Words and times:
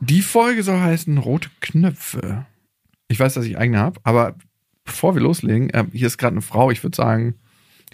Die 0.00 0.22
Folge 0.22 0.62
soll 0.62 0.80
heißen 0.80 1.18
Rote 1.18 1.50
Knöpfe. 1.60 2.46
Ich 3.08 3.18
weiß, 3.18 3.34
dass 3.34 3.44
ich 3.44 3.56
eigene 3.56 3.78
habe, 3.78 4.00
aber 4.04 4.36
bevor 4.84 5.14
wir 5.14 5.22
loslegen, 5.22 5.70
äh, 5.70 5.84
hier 5.92 6.06
ist 6.06 6.18
gerade 6.18 6.34
eine 6.34 6.42
Frau, 6.42 6.70
ich 6.70 6.82
würde 6.82 6.96
sagen, 6.96 7.34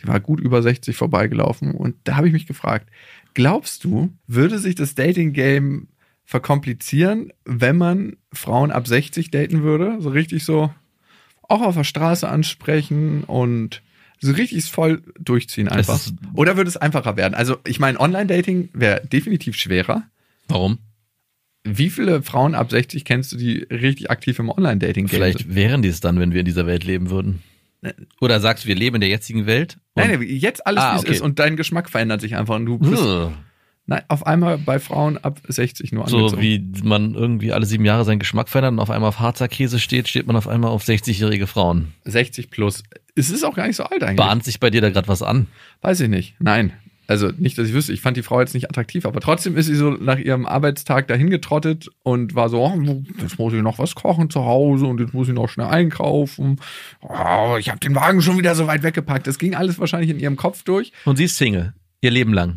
die 0.01 0.09
war 0.09 0.21
gut 0.21 0.41
über 0.41 0.63
60 0.63 0.97
vorbeigelaufen 0.97 1.73
und 1.73 1.97
da 2.05 2.17
habe 2.17 2.27
ich 2.27 2.33
mich 2.33 2.47
gefragt, 2.47 2.89
glaubst 3.35 3.85
du, 3.85 4.11
würde 4.27 4.59
sich 4.59 4.75
das 4.75 4.95
Dating-Game 4.95 5.89
verkomplizieren, 6.25 7.33
wenn 7.45 7.77
man 7.77 8.17
Frauen 8.33 8.71
ab 8.71 8.87
60 8.87 9.31
daten 9.31 9.63
würde? 9.63 10.01
So 10.01 10.11
richtig 10.11 10.45
so 10.45 10.73
auch 11.43 11.61
auf 11.61 11.75
der 11.75 11.85
Straße 11.85 12.29
ansprechen 12.29 13.25
und 13.25 13.83
so 14.21 14.33
richtig 14.33 14.65
voll 14.67 15.03
durchziehen 15.19 15.69
einfach. 15.69 16.01
Oder 16.35 16.57
würde 16.57 16.69
es 16.69 16.77
einfacher 16.77 17.17
werden? 17.17 17.35
Also 17.35 17.57
ich 17.67 17.81
meine, 17.81 18.01
Online-Dating 18.01 18.71
wäre 18.73 19.05
definitiv 19.07 19.57
schwerer. 19.57 20.05
Warum? 20.49 20.79
Wie 21.65 21.91
viele 21.91 22.23
Frauen 22.23 22.55
ab 22.55 22.71
60 22.71 23.05
kennst 23.05 23.33
du, 23.33 23.37
die 23.37 23.59
richtig 23.71 24.11
aktiv 24.11 24.39
im 24.39 24.49
Online-Dating 24.51 25.07
sind? 25.09 25.17
Vielleicht 25.17 25.55
wären 25.55 25.83
die 25.83 25.89
es 25.89 26.01
dann, 26.01 26.19
wenn 26.19 26.33
wir 26.33 26.41
in 26.41 26.47
dieser 26.47 26.67
Welt 26.67 26.85
leben 26.85 27.11
würden. 27.11 27.43
Oder 28.21 28.41
sagst 28.41 28.65
du, 28.65 28.69
wir 28.69 28.75
leben 28.77 28.97
in 28.97 29.01
der 29.01 29.11
jetzigen 29.11 29.47
Welt? 29.47 29.77
Nein, 29.95 30.11
nein, 30.13 30.23
jetzt 30.23 30.67
alles, 30.67 30.83
Ah, 30.83 30.93
wie 30.95 30.97
es 30.99 31.03
okay. 31.05 31.13
ist 31.13 31.21
und 31.21 31.39
dein 31.39 31.57
Geschmack 31.57 31.91
verändert 31.91 32.21
sich 32.21 32.37
einfach 32.37 32.57
und 32.57 32.67
du 32.67 32.79
bist 32.79 33.03
Ugh. 33.03 33.33
nein, 33.87 34.03
auf 34.09 34.25
einmal 34.27 34.59
bei 34.59 34.79
Frauen 34.79 35.19
ab 35.19 35.41
60 35.49 35.91
nur 35.93 36.09
so 36.09 36.17
angezogen. 36.19 36.43
wie 36.43 36.65
man 36.85 37.15
irgendwie 37.15 37.53
alle 37.53 37.67
sieben 37.67 37.85
Jahre 37.85 38.05
seinen 38.05 38.21
Geschmack 38.21 38.49
verändert 38.49 38.73
und 38.75 38.79
auf 38.81 38.91
einmal 38.91 39.09
auf 39.09 39.19
Harzer 39.19 39.49
Käse 39.49 39.81
steht, 39.81 40.09
steht 40.09 40.27
man 40.29 40.37
auf 40.37 40.47
einmal 40.47 40.71
auf 40.71 40.85
60-jährige 40.85 41.47
Frauen. 41.49 41.93
60 42.05 42.51
plus. 42.51 42.85
Es 43.17 43.31
ist 43.31 43.45
auch 43.45 43.55
gar 43.55 43.67
nicht 43.67 43.77
so 43.77 43.83
alt 43.85 44.03
eigentlich. 44.03 44.17
Bahnt 44.17 44.45
sich 44.45 44.61
bei 44.61 44.71
dir 44.71 44.81
da 44.81 44.91
gerade 44.91 45.09
was 45.09 45.23
an? 45.23 45.49
Weiß 45.81 46.01
ich 46.01 46.09
nicht. 46.09 46.35
Nein. 46.39 46.73
Also 47.13 47.31
nicht, 47.37 47.59
dass 47.59 47.69
ich 47.69 47.75
wüsste, 47.75 47.93
ich 47.93 48.01
fand 48.01 48.17
die 48.17 48.23
Frau 48.23 48.41
jetzt 48.41 48.55
nicht 48.55 48.71
attraktiv, 48.71 49.05
aber 49.05 49.21
trotzdem 49.21 49.55
ist 49.55 49.67
sie 49.67 49.75
so 49.75 49.91
nach 49.91 50.17
ihrem 50.17 50.47
Arbeitstag 50.47 51.09
dahin 51.09 51.29
getrottet 51.29 51.91
und 52.03 52.35
war 52.35 52.49
so, 52.49 52.65
oh, 52.65 53.03
jetzt 53.21 53.39
muss 53.39 53.53
ich 53.53 53.61
noch 53.61 53.79
was 53.79 53.95
kochen 53.95 54.31
zu 54.31 54.47
Hause 54.47 54.87
und 54.87 54.99
jetzt 54.99 55.13
muss 55.13 55.29
ich 55.29 55.35
noch 55.35 55.51
schnell 55.51 55.67
einkaufen. 55.67 56.59
Oh, 57.03 57.57
ich 57.61 57.69
habe 57.69 57.81
den 57.81 57.95
Wagen 57.95 58.23
schon 58.23 58.39
wieder 58.39 58.55
so 58.55 58.67
weit 58.67 58.83
weggepackt. 58.83 59.27
Das 59.27 59.39
ging 59.39 59.55
alles 59.55 59.79
wahrscheinlich 59.79 60.09
in 60.09 60.21
ihrem 60.21 60.37
Kopf 60.37 60.63
durch. 60.63 60.91
Und 61.05 61.17
sie 61.17 61.25
ist 61.25 61.37
Single. 61.37 61.75
Ihr 62.01 62.13
Leben 62.13 62.33
lang. 62.33 62.57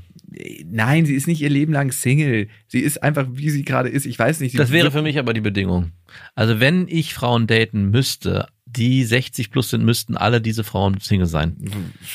Nein, 0.63 1.05
sie 1.05 1.15
ist 1.15 1.27
nicht 1.27 1.41
ihr 1.41 1.49
Leben 1.49 1.73
lang 1.73 1.91
Single. 1.91 2.47
Sie 2.69 2.79
ist 2.79 3.03
einfach, 3.03 3.27
wie 3.33 3.49
sie 3.49 3.65
gerade 3.65 3.89
ist. 3.89 4.05
Ich 4.05 4.17
weiß 4.17 4.39
nicht. 4.39 4.57
Das 4.57 4.71
wäre 4.71 4.89
für 4.89 5.01
mich 5.01 5.19
aber 5.19 5.33
die 5.33 5.41
Bedingung. 5.41 5.91
Also 6.33 6.61
wenn 6.61 6.87
ich 6.87 7.13
Frauen 7.13 7.45
daten 7.45 7.89
müsste, 7.89 8.47
die 8.65 9.03
60 9.03 9.51
plus 9.51 9.69
sind, 9.69 9.83
müssten 9.83 10.15
alle 10.15 10.39
diese 10.39 10.63
Frauen 10.63 11.01
Single 11.01 11.27
sein. 11.27 11.57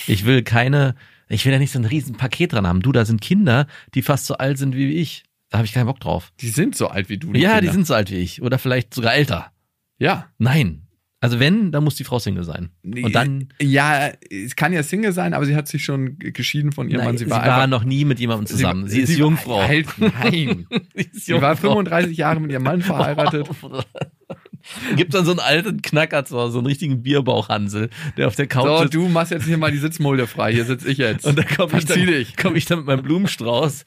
Ich 0.07 0.25
will 0.25 0.43
keine, 0.43 0.95
ich 1.31 1.45
will 1.45 1.53
ja 1.53 1.59
nicht 1.59 1.73
so 1.73 1.79
ein 1.79 1.85
riesen 1.85 2.17
Paket 2.17 2.53
dran 2.53 2.67
haben. 2.67 2.81
Du, 2.83 2.93
da 2.93 3.05
sind 3.05 3.21
Kinder, 3.21 3.67
die 3.95 4.03
fast 4.03 4.27
so 4.27 4.35
alt 4.37 4.59
sind 4.59 4.75
wie 4.75 4.93
ich. 4.95 5.25
Da 5.49 5.59
habe 5.59 5.67
ich 5.67 5.73
keinen 5.73 5.87
Bock 5.87 6.01
drauf. 6.01 6.33
Die 6.41 6.49
sind 6.49 6.77
so 6.77 6.89
alt 6.89 7.09
wie 7.09 7.19
du. 7.19 7.33
ja, 7.35 7.55
die 7.55 7.61
Kinder. 7.61 7.73
sind 7.73 7.87
so 7.87 7.95
alt 7.95 8.11
wie 8.11 8.17
ich. 8.17 8.43
Oder 8.43 8.59
vielleicht 8.59 8.95
sogar 8.95 9.15
älter. 9.15 9.51
Ja. 9.99 10.29
Nein. 10.39 10.83
Also 11.23 11.39
wenn, 11.39 11.71
dann 11.71 11.85
muss 11.85 11.97
die 11.97 12.05
Frau 12.05 12.19
Single 12.19 12.45
sein. 12.45 12.71
Und 12.83 13.13
dann, 13.15 13.49
Ja, 13.61 14.11
es 14.31 14.57
kann 14.57 14.73
ja 14.73 14.83
Single 14.83 15.13
sein, 15.13 15.35
aber 15.35 15.45
sie 15.45 15.55
hat 15.55 15.69
sich 15.69 15.85
schon 15.85 16.19
geschieden 16.19 16.73
von 16.73 16.89
ihrem 16.89 17.05
Mann. 17.05 17.19
sie, 17.19 17.25
Sie 17.27 17.31
war, 17.31 17.45
war, 17.45 17.57
einfach, 17.57 17.67
noch 17.67 17.85
nie 17.85 18.07
mit 18.07 18.19
jemandem 18.21 18.47
zusammen. 18.47 18.89
Sie, 18.89 19.01
ist 19.01 19.11
war- 19.11 19.17
Jungfrau. 19.19 19.61
Halt, 19.63 19.87
nein. 19.99 20.67
Sie 20.95 21.03
ist 21.03 21.27
sie 21.27 21.33
war 21.35 21.51
Jungfrau. 21.51 21.73
35 21.75 22.17
Jahre 22.17 22.41
mit 22.41 22.51
ihrem 22.53 22.63
Mann 22.63 22.81
verheiratet. 22.83 23.49
Gibt 24.97 25.15
dann 25.15 25.25
so 25.25 25.31
einen 25.33 25.41
alten 25.41 25.83
Knacker 25.83 26.25
Hause, 26.31 26.53
so 26.53 26.59
einen 26.59 26.67
richtigen 26.67 27.03
Bierbauchhansel, 27.03 27.91
der 28.17 28.27
auf 28.29 28.37
der 28.37 28.47
Couch 28.47 28.67
So, 28.67 28.79
sitzt. 28.83 28.95
du 28.95 29.09
machst 29.09 29.33
jetzt 29.33 29.47
hier 29.47 29.57
mal 29.59 29.71
die 29.73 29.79
Sitzmulde 29.79 30.27
frei. 30.27 30.53
Hier 30.53 30.65
sitze 30.65 30.89
ich 30.91 30.99
jetzt. 30.99 31.25
Und 31.27 31.39
da 31.39 31.43
komme 31.45 31.79
ich, 31.79 31.85
dann- 31.87 32.07
dich. 32.07 32.37
komm 32.37 32.57
ich 32.57 32.67
dann 32.67 32.79
mit 32.79 32.87
meinem 32.87 33.03
Blumenstrauß, 33.03 33.85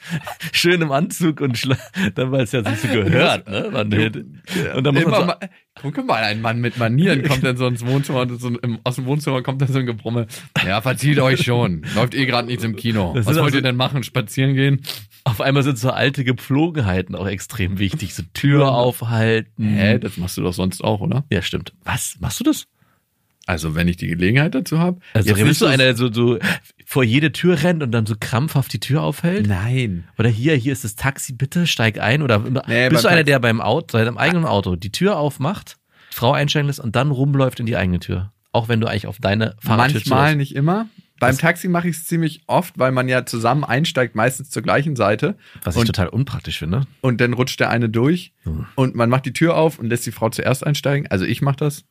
schön 0.52 0.82
im 0.82 0.92
Anzug 0.92 1.42
und 1.42 1.58
schla 1.58 1.78
dann, 2.16 2.32
weil 2.32 2.44
es 2.44 2.52
ja 2.52 2.64
so 2.64 2.88
gehört, 2.88 3.48
ne? 3.50 3.70
Man, 3.72 3.94
und 3.94 4.84
dann 4.84 4.94
muss 4.96 5.04
man 5.06 5.14
Immer 5.14 5.16
so, 5.20 5.26
mal, 5.26 5.38
guck 5.82 6.06
mal, 6.08 6.24
ein 6.24 6.42
Mann 6.42 6.60
mit 6.62 6.78
Manieren 6.78 7.24
kommt 7.24 7.44
dann 7.44 7.58
so 7.58 7.68
ins 7.68 7.86
Wohnzimmer 7.86 8.22
und 8.22 8.40
so 8.40 8.48
im, 8.50 8.80
aus 8.84 8.96
dem 8.96 9.06
Wohnzimmer 9.06 9.42
kommt 9.42 9.62
dann 9.62 9.72
so 9.72 9.80
ein 9.80 9.86
Gebrumme. 9.86 10.28
Ja, 10.66 10.82
verzieht 10.82 11.20
euch 11.20 11.44
schon. 11.44 11.84
Läuft 11.96 12.14
eh 12.16 12.26
gerade 12.26 12.48
nichts 12.48 12.64
im 12.64 12.76
Kino. 12.76 13.14
Das 13.16 13.26
Was 13.26 13.36
wollt 13.36 13.46
also- 13.46 13.58
ihr 13.58 13.62
denn 13.64 13.76
machen? 13.76 14.04
Spazieren 14.04 14.54
gehen? 14.56 14.82
Auf 15.26 15.42
einmal 15.42 15.64
sind 15.64 15.78
so 15.78 15.90
alte 15.90 16.24
Gepflogenheiten 16.24 17.16
auch 17.16 17.28
extrem 17.28 17.80
wichtig. 17.80 18.14
So 18.14 18.24
Tür 18.34 18.72
aufhalten. 18.72 19.64
Hä, 19.64 20.00
das 20.00 20.18
machst 20.18 20.38
du 20.38 20.42
doch 20.42 20.54
sonst 20.54 20.84
auch, 20.84 21.00
oder? 21.00 21.24
Ja, 21.30 21.42
stimmt. 21.42 21.74
Was? 21.84 22.18
Machst 22.20 22.40
du 22.40 22.44
das? 22.44 22.68
Also, 23.46 23.76
wenn 23.76 23.90
ich 23.90 23.98
die 23.98 24.08
Gelegenheit 24.08 24.56
dazu 24.56 24.80
habe. 24.80 25.02
Also 25.14 25.34
bist 25.34 25.62
du 25.62 25.66
einer, 25.66 25.84
der 25.84 25.98
so, 25.98 26.12
so 26.12 26.40
vor 26.86 27.04
jede 27.04 27.34
Tür 27.34 27.62
rennt 27.62 27.84
und 27.84 27.92
dann 27.92 28.06
so 28.06 28.16
krampfhaft 28.18 28.72
die 28.72 28.80
Tür 28.80 29.02
aufhält? 29.02 29.48
Nein. 29.48 30.06
Oder 30.18 30.30
hier, 30.30 30.56
hier 30.56 30.72
ist 30.72 30.86
das 30.86 30.96
Taxi, 30.96 31.34
bitte 31.34 31.68
steig 31.68 32.00
ein. 32.00 32.22
Oder 32.22 32.40
Nee, 32.40 32.90
bist 32.90 33.04
du 33.04 33.10
einer, 33.10 33.24
der 33.24 33.40
beim 33.40 33.60
Auto, 33.60 33.98
seinem 33.98 34.18
eigenen 34.18 34.46
Auto 34.46 34.78
die 34.78 34.92
Tür 34.92 35.18
aufmacht, 35.18 35.78
Frau 36.10 36.32
einsteigen 36.32 36.68
lässt 36.68 36.80
und 36.80 36.96
dann 36.96 37.12
rumläuft 37.12 37.60
in 37.60 37.66
die 37.66 37.76
eigene 37.76 38.00
Tür? 38.00 38.32
Auch 38.54 38.70
wenn 38.70 38.80
du 38.80 38.88
eigentlich 38.88 39.08
auf 39.08 39.18
deine 39.20 39.56
Fahrradtür 39.60 39.96
Manchmal, 39.96 40.36
nicht 40.38 40.56
immer. 40.56 40.88
Beim 41.20 41.38
Taxi 41.38 41.68
mache 41.70 41.88
ich 41.90 41.96
es 41.98 42.06
ziemlich 42.06 42.42
oft, 42.48 42.78
weil 42.78 42.92
man 42.92 43.08
ja 43.08 43.26
zusammen 43.26 43.64
einsteigt, 43.64 44.16
meistens 44.16 44.50
zur 44.50 44.62
gleichen 44.62 44.96
Seite. 44.96 45.38
Was 45.64 45.76
ich 45.76 45.82
und, 45.82 45.88
total 45.88 46.08
unpraktisch 46.10 46.60
finde. 46.60 46.86
und 47.02 47.22
dann 47.22 47.34
rutscht 47.34 47.60
der 47.60 47.70
eine 47.70 47.90
durch 47.90 48.34
Hm. 48.44 48.66
und 48.76 48.96
man 48.96 49.10
macht 49.10 49.26
die 49.26 49.32
Tür 49.34 49.56
auf 49.56 49.80
und 49.80 49.88
lässt 49.88 50.06
die 50.06 50.12
Frau 50.12 50.30
zuerst 50.30 50.66
einsteigen. 50.66 51.08
Also 51.10 51.24
ich 51.26 51.42
mache 51.42 51.56
das. 51.58 51.86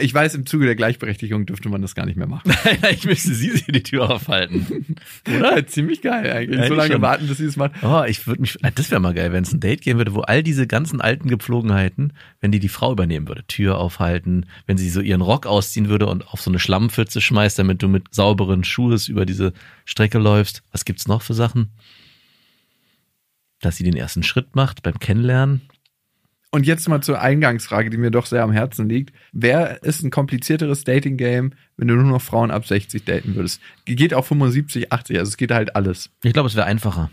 Ich 0.00 0.14
weiß, 0.14 0.34
im 0.34 0.46
Zuge 0.46 0.64
der 0.64 0.74
Gleichberechtigung 0.74 1.46
dürfte 1.46 1.68
man 1.68 1.82
das 1.82 1.94
gar 1.94 2.06
nicht 2.06 2.16
mehr 2.16 2.26
machen. 2.26 2.52
ich 2.90 3.04
müsste 3.04 3.34
sie 3.34 3.50
sich 3.50 3.66
die 3.66 3.82
Tür 3.82 4.10
aufhalten. 4.10 4.96
Oder? 5.28 5.66
Ziemlich 5.66 6.02
geil 6.02 6.30
eigentlich. 6.30 6.58
Eigentlich 6.58 6.68
so 6.68 6.74
lange 6.74 6.92
schon. 6.94 7.02
warten, 7.02 7.26
bis 7.26 7.38
sie 7.38 7.44
es 7.44 7.56
macht. 7.56 7.72
Oh, 7.82 8.02
ich 8.06 8.26
würde 8.26 8.40
mich, 8.40 8.56
das 8.74 8.90
wäre 8.90 9.00
mal 9.00 9.14
geil, 9.14 9.32
wenn 9.32 9.44
es 9.44 9.52
ein 9.52 9.60
Date 9.60 9.82
geben 9.82 9.98
würde, 9.98 10.14
wo 10.14 10.20
all 10.20 10.42
diese 10.42 10.66
ganzen 10.66 11.00
alten 11.00 11.28
Gepflogenheiten, 11.28 12.12
wenn 12.40 12.52
die 12.52 12.60
die 12.60 12.68
Frau 12.68 12.92
übernehmen 12.92 13.28
würde, 13.28 13.46
Tür 13.46 13.78
aufhalten, 13.78 14.46
wenn 14.66 14.78
sie 14.78 14.88
so 14.88 15.00
ihren 15.00 15.20
Rock 15.20 15.46
ausziehen 15.46 15.88
würde 15.88 16.06
und 16.06 16.28
auf 16.28 16.40
so 16.40 16.50
eine 16.50 16.58
Schlammpfütze 16.58 17.20
schmeißt, 17.20 17.58
damit 17.58 17.82
du 17.82 17.88
mit 17.88 18.14
sauberen 18.14 18.64
Schuhen 18.64 18.86
über 19.08 19.26
diese 19.26 19.52
Strecke 19.84 20.18
läufst. 20.18 20.62
Was 20.70 20.84
gibt's 20.84 21.08
noch 21.08 21.22
für 21.22 21.34
Sachen? 21.34 21.72
Dass 23.60 23.76
sie 23.76 23.84
den 23.84 23.96
ersten 23.96 24.22
Schritt 24.22 24.54
macht 24.54 24.82
beim 24.82 24.98
Kennenlernen. 24.98 25.62
Und 26.56 26.66
jetzt 26.66 26.88
mal 26.88 27.02
zur 27.02 27.20
Eingangsfrage, 27.20 27.90
die 27.90 27.98
mir 27.98 28.10
doch 28.10 28.24
sehr 28.24 28.42
am 28.42 28.50
Herzen 28.50 28.88
liegt. 28.88 29.12
Wer 29.30 29.82
ist 29.82 30.02
ein 30.02 30.10
komplizierteres 30.10 30.84
Dating-Game, 30.84 31.52
wenn 31.76 31.86
du 31.86 31.94
nur 31.96 32.04
noch 32.04 32.22
Frauen 32.22 32.50
ab 32.50 32.66
60 32.66 33.04
daten 33.04 33.34
würdest? 33.34 33.60
Geht 33.84 34.14
auch 34.14 34.24
75, 34.24 34.90
80, 34.90 35.18
also 35.18 35.28
es 35.28 35.36
geht 35.36 35.50
halt 35.50 35.76
alles. 35.76 36.08
Ich 36.22 36.32
glaube, 36.32 36.48
es 36.48 36.56
wäre 36.56 36.64
einfacher. 36.64 37.10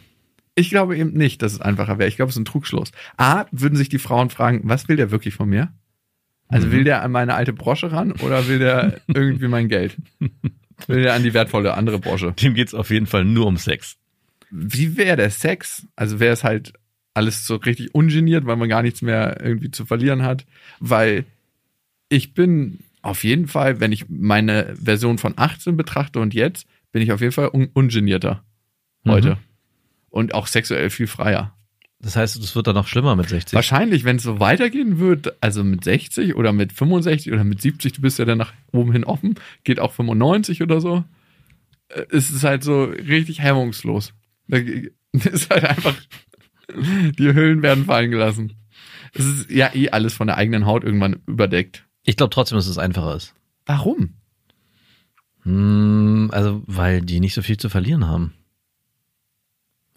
Ich 0.56 0.70
glaube 0.70 0.96
eben 0.96 1.12
nicht, 1.12 1.42
dass 1.42 1.52
es 1.52 1.60
einfacher 1.60 2.00
wäre. 2.00 2.08
Ich 2.08 2.16
glaube, 2.16 2.30
es 2.30 2.38
ist 2.38 2.42
ein 2.42 2.46
Trugschluss. 2.46 2.94
A, 3.18 3.44
würden 3.52 3.76
sich 3.76 3.90
die 3.90 4.00
Frauen 4.00 4.30
fragen, 4.30 4.62
was 4.64 4.88
will 4.88 4.96
der 4.96 5.12
wirklich 5.12 5.34
von 5.34 5.50
mir? 5.50 5.74
Also 6.48 6.72
will 6.72 6.86
der 6.86 7.02
an 7.02 7.12
meine 7.12 7.34
alte 7.34 7.52
Brosche 7.52 7.92
ran 7.92 8.14
oder 8.14 8.48
will 8.48 8.60
der 8.60 9.02
irgendwie 9.14 9.50
mein 9.50 9.68
Geld? 9.68 9.98
Will 10.88 11.04
der 11.04 11.16
an 11.16 11.24
die 11.24 11.34
wertvolle 11.34 11.74
andere 11.74 12.00
Brosche? 12.00 12.32
Dem 12.32 12.54
geht's 12.54 12.74
auf 12.74 12.92
jeden 12.92 13.08
Fall 13.08 13.26
nur 13.26 13.48
um 13.48 13.58
Sex. 13.58 13.98
Wie 14.52 14.96
wäre 14.96 15.18
der 15.18 15.32
Sex? 15.32 15.86
Also 15.98 16.22
wäre 16.22 16.32
es 16.32 16.46
halt 16.46 16.72
alles 17.14 17.46
so 17.46 17.56
richtig 17.56 17.94
ungeniert, 17.94 18.46
weil 18.46 18.56
man 18.56 18.70
gar 18.70 18.82
nichts 18.82 19.02
mehr 19.02 19.40
irgendwie 19.44 19.72
zu 19.72 19.86
verlieren 19.86 20.24
hat. 20.24 20.46
Weil 20.80 21.26
ich 22.10 22.34
bin 22.34 22.80
auf 23.02 23.24
jeden 23.24 23.48
Fall, 23.48 23.80
wenn 23.80 23.92
ich 23.92 24.10
meine 24.10 24.76
Version 24.82 25.18
von 25.18 25.34
18 25.36 25.76
betrachte 25.78 26.20
und 26.20 26.34
jetzt, 26.34 26.66
bin 26.92 27.02
ich 27.02 27.12
auf 27.12 27.22
jeden 27.22 27.34
Fall 27.34 27.50
un 27.50 27.70
ungenierter 27.74 28.44
heute. 29.06 29.32
Mhm. 29.32 29.38
Und 30.10 30.34
auch 30.34 30.48
sexuell 30.48 30.90
viel 30.90 31.08
freier. 31.08 31.56
Das 32.00 32.16
heißt, 32.16 32.36
es 32.38 32.56
wird 32.56 32.68
dann 32.68 32.76
noch 32.76 32.88
schlimmer 32.88 33.16
mit 33.16 33.30
60. 33.30 33.54
Wahrscheinlich, 33.56 34.04
wenn 34.04 34.18
es 34.18 34.24
so 34.24 34.40
weitergehen 34.40 35.00
wird, 35.00 35.34
also 35.42 35.64
mit 35.64 35.84
60 35.86 36.36
oder 36.36 36.52
mit 36.52 36.74
65 36.74 37.32
oder 37.32 37.44
mit 37.46 37.62
70, 37.62 37.94
du 37.94 38.02
bist 38.02 38.20
ja 38.20 38.26
dann 38.26 38.38
nach 38.38 38.54
oben 38.74 38.92
hin 38.92 39.06
offen, 39.06 39.36
geht 39.64 39.80
auch 39.80 39.94
95 39.94 40.62
oder 40.62 40.82
so, 40.82 41.04
äh, 41.88 42.04
ist 42.10 42.30
es 42.30 42.44
halt 42.44 42.64
so 42.64 42.84
richtig 42.84 43.40
hemmungslos. 43.42 44.14
Ge- 44.50 44.92
ist 45.14 45.50
halt 45.50 45.64
einfach, 45.64 45.96
die 47.18 47.34
Hüllen 47.34 47.62
werden 47.62 47.86
fallen 47.86 48.12
gelassen. 48.12 48.54
Es 49.14 49.26
ist 49.26 49.50
ja 49.50 49.74
eh 49.74 49.90
alles 49.90 50.14
von 50.14 50.28
der 50.28 50.38
eigenen 50.38 50.66
Haut 50.66 50.84
irgendwann 50.84 51.22
überdeckt. 51.28 51.86
Ich 52.04 52.18
glaube 52.18 52.32
trotzdem, 52.34 52.58
dass 52.58 52.68
es 52.68 52.78
einfacher 52.78 53.16
ist. 53.16 53.34
Warum? 53.66 54.16
Hm, 55.44 56.30
also, 56.34 56.64
weil 56.66 57.02
die 57.02 57.20
nicht 57.20 57.34
so 57.34 57.42
viel 57.42 57.58
zu 57.58 57.70
verlieren 57.70 58.08
haben. 58.08 58.34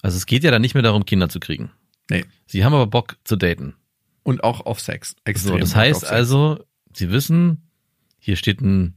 Also 0.03 0.17
es 0.17 0.27
geht 0.27 0.45
ja 0.45 0.51
dann 0.51 0.63
nicht 0.63 0.75
mehr 0.75 0.83
darum, 0.83 1.05
Kinder 1.05 1.29
zu 1.29 1.41
kriegen. 1.41 1.71
Nee. 2.11 2.25
Sie 2.47 2.65
haben 2.65 2.75
aber 2.75 2.87
Bock 2.87 3.17
zu 3.25 3.37
daten. 3.37 3.75
und 4.23 4.45
auch 4.45 4.67
auf 4.67 4.81
Sex. 4.81 5.15
Extrem 5.25 5.55
So, 5.55 5.59
das 5.59 5.77
heißt 5.77 6.05
also, 6.05 6.65
Sie 6.93 7.11
wissen, 7.11 7.71
hier 8.19 8.37
steht 8.37 8.61
ein 8.61 8.95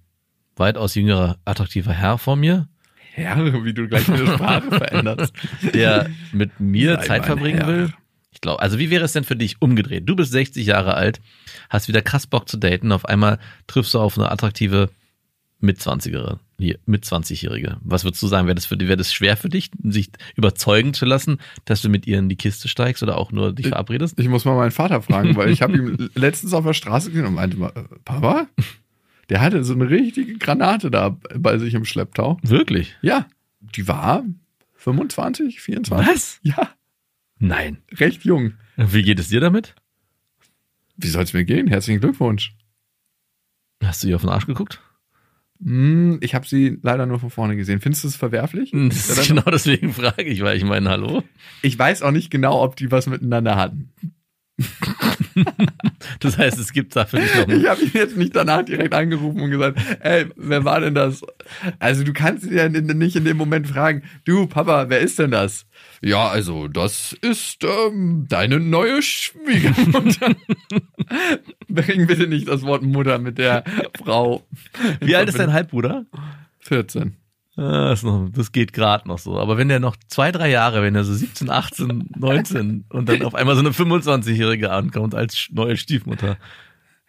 weitaus 0.56 0.96
jüngerer, 0.96 1.38
attraktiver 1.46 1.94
Herr 1.94 2.18
vor 2.18 2.36
mir, 2.36 2.68
Herr, 3.14 3.64
wie 3.64 3.74
du 3.74 3.88
gleich 3.88 4.08
eine 4.10 4.26
Sprache 4.28 4.70
veränderst. 4.70 5.34
der 5.74 6.10
mit 6.32 6.60
mir 6.60 6.96
Sei 6.98 7.06
Zeit 7.08 7.26
verbringen 7.26 7.60
Herr. 7.60 7.68
will. 7.68 7.94
Ich 8.32 8.42
glaube, 8.42 8.62
also 8.62 8.78
wie 8.80 8.90
wäre 8.90 9.04
es 9.06 9.14
denn 9.14 9.24
für 9.24 9.36
dich 9.36 9.58
umgedreht? 9.62 10.04
Du 10.08 10.16
bist 10.16 10.32
60 10.32 10.66
Jahre 10.66 10.94
alt, 10.94 11.20
hast 11.70 11.88
wieder 11.88 12.02
krass 12.02 12.28
Bock 12.28 12.48
zu 12.48 12.58
daten, 12.58 12.92
auf 12.92 13.06
einmal 13.06 13.40
triffst 13.68 13.94
du 13.94 14.00
auf 14.00 14.18
eine 14.18 14.32
attraktive 14.32 14.90
Mitzwanzigerin, 15.62 16.38
mit 16.86 17.04
20-Jährige. 17.04 17.78
Was 17.82 18.06
würdest 18.06 18.24
du 18.24 18.28
sagen? 18.28 18.48
Wäre 18.48 18.56
das 18.56 18.66
für 18.66 18.80
wäre 18.80 18.96
das 18.96 19.12
schwer 19.14 19.36
für 19.36 19.50
dich, 19.50 19.72
sich 19.84 20.10
überzeugen 20.38 20.94
zu 20.94 21.06
lassen, 21.06 21.38
dass 21.66 21.82
du 21.82 21.90
mit 21.90 22.08
ihr 22.08 22.18
in 22.20 22.30
die 22.30 22.38
Kiste 22.38 22.70
steigst 22.70 23.04
oder 23.04 23.18
auch 23.18 23.34
nur 23.34 23.52
dich 23.52 23.66
Ich- 23.66 23.70
verabredest? 23.72 24.18
Ich 24.18 24.30
muss 24.30 24.46
mal 24.46 24.56
meinen 24.56 24.72
Vater 24.72 25.02
fragen, 25.02 25.36
weil 25.36 25.50
ich 25.50 25.62
habe 25.62 25.74
ihm 25.78 26.10
letztens 26.16 26.54
auf 26.54 26.64
der 26.66 26.74
Straße 26.74 27.10
gesehen 27.10 27.26
und 27.26 27.34
meinte 27.34 27.58
mal, 27.58 27.74
äh, 27.76 27.84
Papa, 28.06 28.48
der 29.30 29.42
hatte 29.42 29.64
so 29.64 29.74
eine 29.74 29.90
richtige 29.90 30.38
Granate 30.38 30.90
da 30.92 31.18
bei 31.36 31.58
sich 31.58 31.74
im 31.74 31.86
Schlepptau. 31.86 32.38
Wirklich? 32.44 32.96
Ja, 33.02 33.28
die 33.60 33.88
war 33.88 34.24
25, 34.76 35.62
24. 35.62 36.08
Was? 36.08 36.40
Ja, 36.44 36.70
Nein. 37.40 37.78
recht 37.92 38.24
jung. 38.26 38.54
Wie 38.78 39.04
geht 39.04 39.20
es 39.20 39.30
dir 39.30 39.40
damit? 39.42 39.76
Wie 40.98 41.08
soll 41.08 41.24
es 41.24 41.34
mir 41.34 41.46
gehen? 41.46 41.68
Herzlichen 41.68 42.02
Glückwunsch. 42.02 42.56
Hast 43.84 44.04
du 44.04 44.08
ihr 44.10 44.16
auf 44.16 44.22
den 44.22 44.30
Arsch 44.30 44.46
geguckt? 44.48 44.82
Hm, 45.62 46.20
ich 46.22 46.36
habe 46.36 46.48
sie 46.48 46.78
leider 46.82 47.06
nur 47.06 47.20
von 47.20 47.30
vorne 47.30 47.56
gesehen. 47.58 47.82
Findest 47.82 48.04
du 48.04 48.08
es 48.10 48.16
verwerflich? 48.16 48.72
Das 48.72 49.08
dann- 49.08 49.18
ist 49.20 49.28
genau 49.28 49.42
deswegen 49.44 49.94
frage 49.94 50.24
ich, 50.24 50.42
weil 50.42 50.58
ich 50.58 50.64
meine, 50.64 50.90
hallo? 50.90 51.24
Ich 51.62 51.78
weiß 51.78 52.02
auch 52.02 52.12
nicht 52.12 52.30
genau, 52.32 52.62
ob 52.62 52.76
die 52.78 52.92
was 52.92 53.08
miteinander 53.08 53.56
hatten. 53.58 53.92
Das 56.20 56.38
heißt, 56.38 56.60
es 56.60 56.74
gibt 56.74 56.96
da 56.96 57.06
für 57.06 57.18
dich 57.18 57.34
noch 57.36 57.48
einen 57.48 57.62
Ich 57.62 57.68
habe 57.68 57.82
ihn 57.82 57.92
jetzt 57.94 58.18
nicht 58.18 58.36
danach 58.36 58.64
direkt 58.64 58.94
angerufen 58.94 59.42
und 59.42 59.52
gesagt, 59.52 59.80
ey, 60.02 60.26
wer 60.36 60.66
war 60.66 60.82
denn 60.82 60.96
das? 60.96 61.22
Also 61.80 62.04
du 62.04 62.14
kannst 62.14 62.46
ihn 62.46 62.56
ja 62.56 62.68
nicht 62.70 63.16
in 63.16 63.26
dem 63.26 63.38
Moment 63.38 63.68
fragen, 63.68 64.04
du 64.26 64.48
Papa, 64.48 64.90
wer 64.90 65.00
ist 65.00 65.20
denn 65.20 65.32
das? 65.32 65.66
Ja, 66.02 66.28
also 66.28 66.68
das 66.68 67.14
ist 67.22 67.64
ähm, 67.64 68.26
deine 68.28 68.60
neue 68.60 69.02
Schwiegermutter. 69.02 70.36
Bring 71.70 72.08
bitte 72.08 72.28
nicht 72.28 72.48
das 72.48 72.64
Wort 72.64 72.84
Mutter 72.84 73.18
mit 73.20 73.38
der 73.38 73.64
Frau. 73.98 74.44
Wie 75.00 75.16
alt 75.16 75.30
ist 75.30 75.40
dein 75.40 75.54
Halbbruder? 75.54 76.06
14. 76.60 77.16
Ah, 77.60 77.90
Das, 77.90 78.00
ist 78.00 78.04
noch, 78.06 78.30
das 78.30 78.52
geht 78.54 78.72
gerade 78.72 79.06
noch 79.08 79.18
so. 79.20 79.38
Aber 79.38 79.58
wenn 79.58 79.68
der 79.68 79.82
noch 79.82 79.98
zwei, 80.08 80.32
drei 80.32 80.50
Jahre, 80.50 80.82
wenn 80.82 80.96
er 80.96 81.04
so 81.04 81.14
17, 81.14 81.50
18, 81.50 82.10
19 82.18 82.86
und 82.88 83.10
dann 83.10 83.22
auf 83.24 83.36
einmal 83.36 83.56
so 83.56 83.60
eine 83.60 83.72
25-Jährige 83.72 84.72
ankommt 84.72 85.14
als 85.14 85.50
neue 85.52 85.76
Stiefmutter. 85.76 86.38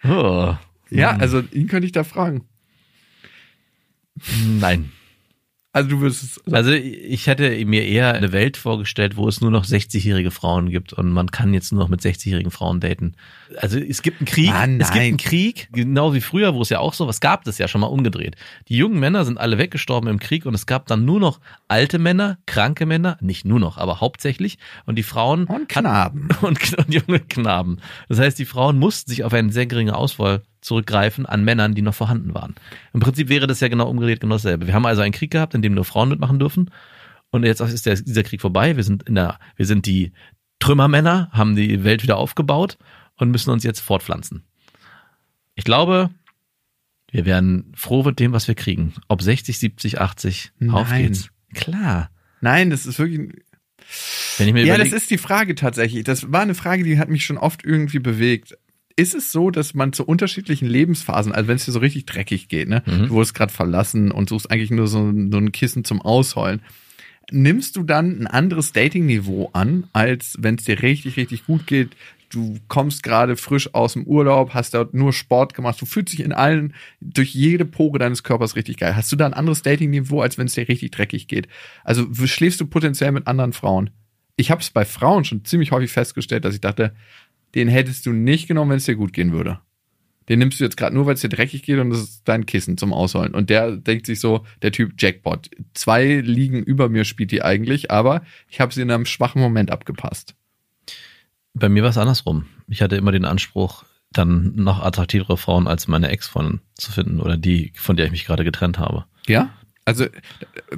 Oh. 0.02 0.55
Ja, 0.91 1.11
also 1.11 1.41
ihn 1.52 1.69
könnte 1.69 1.87
ich 1.87 1.93
da 1.93 2.02
fragen. 2.02 2.49
Nein. 4.44 4.91
Also 5.72 5.88
du 5.88 6.00
würdest 6.00 6.22
es. 6.25 6.52
Also 6.52 6.72
ich 6.72 7.28
hätte 7.28 7.64
mir 7.64 7.87
eher 7.87 8.12
eine 8.12 8.32
Welt 8.32 8.56
vorgestellt, 8.56 9.17
wo 9.17 9.28
es 9.28 9.40
nur 9.40 9.52
noch 9.52 9.64
60-jährige 9.64 10.32
Frauen 10.32 10.69
gibt 10.69 10.93
und 10.93 11.12
man 11.12 11.31
kann 11.31 11.55
jetzt 11.55 11.70
nur 11.70 11.81
noch 11.81 11.88
mit 11.88 12.00
60-jährigen 12.00 12.50
Frauen 12.50 12.81
daten. 12.81 13.14
Also 13.56 13.78
es 13.78 14.02
gibt 14.02 14.20
einen 14.20 14.26
Krieg, 14.26 14.49
Mann, 14.49 14.81
es 14.81 14.90
gibt 14.90 15.05
einen 15.05 15.17
Krieg, 15.17 15.69
genau 15.72 16.12
wie 16.12 16.20
früher, 16.20 16.55
wo 16.55 16.62
es 16.62 16.70
ja 16.70 16.81
auch 16.81 16.93
so, 16.93 17.06
was 17.06 17.20
gab 17.20 17.46
es 17.46 17.58
ja 17.58 17.69
schon 17.69 17.82
mal 17.82 17.87
umgedreht. 17.87 18.34
Die 18.69 18.76
jungen 18.76 18.99
Männer 18.99 19.25
sind 19.25 19.38
alle 19.38 19.58
weggestorben 19.58 20.11
im 20.11 20.19
Krieg 20.19 20.44
und 20.44 20.55
es 20.55 20.67
gab 20.67 20.87
dann 20.87 21.05
nur 21.05 21.20
noch 21.20 21.38
alte 21.69 22.00
Männer, 22.00 22.38
kranke 22.46 22.84
Männer, 22.84 23.17
nicht 23.20 23.44
nur 23.44 23.61
noch, 23.61 23.78
aber 23.78 24.00
hauptsächlich 24.00 24.58
und 24.87 24.96
die 24.96 25.05
Frauen 25.05 25.44
Und 25.44 25.69
Knaben. 25.69 26.31
und, 26.40 26.58
und 26.78 26.93
junge 26.93 27.20
Knaben. 27.20 27.78
Das 28.08 28.19
heißt, 28.19 28.40
die 28.40 28.44
Frauen 28.44 28.76
mussten 28.76 29.08
sich 29.08 29.22
auf 29.22 29.32
eine 29.32 29.52
sehr 29.52 29.67
geringe 29.67 29.94
Auswahl 29.94 30.43
zurückgreifen 30.61 31.27
an 31.27 31.45
Männern, 31.45 31.75
die 31.75 31.83
noch 31.83 31.95
vorhanden 31.95 32.35
waren. 32.35 32.55
Im 32.93 33.01
Prinzip 33.01 33.29
wäre 33.29 33.47
das 33.47 33.61
ja 33.61 33.69
genau 33.69 33.89
umgedreht 33.89 34.21
genau 34.21 34.35
dasselbe. 34.35 34.67
Wir 34.67 34.75
haben 34.75 34.87
also 34.87 35.03
einen 35.03 35.12
Krieg 35.12 35.31
gehabt, 35.31 35.55
in 35.55 35.62
dem 35.62 35.75
nur 35.75 35.85
Frauen 35.85 36.09
mitmachen 36.09 36.39
dürfen. 36.39 36.71
Und 37.31 37.45
jetzt 37.45 37.61
ist 37.61 37.87
der, 37.87 37.95
dieser 37.95 38.23
Krieg 38.23 38.41
vorbei. 38.41 38.77
Wir 38.77 38.85
sind 38.85 39.05
in 39.05 39.15
der, 39.15 39.39
wir 39.57 39.67
sind 39.67 39.87
die 39.87 40.12
Trümmermänner, 40.59 41.31
haben 41.33 41.57
die 41.57 41.85
Welt 41.85 42.03
wieder 42.03 42.17
aufgebaut 42.17 42.77
und 43.17 43.31
müssen 43.31 43.51
uns 43.51 43.65
jetzt 43.65 43.81
fortpflanzen. 43.81 44.45
Ich 45.55 45.65
glaube, 45.65 46.11
wir 47.11 47.27
werden 47.27 47.73
froh 47.75 48.03
mit 48.03 48.19
dem, 48.21 48.33
was 48.33 48.49
wir 48.49 48.55
kriegen. 48.55 48.95
Ob 49.09 49.23
60, 49.23 49.59
70, 49.59 50.01
80, 50.01 50.53
auf 50.69 50.91
Nein. 50.91 51.03
geht's. 51.03 51.31
Klar. 51.55 52.11
Nein, 52.41 52.71
das 52.71 52.87
ist 52.87 52.99
wirklich. 52.99 53.43
Wenn 54.39 54.49
ich 54.49 54.55
mir 54.55 54.65
Ja, 54.65 54.79
das 54.79 54.93
ist 54.93 55.11
die 55.11 55.19
Frage 55.19 55.55
tatsächlich. 55.55 56.05
Das 56.05 56.31
war 56.33 56.43
eine 56.43 56.55
Frage, 56.55 56.85
die 56.85 56.99
hat 56.99 57.09
mich 57.09 57.25
schon 57.25 57.39
oft 57.39 57.65
irgendwie 57.65 57.99
bewegt. 57.99 58.56
Ist 59.00 59.14
es 59.14 59.32
so, 59.32 59.50
dass 59.50 59.73
man 59.73 59.93
zu 59.93 60.05
unterschiedlichen 60.05 60.69
Lebensphasen, 60.69 61.32
also 61.32 61.49
wenn 61.49 61.56
es 61.56 61.64
dir 61.64 61.73
so 61.73 61.79
richtig 61.79 62.05
dreckig 62.06 62.49
geht, 62.49 62.69
ne, 62.69 62.82
Mhm. 62.87 63.06
du 63.06 63.11
wurdest 63.11 63.35
gerade 63.35 63.52
verlassen 63.52 64.11
und 64.11 64.29
suchst 64.29 64.50
eigentlich 64.50 64.70
nur 64.70 64.88
so, 64.88 64.99
so 65.31 65.38
ein 65.38 65.52
Kissen 65.52 65.85
zum 65.85 66.02
Ausheulen, 66.02 66.61
nimmst 67.31 67.76
du 67.76 67.82
dann 67.82 68.20
ein 68.20 68.26
anderes 68.26 68.73
Datingniveau 68.73 69.50
an, 69.52 69.85
als 69.93 70.37
wenn 70.41 70.56
es 70.56 70.64
dir 70.64 70.82
richtig, 70.82 71.17
richtig 71.17 71.47
gut 71.47 71.67
geht? 71.67 71.91
Du 72.29 72.58
kommst 72.69 73.02
gerade 73.02 73.37
frisch 73.37 73.75
aus 73.75 73.94
dem 73.94 74.05
Urlaub, 74.05 74.55
hast 74.55 74.75
dort 74.75 74.94
nur 74.94 75.12
Sport 75.12 75.55
gemacht, 75.55 75.81
du 75.81 75.87
fühlst 75.87 76.12
dich 76.12 76.20
in 76.20 76.32
allen, 76.32 76.75
durch 77.00 77.35
jede 77.35 77.64
Pore 77.64 77.99
deines 77.99 78.23
Körpers 78.23 78.55
richtig 78.55 78.76
geil. 78.76 78.94
Hast 78.94 79.11
du 79.11 79.17
da 79.17 79.26
ein 79.26 79.35
anderes 79.35 79.62
Datingniveau, 79.62 80.20
als 80.20 80.38
wenn 80.38 80.46
es 80.46 80.55
dir 80.55 80.69
richtig 80.69 80.91
dreckig 80.93 81.26
geht? 81.26 81.49
Also 81.85 82.06
schläfst 82.26 82.61
du 82.61 82.67
potenziell 82.67 83.11
mit 83.12 83.26
anderen 83.26 83.53
Frauen? 83.53 83.91
Ich 84.37 84.50
habe 84.50 84.61
es 84.61 84.70
bei 84.70 84.85
Frauen 84.85 85.25
schon 85.25 85.44
ziemlich 85.44 85.73
häufig 85.73 85.91
festgestellt, 85.91 86.44
dass 86.44 86.55
ich 86.55 86.61
dachte, 86.61 86.94
den 87.55 87.69
hättest 87.69 88.06
du 88.06 88.12
nicht 88.12 88.49
genommen, 88.49 88.70
wenn 88.70 88.76
es 88.79 88.85
dir 88.85 88.97
gut 88.97 89.12
gehen 89.12 89.32
würde. 89.32 89.61
Den 90.29 90.38
nimmst 90.38 90.61
du 90.61 90.64
jetzt 90.64 90.76
gerade 90.76 90.94
nur, 90.94 91.06
weil 91.06 91.14
es 91.14 91.20
dir 91.23 91.29
dreckig 91.29 91.64
geht 91.64 91.79
und 91.81 91.91
das 91.91 92.00
ist 92.00 92.23
dein 92.29 92.47
Kissen 92.47 92.79
zum 92.79 92.93
Ausholen. 92.93 93.35
Und 93.35 93.50
der 93.50 93.76
denkt 93.76 94.06
sich 94.06 94.20
so, 94.20 94.47
der 94.62 94.70
Typ 94.70 94.93
Jackpot. 94.99 95.50
Zwei 95.75 96.20
liegen 96.20 96.62
über 96.62 96.88
mir 96.88 97.05
spielt 97.05 97.32
die 97.32 97.43
eigentlich, 97.43 97.91
aber 97.91 98.23
ich 98.49 98.61
habe 98.61 98.73
sie 98.73 98.82
in 98.82 98.91
einem 98.93 99.06
schwachen 99.06 99.43
Moment 99.43 99.73
abgepasst. 99.73 100.37
Bei 101.55 101.69
mir 101.69 101.82
war 101.82 101.91
es 101.91 101.99
andersrum. 101.99 102.47
Ich 102.69 102.81
hatte 102.81 102.94
immer 102.97 103.11
den 103.11 103.25
Anspruch, 103.25 103.85
dann 104.12 104.55
noch 104.55 104.81
attraktivere 104.82 105.37
Frauen 105.37 105.67
als 105.67 105.88
meine 105.88 106.08
Ex-Freundin 106.08 106.61
zu 106.75 106.93
finden 106.93 107.20
oder 107.20 107.37
die, 107.37 107.73
von 107.75 107.96
der 107.96 108.06
ich 108.06 108.12
mich 108.12 108.25
gerade 108.25 108.44
getrennt 108.44 108.79
habe. 108.79 109.06
Ja? 109.26 109.50
Also, 109.85 110.06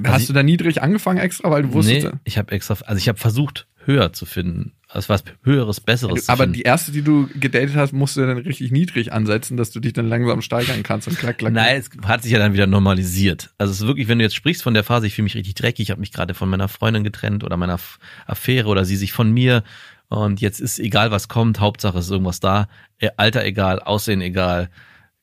hast 0.03 0.21
ich- 0.21 0.27
du 0.27 0.33
da 0.33 0.41
niedrig 0.41 0.81
angefangen 0.81 1.19
extra, 1.19 1.51
weil 1.51 1.63
du 1.63 1.73
wusstest, 1.73 2.05
nee, 2.07 2.19
ich 2.23 2.37
habe 2.39 2.51
extra, 2.51 2.75
also 2.85 2.97
ich 2.97 3.07
habe 3.07 3.19
versucht, 3.19 3.67
höher 3.85 4.13
zu 4.13 4.25
finden. 4.25 4.73
Also 4.93 5.09
was 5.09 5.23
Höheres, 5.41 5.81
Besseres 5.81 6.29
aber 6.29 6.37
zu 6.37 6.43
finden. 6.43 6.53
die 6.53 6.61
erste, 6.61 6.91
die 6.91 7.01
du 7.01 7.27
gedatet 7.33 7.75
hast, 7.75 7.93
musst 7.93 8.15
du 8.15 8.21
dann 8.21 8.37
richtig 8.37 8.71
niedrig 8.71 9.11
ansetzen, 9.11 9.57
dass 9.57 9.71
du 9.71 9.79
dich 9.79 9.93
dann 9.93 10.07
langsam 10.07 10.41
steigern 10.43 10.83
kannst 10.83 11.07
und 11.07 11.17
klack, 11.17 11.39
klack. 11.39 11.51
Nein, 11.51 11.77
es 11.77 11.89
hat 12.07 12.21
sich 12.21 12.31
ja 12.31 12.37
dann 12.37 12.53
wieder 12.53 12.67
normalisiert. 12.67 13.49
Also 13.57 13.71
es 13.71 13.81
ist 13.81 13.87
wirklich, 13.87 14.07
wenn 14.07 14.19
du 14.19 14.23
jetzt 14.23 14.35
sprichst 14.35 14.61
von 14.61 14.75
der 14.75 14.83
Phase, 14.83 15.07
ich 15.07 15.15
fühle 15.15 15.23
mich 15.23 15.35
richtig 15.35 15.55
dreckig, 15.55 15.85
ich 15.85 15.89
habe 15.89 15.99
mich 15.99 16.11
gerade 16.11 16.35
von 16.35 16.47
meiner 16.47 16.67
Freundin 16.67 17.03
getrennt 17.03 17.43
oder 17.43 17.57
meiner 17.57 17.79
Affäre 18.27 18.67
oder 18.67 18.85
sie 18.85 18.95
sich 18.95 19.13
von 19.13 19.31
mir 19.31 19.63
und 20.09 20.41
jetzt 20.41 20.59
ist 20.59 20.77
egal, 20.77 21.09
was 21.09 21.27
kommt, 21.27 21.59
Hauptsache 21.59 21.97
ist 21.97 22.11
irgendwas 22.11 22.39
da. 22.39 22.67
Äh, 22.99 23.09
Alter 23.17 23.43
egal, 23.45 23.79
Aussehen 23.79 24.21
egal, 24.21 24.69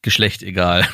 Geschlecht 0.02 0.42
egal. 0.42 0.84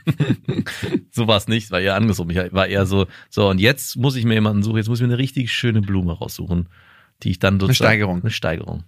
so 1.10 1.26
war 1.26 1.36
es 1.36 1.46
nicht, 1.46 1.70
war 1.70 1.80
eher 1.80 1.94
andersrum. 1.94 2.30
Ich 2.30 2.38
war 2.52 2.68
eher 2.68 2.86
so, 2.86 3.06
so 3.28 3.50
und 3.50 3.60
jetzt 3.60 3.96
muss 3.96 4.16
ich 4.16 4.24
mir 4.24 4.32
jemanden 4.32 4.62
suchen, 4.62 4.78
jetzt 4.78 4.88
muss 4.88 5.00
ich 5.00 5.06
mir 5.06 5.12
eine 5.12 5.22
richtig 5.22 5.52
schöne 5.52 5.82
Blume 5.82 6.12
raussuchen, 6.12 6.70
die 7.22 7.30
ich 7.30 7.38
dann 7.38 7.54
sozusagen... 7.60 7.74
Steigerung. 7.88 8.20
Eine 8.22 8.30
Steigerung. 8.30 8.84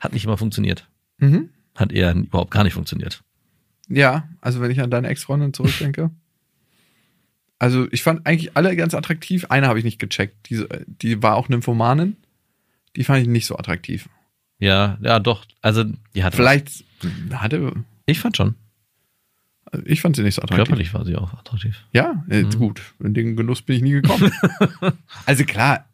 Hat 0.00 0.12
nicht 0.12 0.24
immer 0.24 0.36
funktioniert. 0.38 0.88
Mhm. 1.18 1.48
Hat 1.76 1.92
eher 1.92 2.14
überhaupt 2.14 2.50
gar 2.50 2.64
nicht 2.64 2.74
funktioniert. 2.74 3.22
Ja, 3.88 4.28
also 4.40 4.60
wenn 4.60 4.70
ich 4.70 4.80
an 4.80 4.90
deine 4.90 5.08
Ex-Freundin 5.08 5.52
zurückdenke. 5.54 6.10
Also 7.58 7.86
ich 7.92 8.02
fand 8.02 8.26
eigentlich 8.26 8.56
alle 8.56 8.74
ganz 8.74 8.92
attraktiv. 8.92 9.44
Eine 9.48 9.68
habe 9.68 9.78
ich 9.78 9.84
nicht 9.84 10.00
gecheckt. 10.00 10.50
Diese, 10.50 10.66
die 10.84 11.22
war 11.22 11.36
auch 11.36 11.48
Nymphomanin. 11.48 12.16
Die 12.96 13.04
fand 13.04 13.22
ich 13.22 13.28
nicht 13.28 13.46
so 13.46 13.56
attraktiv. 13.56 14.08
Ja, 14.58 14.98
ja, 15.00 15.20
doch. 15.20 15.44
Also, 15.60 15.84
die 16.16 16.24
hat 16.24 16.34
Vielleicht 16.34 16.82
hatte. 17.32 17.72
Ich 18.06 18.18
fand 18.18 18.36
schon. 18.36 18.56
Ich 19.84 20.00
fand 20.00 20.16
sie 20.16 20.24
nicht 20.24 20.34
so 20.34 20.42
attraktiv. 20.42 20.66
Körperlich 20.66 20.92
war 20.92 21.04
sie 21.04 21.14
auch 21.14 21.34
attraktiv. 21.34 21.84
Ja, 21.92 22.24
äh, 22.28 22.42
Mhm. 22.42 22.50
gut. 22.50 22.82
In 22.98 23.14
den 23.14 23.36
Genuss 23.36 23.62
bin 23.62 23.76
ich 23.76 23.82
nie 23.82 23.92
gekommen. 23.92 24.32
also 25.26 25.44
klar, 25.44 25.88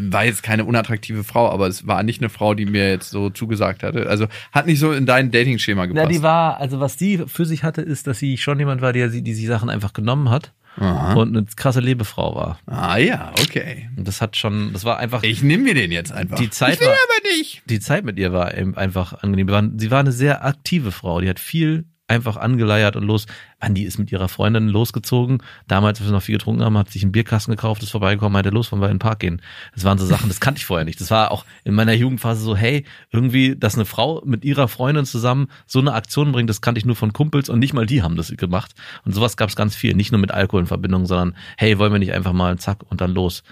war 0.00 0.24
jetzt 0.24 0.42
keine 0.42 0.64
unattraktive 0.64 1.24
Frau, 1.24 1.50
aber 1.50 1.66
es 1.66 1.86
war 1.86 2.02
nicht 2.02 2.20
eine 2.20 2.30
Frau, 2.30 2.54
die 2.54 2.66
mir 2.66 2.88
jetzt 2.90 3.10
so 3.10 3.30
zugesagt 3.30 3.82
hatte. 3.82 4.08
Also 4.08 4.26
hat 4.52 4.66
nicht 4.66 4.78
so 4.78 4.92
in 4.92 5.06
dein 5.06 5.30
Dating-Schema 5.30 5.82
Na, 5.86 5.92
gepasst. 5.92 6.10
die 6.10 6.22
war, 6.22 6.58
also 6.58 6.80
was 6.80 6.96
die 6.96 7.22
für 7.26 7.44
sich 7.44 7.62
hatte, 7.64 7.82
ist, 7.82 8.06
dass 8.06 8.18
sie 8.18 8.38
schon 8.38 8.58
jemand 8.58 8.80
war, 8.80 8.92
der 8.92 9.10
sie, 9.10 9.22
die 9.22 9.34
sie 9.34 9.46
Sachen 9.46 9.68
einfach 9.68 9.92
genommen 9.92 10.30
hat 10.30 10.52
Aha. 10.76 11.12
und 11.14 11.36
eine 11.36 11.46
krasse 11.54 11.80
Lebefrau 11.80 12.34
war. 12.34 12.58
ah 12.66 12.96
ja, 12.96 13.32
okay. 13.42 13.88
Und 13.96 14.08
das 14.08 14.20
hat 14.20 14.36
schon, 14.36 14.72
das 14.72 14.84
war 14.84 14.98
einfach, 14.98 15.22
Ich 15.22 15.42
nehme 15.42 15.64
mir 15.64 15.74
den 15.74 15.92
jetzt 15.92 16.12
einfach. 16.12 16.36
Die 16.38 16.50
Zeit 16.50 16.74
ich 16.74 16.80
will 16.80 16.88
war- 16.88 16.94
aber 16.94 17.28
nicht. 17.36 17.62
die 17.66 17.78
Zeit 17.80 18.04
mit 18.04 18.18
ihr 18.18 18.32
war 18.32 18.56
eben 18.56 18.76
einfach 18.76 19.22
angenehm. 19.22 19.74
Sie 19.78 19.90
war 19.90 20.00
eine 20.00 20.12
sehr 20.12 20.44
aktive 20.44 20.92
Frau, 20.92 21.20
die 21.20 21.28
hat 21.28 21.38
viel 21.38 21.84
einfach 22.06 22.36
angeleiert 22.36 22.96
und 22.96 23.04
los. 23.04 23.26
Mann, 23.60 23.74
die 23.74 23.84
ist 23.84 23.98
mit 23.98 24.12
ihrer 24.12 24.28
Freundin 24.28 24.68
losgezogen. 24.68 25.42
Damals, 25.66 25.98
als 25.98 26.08
wir 26.08 26.12
noch 26.12 26.22
viel 26.22 26.36
getrunken 26.36 26.62
haben, 26.62 26.76
hat 26.78 26.90
sich 26.90 27.02
einen 27.02 27.12
Bierkasten 27.12 27.54
gekauft, 27.54 27.82
ist 27.82 27.90
vorbeigekommen, 27.90 28.32
meinte, 28.32 28.50
los, 28.50 28.70
wollen 28.70 28.82
wir 28.82 28.88
in 28.88 28.94
den 28.94 28.98
Park 29.00 29.20
gehen. 29.20 29.40
Das 29.74 29.84
waren 29.84 29.98
so 29.98 30.06
Sachen, 30.06 30.28
das 30.28 30.40
kannte 30.40 30.58
ich 30.58 30.66
vorher 30.66 30.84
nicht. 30.84 31.00
Das 31.00 31.10
war 31.10 31.30
auch 31.30 31.44
in 31.64 31.74
meiner 31.74 31.92
Jugendphase 31.92 32.42
so, 32.42 32.56
hey, 32.56 32.84
irgendwie, 33.10 33.56
dass 33.56 33.74
eine 33.74 33.84
Frau 33.84 34.22
mit 34.24 34.44
ihrer 34.44 34.68
Freundin 34.68 35.06
zusammen 35.06 35.48
so 35.66 35.80
eine 35.80 35.94
Aktion 35.94 36.32
bringt, 36.32 36.50
das 36.50 36.60
kannte 36.60 36.78
ich 36.78 36.84
nur 36.84 36.96
von 36.96 37.12
Kumpels 37.12 37.48
und 37.48 37.58
nicht 37.58 37.72
mal 37.72 37.86
die 37.86 38.02
haben 38.02 38.16
das 38.16 38.34
gemacht. 38.36 38.72
Und 39.04 39.14
sowas 39.14 39.36
gab 39.36 39.48
es 39.48 39.56
ganz 39.56 39.74
viel. 39.74 39.94
Nicht 39.94 40.12
nur 40.12 40.20
mit 40.20 40.30
Alkohol 40.30 40.60
in 40.60 40.66
Verbindung, 40.66 41.06
sondern, 41.06 41.36
hey, 41.56 41.78
wollen 41.78 41.92
wir 41.92 41.98
nicht 41.98 42.12
einfach 42.12 42.32
mal 42.32 42.58
zack 42.58 42.82
und 42.90 43.00
dann 43.00 43.12
los. 43.12 43.42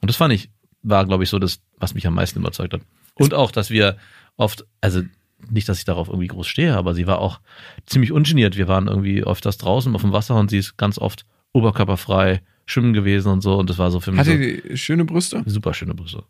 Und 0.00 0.10
das 0.10 0.16
fand 0.16 0.32
ich, 0.34 0.50
war, 0.82 1.06
glaube 1.06 1.24
ich, 1.24 1.30
so 1.30 1.38
das, 1.38 1.60
was 1.78 1.94
mich 1.94 2.06
am 2.06 2.14
meisten 2.14 2.40
überzeugt 2.40 2.74
hat. 2.74 2.82
Und 3.14 3.34
auch, 3.34 3.50
dass 3.50 3.70
wir 3.70 3.96
oft, 4.36 4.64
also 4.80 5.02
nicht, 5.50 5.68
dass 5.68 5.78
ich 5.78 5.84
darauf 5.84 6.08
irgendwie 6.08 6.28
groß 6.28 6.46
stehe, 6.46 6.76
aber 6.76 6.94
sie 6.94 7.06
war 7.06 7.18
auch 7.18 7.40
ziemlich 7.86 8.12
ungeniert. 8.12 8.56
Wir 8.56 8.68
waren 8.68 8.88
irgendwie 8.88 9.22
öfters 9.22 9.58
draußen 9.58 9.94
auf 9.94 10.02
dem 10.02 10.12
Wasser 10.12 10.36
und 10.36 10.50
sie 10.50 10.58
ist 10.58 10.76
ganz 10.76 10.98
oft 10.98 11.26
oberkörperfrei 11.52 12.42
schwimmen 12.66 12.92
gewesen 12.92 13.30
und 13.30 13.42
so. 13.42 13.56
Und 13.56 13.70
das 13.70 13.78
war 13.78 13.90
so 13.90 14.00
für 14.00 14.12
mich 14.12 14.20
Hatte 14.20 14.32
so 14.32 14.38
die 14.38 14.76
schöne 14.76 15.04
Brüste? 15.04 15.42
super 15.46 15.74
schöne 15.74 15.94
Brüste. 15.94 16.24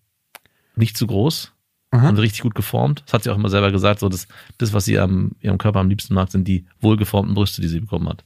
Nicht 0.76 0.96
zu 0.96 1.06
groß 1.06 1.52
Aha. 1.90 2.08
und 2.08 2.18
richtig 2.18 2.40
gut 2.42 2.54
geformt. 2.54 3.02
Das 3.06 3.14
hat 3.14 3.22
sie 3.24 3.30
auch 3.30 3.36
immer 3.36 3.50
selber 3.50 3.70
gesagt. 3.70 4.00
So 4.00 4.08
das, 4.08 4.26
das 4.58 4.72
was 4.72 4.84
sie 4.84 4.98
am 4.98 5.32
ihrem 5.40 5.58
Körper 5.58 5.80
am 5.80 5.88
liebsten 5.88 6.14
mag, 6.14 6.30
sind 6.30 6.48
die 6.48 6.64
wohlgeformten 6.80 7.34
Brüste, 7.34 7.60
die 7.60 7.68
sie 7.68 7.80
bekommen 7.80 8.08
hat. 8.08 8.24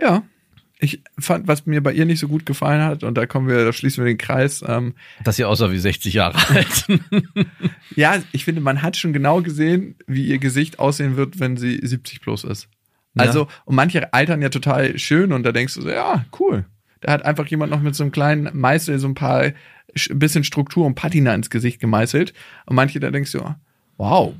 Ja. 0.00 0.22
Ich 0.78 1.02
fand, 1.18 1.48
was 1.48 1.64
mir 1.64 1.82
bei 1.82 1.92
ihr 1.92 2.04
nicht 2.04 2.18
so 2.18 2.28
gut 2.28 2.44
gefallen 2.44 2.82
hat, 2.82 3.02
und 3.02 3.14
da 3.16 3.24
kommen 3.26 3.48
wir, 3.48 3.64
da 3.64 3.72
schließen 3.72 4.04
wir 4.04 4.10
den 4.10 4.18
Kreis, 4.18 4.62
ähm, 4.66 4.94
Dass 5.24 5.36
sie 5.36 5.44
aussah 5.46 5.70
wie 5.72 5.78
60 5.78 6.12
Jahre 6.12 6.36
alt. 6.54 6.86
ja, 7.96 8.22
ich 8.32 8.44
finde, 8.44 8.60
man 8.60 8.82
hat 8.82 8.96
schon 8.96 9.12
genau 9.14 9.40
gesehen, 9.40 9.94
wie 10.06 10.26
ihr 10.26 10.38
Gesicht 10.38 10.78
aussehen 10.78 11.16
wird, 11.16 11.40
wenn 11.40 11.56
sie 11.56 11.80
70 11.82 12.20
plus 12.20 12.44
ist. 12.44 12.68
Also, 13.18 13.48
und 13.64 13.74
manche 13.74 14.12
altern 14.12 14.42
ja 14.42 14.50
total 14.50 14.98
schön 14.98 15.32
und 15.32 15.42
da 15.44 15.52
denkst 15.52 15.74
du 15.74 15.80
so, 15.80 15.88
ja, 15.88 16.26
cool. 16.38 16.66
Da 17.00 17.12
hat 17.12 17.24
einfach 17.24 17.46
jemand 17.46 17.70
noch 17.72 17.80
mit 17.80 17.94
so 17.94 18.02
einem 18.04 18.12
kleinen 18.12 18.50
Meißel 18.52 18.98
so 18.98 19.06
ein 19.08 19.14
paar, 19.14 19.52
sch- 19.96 20.14
bisschen 20.14 20.44
Struktur 20.44 20.84
und 20.84 20.94
Patina 20.96 21.34
ins 21.34 21.48
Gesicht 21.48 21.80
gemeißelt. 21.80 22.34
Und 22.66 22.76
manche, 22.76 23.00
da 23.00 23.10
denkst 23.10 23.32
du, 23.32 23.54
wow, 23.96 24.34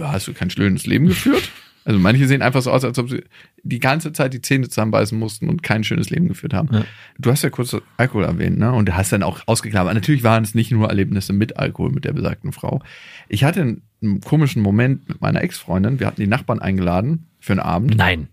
hast 0.00 0.28
du 0.28 0.32
kein 0.32 0.48
schönes 0.48 0.86
Leben 0.86 1.06
geführt? 1.08 1.50
Also 1.86 2.00
manche 2.00 2.26
sehen 2.26 2.42
einfach 2.42 2.62
so 2.62 2.72
aus, 2.72 2.84
als 2.84 2.98
ob 2.98 3.08
sie 3.08 3.22
die 3.62 3.78
ganze 3.78 4.12
Zeit 4.12 4.34
die 4.34 4.42
Zähne 4.42 4.68
zusammenbeißen 4.68 5.16
mussten 5.16 5.48
und 5.48 5.62
kein 5.62 5.84
schönes 5.84 6.10
Leben 6.10 6.26
geführt 6.26 6.52
haben. 6.52 6.68
Ja. 6.72 6.84
Du 7.16 7.30
hast 7.30 7.42
ja 7.42 7.50
kurz 7.50 7.76
Alkohol 7.96 8.24
erwähnt, 8.24 8.58
ne? 8.58 8.72
Und 8.72 8.88
du 8.88 8.96
hast 8.96 9.12
dann 9.12 9.22
auch 9.22 9.40
ausgeklammert. 9.46 9.94
Natürlich 9.94 10.24
waren 10.24 10.42
es 10.42 10.56
nicht 10.56 10.72
nur 10.72 10.88
Erlebnisse 10.88 11.32
mit 11.32 11.58
Alkohol 11.58 11.92
mit 11.92 12.04
der 12.04 12.12
besagten 12.12 12.52
Frau. 12.52 12.82
Ich 13.28 13.44
hatte 13.44 13.60
einen, 13.60 13.82
einen 14.02 14.20
komischen 14.20 14.62
Moment 14.62 15.08
mit 15.08 15.20
meiner 15.20 15.40
Ex-Freundin. 15.42 16.00
Wir 16.00 16.08
hatten 16.08 16.20
die 16.20 16.26
Nachbarn 16.26 16.58
eingeladen 16.58 17.28
für 17.38 17.52
einen 17.52 17.60
Abend. 17.60 17.96
Nein. 17.96 18.30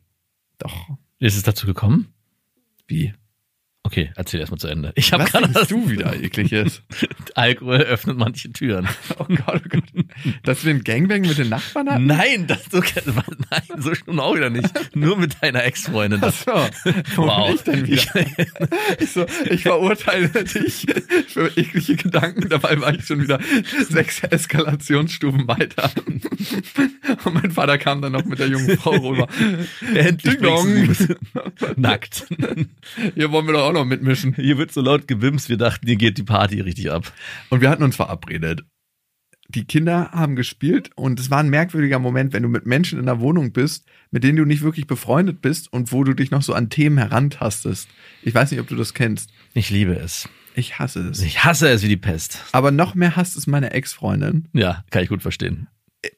Doch. 0.57 0.89
Ist 1.19 1.37
es 1.37 1.43
dazu 1.43 1.67
gekommen? 1.67 2.07
Wie? 2.87 3.13
Okay, 3.85 4.11
erzähl 4.15 4.39
erstmal 4.39 4.59
zu 4.59 4.69
Ende. 4.69 4.93
Ich 4.95 5.11
habe 5.11 5.25
gerade 5.25 5.49
denkst 5.49 5.67
du 5.67 5.89
wieder 5.89 6.15
ekliges? 6.15 6.81
Alkohol 7.35 7.81
öffnet 7.81 8.17
manche 8.17 8.51
Türen. 8.51 8.87
Oh 9.19 9.25
Gott, 9.27 9.61
oh 9.65 9.69
Gott. 9.69 9.83
Dass 10.43 10.65
wir 10.65 10.73
ein 10.73 10.83
Gangbang 10.83 11.21
mit 11.21 11.37
den 11.37 11.49
Nachbarn 11.49 11.89
hatten? 11.89 12.07
Nein, 12.07 12.47
das 12.47 12.65
so, 12.71 12.79
nein, 13.05 13.61
so 13.77 13.93
schon 13.93 14.19
auch 14.19 14.35
wieder 14.35 14.49
nicht. 14.49 14.69
Nur 14.95 15.17
mit 15.17 15.41
deiner 15.41 15.63
Ex-Freundin. 15.63 16.19
Das, 16.19 16.45
Ach 16.47 16.69
so. 16.83 16.91
Wo 17.15 17.27
wow. 17.27 17.53
ich 17.53 17.61
denn 17.61 17.85
wieder? 17.85 18.25
Ich, 18.99 19.11
so, 19.11 19.25
ich 19.45 19.63
verurteile 19.63 20.29
dich 20.29 20.87
für 21.27 21.55
eklige 21.55 21.95
Gedanken. 21.95 22.49
Dabei 22.49 22.79
war 22.81 22.93
ich 22.93 23.05
schon 23.05 23.21
wieder 23.21 23.39
sechs 23.87 24.23
Eskalationsstufen 24.23 25.47
weiter. 25.47 25.91
Und 27.23 27.33
mein 27.35 27.51
Vater 27.51 27.77
kam 27.77 28.01
dann 28.01 28.13
noch 28.13 28.25
mit 28.25 28.39
der 28.39 28.47
jungen 28.47 28.77
Frau 28.77 28.91
rüber. 28.91 29.27
Endlich 29.93 30.37
Ding 30.37 30.43
dong. 30.43 30.95
Nackt. 31.75 32.25
Hier 33.15 33.31
wollen 33.31 33.45
wir 33.45 33.53
doch 33.53 33.69
auch 33.69 33.72
noch 33.73 33.85
mitmischen. 33.85 34.33
Hier 34.35 34.57
wird 34.57 34.71
so 34.71 34.81
laut 34.81 35.07
gewimst, 35.07 35.49
wir 35.49 35.57
dachten, 35.57 35.85
hier 35.87 35.95
geht 35.97 36.17
die 36.17 36.23
Party 36.23 36.61
richtig 36.61 36.91
ab. 36.91 37.11
Und 37.49 37.61
wir 37.61 37.69
hatten 37.69 37.83
uns 37.83 37.95
verabredet. 37.95 38.63
Die 39.49 39.65
Kinder 39.65 40.09
haben 40.13 40.35
gespielt 40.35 40.89
und 40.95 41.19
es 41.19 41.29
war 41.29 41.39
ein 41.39 41.49
merkwürdiger 41.49 41.99
Moment, 41.99 42.33
wenn 42.33 42.43
du 42.43 42.49
mit 42.49 42.65
Menschen 42.65 42.97
in 42.97 43.05
der 43.05 43.19
Wohnung 43.19 43.51
bist, 43.51 43.85
mit 44.09 44.23
denen 44.23 44.37
du 44.37 44.45
nicht 44.45 44.61
wirklich 44.63 44.87
befreundet 44.87 45.41
bist 45.41 45.71
und 45.71 45.91
wo 45.91 46.03
du 46.03 46.13
dich 46.13 46.31
noch 46.31 46.41
so 46.41 46.53
an 46.53 46.69
Themen 46.69 46.97
herantastest. 46.97 47.87
Ich 48.23 48.33
weiß 48.33 48.49
nicht, 48.51 48.61
ob 48.61 48.67
du 48.67 48.75
das 48.75 48.93
kennst. 48.93 49.31
Ich 49.53 49.69
liebe 49.69 49.93
es. 49.95 50.27
Ich 50.55 50.79
hasse 50.79 51.01
es. 51.09 51.21
Ich 51.21 51.43
hasse 51.43 51.67
es 51.69 51.83
wie 51.83 51.87
die 51.89 51.97
Pest. 51.97 52.39
Aber 52.51 52.71
noch 52.71 52.95
mehr 52.95 53.15
hasst 53.15 53.35
es 53.37 53.45
meine 53.45 53.71
Ex-Freundin. 53.71 54.47
Ja, 54.53 54.83
kann 54.91 55.03
ich 55.03 55.09
gut 55.09 55.21
verstehen. 55.21 55.67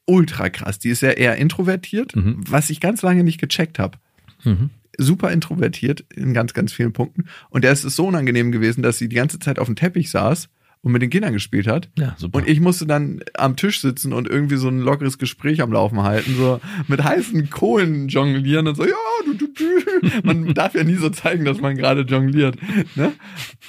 Ultra 0.06 0.50
krass. 0.50 0.80
Die 0.80 0.90
ist 0.90 1.02
ja 1.02 1.12
eher 1.12 1.36
introvertiert, 1.36 2.16
Mhm. 2.16 2.44
was 2.48 2.70
ich 2.70 2.80
ganz 2.80 3.02
lange 3.02 3.24
nicht 3.24 3.40
gecheckt 3.40 3.80
habe. 3.80 3.98
Mhm. 4.44 4.70
Super 4.98 5.32
introvertiert 5.32 6.06
in 6.14 6.34
ganz, 6.34 6.54
ganz 6.54 6.72
vielen 6.72 6.94
Punkten. 6.94 7.26
Und 7.50 7.64
der 7.64 7.72
ist 7.72 7.84
es 7.84 7.96
so 7.96 8.08
unangenehm 8.08 8.52
gewesen, 8.52 8.82
dass 8.82 8.98
sie 8.98 9.10
die 9.10 9.16
ganze 9.16 9.40
Zeit 9.40 9.60
auf 9.60 9.68
dem 9.68 9.76
Teppich 9.76 10.10
saß 10.10 10.50
und 10.86 10.92
mit 10.92 11.02
den 11.02 11.10
Kindern 11.10 11.34
gespielt 11.34 11.66
hat. 11.66 11.90
Ja, 11.98 12.14
super. 12.16 12.38
Und 12.38 12.48
ich 12.48 12.60
musste 12.60 12.86
dann 12.86 13.22
am 13.34 13.56
Tisch 13.56 13.82
sitzen 13.82 14.14
und 14.14 14.28
irgendwie 14.28 14.58
so 14.58 14.68
ein 14.68 14.80
lockeres 14.80 15.18
Gespräch 15.18 15.64
am 15.64 15.72
Laufen 15.72 16.04
halten, 16.04 16.36
so 16.36 16.62
mit 16.88 17.04
heißen 17.04 17.50
Kohlen 17.50 18.08
jonglieren 18.08 18.68
und 18.68 18.76
so, 18.76 18.86
ja, 18.86 18.94
du, 19.26 19.34
du, 19.34 19.48
du. 19.48 20.22
Man 20.24 20.46
darf 20.54 20.76
ja 20.76 20.84
nie 20.84 20.94
so 20.94 21.10
zeigen, 21.10 21.44
dass 21.44 21.60
man 21.60 21.76
gerade 21.76 22.02
jongliert. 22.02 22.58
Ne? 22.94 23.14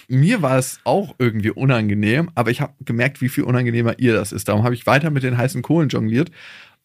Mir 0.08 0.42
war 0.42 0.58
es 0.58 0.78
auch 0.84 1.14
irgendwie 1.18 1.50
unangenehm, 1.50 2.30
aber 2.34 2.50
ich 2.50 2.60
habe 2.60 2.74
gemerkt, 2.84 3.22
wie 3.22 3.30
viel 3.30 3.44
unangenehmer 3.44 3.98
ihr 3.98 4.12
das 4.12 4.32
ist. 4.32 4.48
Darum 4.48 4.62
habe 4.62 4.74
ich 4.74 4.86
weiter 4.86 5.08
mit 5.08 5.22
den 5.22 5.38
heißen 5.38 5.62
Kohlen 5.62 5.88
jongliert. 5.88 6.30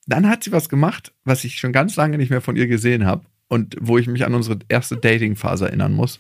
Dann 0.08 0.30
hat 0.30 0.46
sie 0.46 0.54
was 0.54 0.70
gemacht, 0.70 1.12
was 1.26 1.44
ich 1.44 1.58
schon 1.58 1.74
ganz 1.74 1.98
lange 1.98 2.18
nicht 2.18 2.30
mehr 2.30 2.42
von 2.42 2.56
ihr 2.56 2.68
gesehen 2.68 3.06
habe 3.06 3.26
und 3.52 3.76
wo 3.82 3.98
ich 3.98 4.08
mich 4.08 4.26
an 4.26 4.34
unsere 4.34 4.60
erste 4.70 4.96
Dating-Phase 4.96 5.66
erinnern 5.68 5.92
muss. 5.94 6.20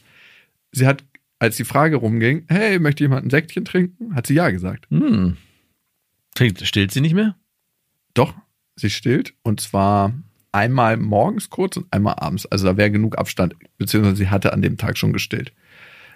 Sie 0.73 0.85
hat, 0.85 1.05
als 1.39 1.55
die 1.55 1.63
Frage 1.63 1.95
rumging, 1.95 2.43
hey, 2.49 2.77
möchte 2.77 3.05
jemand 3.05 3.25
ein 3.25 3.29
Säckchen 3.29 3.63
trinken? 3.63 4.13
Hat 4.15 4.27
sie 4.27 4.33
ja 4.33 4.49
gesagt. 4.51 4.85
Hm. 4.89 5.37
Trinkt- 6.35 6.65
Stillt 6.65 6.91
sie 6.91 6.99
nicht 6.99 7.13
mehr? 7.15 7.37
Doch, 8.13 8.33
sie 8.75 8.89
stillt. 8.89 9.33
Und 9.43 9.61
zwar 9.61 10.13
einmal 10.51 10.97
morgens 10.97 11.49
kurz 11.49 11.77
und 11.77 11.87
einmal 11.91 12.15
abends. 12.17 12.45
Also 12.47 12.65
da 12.65 12.75
wäre 12.75 12.91
genug 12.91 13.17
Abstand, 13.17 13.55
beziehungsweise 13.77 14.17
sie 14.17 14.29
hatte 14.29 14.51
an 14.51 14.61
dem 14.61 14.75
Tag 14.77 14.97
schon 14.97 15.13
gestillt. 15.13 15.53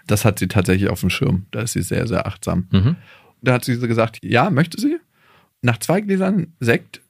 Das 0.08 0.26
hat 0.26 0.38
sie 0.38 0.50
tatsächlich 0.50 0.90
auf 0.90 1.00
dem 1.00 1.10
Schirm. 1.10 1.46
Da 1.52 1.62
ist 1.62 1.74
sie 1.74 1.82
sehr, 1.82 2.08
sehr 2.08 2.28
achtsam. 2.28 2.68
Mhm. 2.72 2.96
Da 3.42 3.54
hat 3.54 3.64
sie 3.64 3.80
gesagt, 3.80 4.20
ja, 4.22 4.50
möchte 4.50 4.80
sie. 4.82 4.98
Nach 5.62 5.78
zwei 5.80 6.02
Gläsern 6.02 6.54
Sekt, 6.60 7.02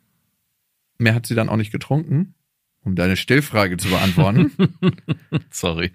mehr 1.00 1.16
hat 1.16 1.26
sie 1.26 1.34
dann 1.36 1.50
auch 1.50 1.58
nicht 1.58 1.72
getrunken, 1.72 2.36
um 2.86 2.96
deine 2.96 3.18
Stillfrage 3.18 3.78
zu 3.78 3.90
beantworten. 3.90 4.52
Sorry. 5.50 5.92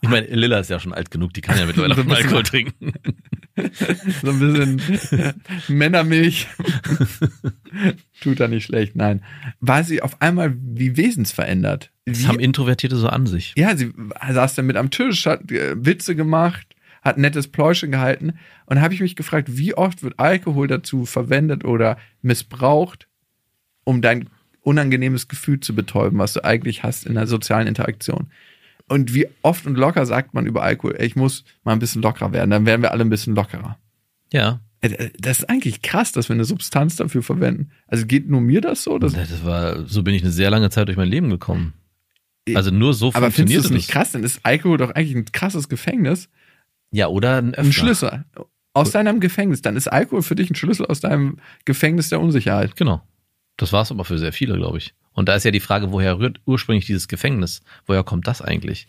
Ich 0.00 0.08
meine, 0.08 0.26
Lilla 0.28 0.60
ist 0.60 0.70
ja 0.70 0.78
schon 0.78 0.94
alt 0.94 1.10
genug, 1.10 1.34
die 1.34 1.40
kann 1.40 1.58
ja 1.58 1.66
mittlerweile 1.66 1.96
So 1.96 2.02
Alkohol 2.02 2.42
trinken. 2.44 2.92
so 4.22 4.30
ein 4.30 4.38
bisschen 4.38 5.42
Männermilch. 5.68 6.46
Tut 8.20 8.38
da 8.38 8.46
nicht 8.46 8.64
schlecht, 8.64 8.94
nein. 8.94 9.22
War 9.60 9.82
sie 9.82 10.00
auf 10.00 10.22
einmal 10.22 10.56
wie 10.56 10.96
wesensverändert. 10.96 11.90
Das 12.04 12.20
Wie 12.20 12.26
haben 12.28 12.38
Introvertierte 12.38 12.96
so 12.96 13.08
an 13.08 13.26
sich. 13.26 13.54
Ja, 13.56 13.76
sie 13.76 13.92
saß 14.30 14.54
dann 14.54 14.66
mit 14.66 14.76
am 14.76 14.90
Tisch, 14.90 15.26
hat 15.26 15.50
äh, 15.50 15.74
Witze 15.84 16.14
gemacht, 16.14 16.76
hat 17.02 17.18
nettes 17.18 17.48
Pläuschen 17.48 17.90
gehalten. 17.90 18.34
Und 18.66 18.80
habe 18.80 18.94
ich 18.94 19.00
mich 19.00 19.16
gefragt, 19.16 19.48
wie 19.50 19.74
oft 19.74 20.04
wird 20.04 20.20
Alkohol 20.20 20.68
dazu 20.68 21.06
verwendet 21.06 21.64
oder 21.64 21.98
missbraucht, 22.22 23.08
um 23.82 24.00
dein 24.00 24.28
unangenehmes 24.68 25.28
Gefühl 25.28 25.60
zu 25.60 25.74
betäuben, 25.74 26.18
was 26.18 26.34
du 26.34 26.44
eigentlich 26.44 26.82
hast 26.82 27.06
in 27.06 27.14
der 27.14 27.26
sozialen 27.26 27.66
Interaktion. 27.66 28.28
Und 28.88 29.14
wie 29.14 29.26
oft 29.42 29.66
und 29.66 29.76
locker 29.76 30.06
sagt 30.06 30.34
man 30.34 30.46
über 30.46 30.62
Alkohol, 30.62 30.96
ey, 30.98 31.06
ich 31.06 31.16
muss 31.16 31.44
mal 31.64 31.72
ein 31.72 31.78
bisschen 31.78 32.02
lockerer 32.02 32.32
werden, 32.32 32.50
dann 32.50 32.66
werden 32.66 32.82
wir 32.82 32.92
alle 32.92 33.04
ein 33.04 33.10
bisschen 33.10 33.34
lockerer. 33.34 33.78
Ja. 34.32 34.60
Äh, 34.80 34.88
äh, 34.88 35.10
Das 35.18 35.40
ist 35.40 35.50
eigentlich 35.50 35.82
krass, 35.82 36.12
dass 36.12 36.28
wir 36.28 36.34
eine 36.34 36.44
Substanz 36.44 36.96
dafür 36.96 37.22
verwenden. 37.22 37.70
Also 37.86 38.06
geht 38.06 38.28
nur 38.28 38.40
mir 38.40 38.60
das 38.60 38.84
so? 38.84 38.98
Das 38.98 39.14
war, 39.44 39.86
so 39.86 40.02
bin 40.02 40.14
ich 40.14 40.22
eine 40.22 40.30
sehr 40.32 40.50
lange 40.50 40.70
Zeit 40.70 40.88
durch 40.88 40.96
mein 40.96 41.08
Leben 41.08 41.30
gekommen. 41.30 41.74
Also 42.54 42.70
nur 42.70 42.94
so 42.94 43.08
aber 43.08 43.30
findest 43.30 43.38
du 43.38 43.40
funktioniert 43.42 43.64
es 43.64 43.70
nicht 43.70 43.90
krass? 43.90 44.12
Dann 44.12 44.24
ist 44.24 44.40
Alkohol 44.42 44.78
doch 44.78 44.90
eigentlich 44.90 45.16
ein 45.16 45.24
krasses 45.32 45.68
Gefängnis. 45.68 46.28
Ja, 46.90 47.08
oder 47.08 47.36
ein 47.36 47.54
Ein. 47.54 47.72
Schlüssel 47.72 48.24
aus 48.72 48.92
deinem 48.92 49.20
Gefängnis. 49.20 49.60
Dann 49.60 49.76
ist 49.76 49.88
Alkohol 49.88 50.22
für 50.22 50.34
dich 50.34 50.50
ein 50.50 50.54
Schlüssel 50.54 50.86
aus 50.86 51.00
deinem 51.00 51.36
Gefängnis 51.66 52.08
der 52.08 52.20
Unsicherheit. 52.20 52.76
Genau. 52.76 53.02
Das 53.58 53.72
war 53.74 53.82
es 53.82 53.90
aber 53.90 54.04
für 54.06 54.16
sehr 54.18 54.32
viele, 54.32 54.56
glaube 54.56 54.78
ich. 54.78 54.94
Und 55.12 55.28
da 55.28 55.34
ist 55.34 55.44
ja 55.44 55.50
die 55.50 55.60
Frage, 55.60 55.92
woher 55.92 56.18
rührt 56.18 56.40
ursprünglich 56.46 56.86
dieses 56.86 57.08
Gefängnis? 57.08 57.60
Woher 57.86 58.04
kommt 58.04 58.26
das 58.26 58.40
eigentlich? 58.40 58.86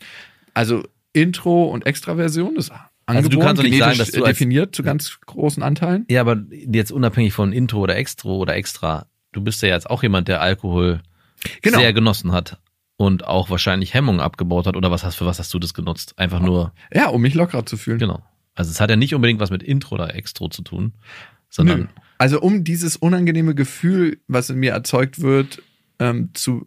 Also 0.53 0.83
Intro 1.11 1.65
und 1.65 1.85
Extraversion 1.85 2.55
ist 2.55 2.71
angeboren, 2.71 2.89
Also 3.07 3.29
du 3.29 3.39
kannst 3.39 3.59
doch 3.59 3.63
nicht 3.67 3.79
sagen, 3.79 3.97
dass 3.97 4.11
du 4.11 4.23
definiert 4.23 4.75
zu 4.75 4.83
ganz 4.83 5.19
großen 5.25 5.63
Anteilen. 5.63 6.05
Ja, 6.09 6.21
aber 6.21 6.37
jetzt 6.51 6.91
unabhängig 6.91 7.33
von 7.33 7.51
Intro 7.51 7.79
oder 7.79 7.97
Extro 7.97 8.37
oder 8.37 8.55
Extra, 8.55 9.07
du 9.31 9.41
bist 9.41 9.61
ja 9.63 9.69
jetzt 9.69 9.89
auch 9.89 10.03
jemand, 10.03 10.27
der 10.27 10.41
Alkohol 10.41 11.01
Genau. 11.61 11.79
sehr 11.79 11.93
genossen 11.93 12.31
hat 12.33 12.59
und 12.97 13.25
auch 13.25 13.49
wahrscheinlich 13.49 13.93
Hemmungen 13.93 14.19
abgebaut 14.21 14.67
hat. 14.67 14.75
Oder 14.75 14.91
was 14.91 15.03
hast 15.03 15.15
für 15.15 15.25
was 15.25 15.39
hast 15.39 15.53
du 15.53 15.57
das 15.57 15.73
genutzt? 15.73 16.13
Einfach 16.17 16.41
nur, 16.41 16.73
Ja, 16.93 17.07
um 17.07 17.21
mich 17.21 17.33
lockerer 17.33 17.65
zu 17.65 17.77
fühlen. 17.77 17.97
genau. 17.97 18.21
Also 18.55 18.69
es 18.71 18.81
hat 18.81 18.89
ja 18.89 18.97
nicht 18.97 19.15
unbedingt 19.15 19.39
was 19.39 19.49
mit 19.51 19.63
Intro 19.63 19.95
oder 19.95 20.13
Extro 20.13 20.49
zu 20.49 20.61
tun, 20.63 20.93
sondern 21.49 21.79
Nö. 21.81 21.87
Also 22.19 22.41
um 22.41 22.65
dieses 22.65 22.97
unangenehme 22.97 23.55
Gefühl, 23.55 24.19
was 24.27 24.49
in 24.49 24.57
mir 24.57 24.73
erzeugt 24.73 25.21
wird, 25.21 25.63
ähm, 25.99 26.29
zu 26.33 26.65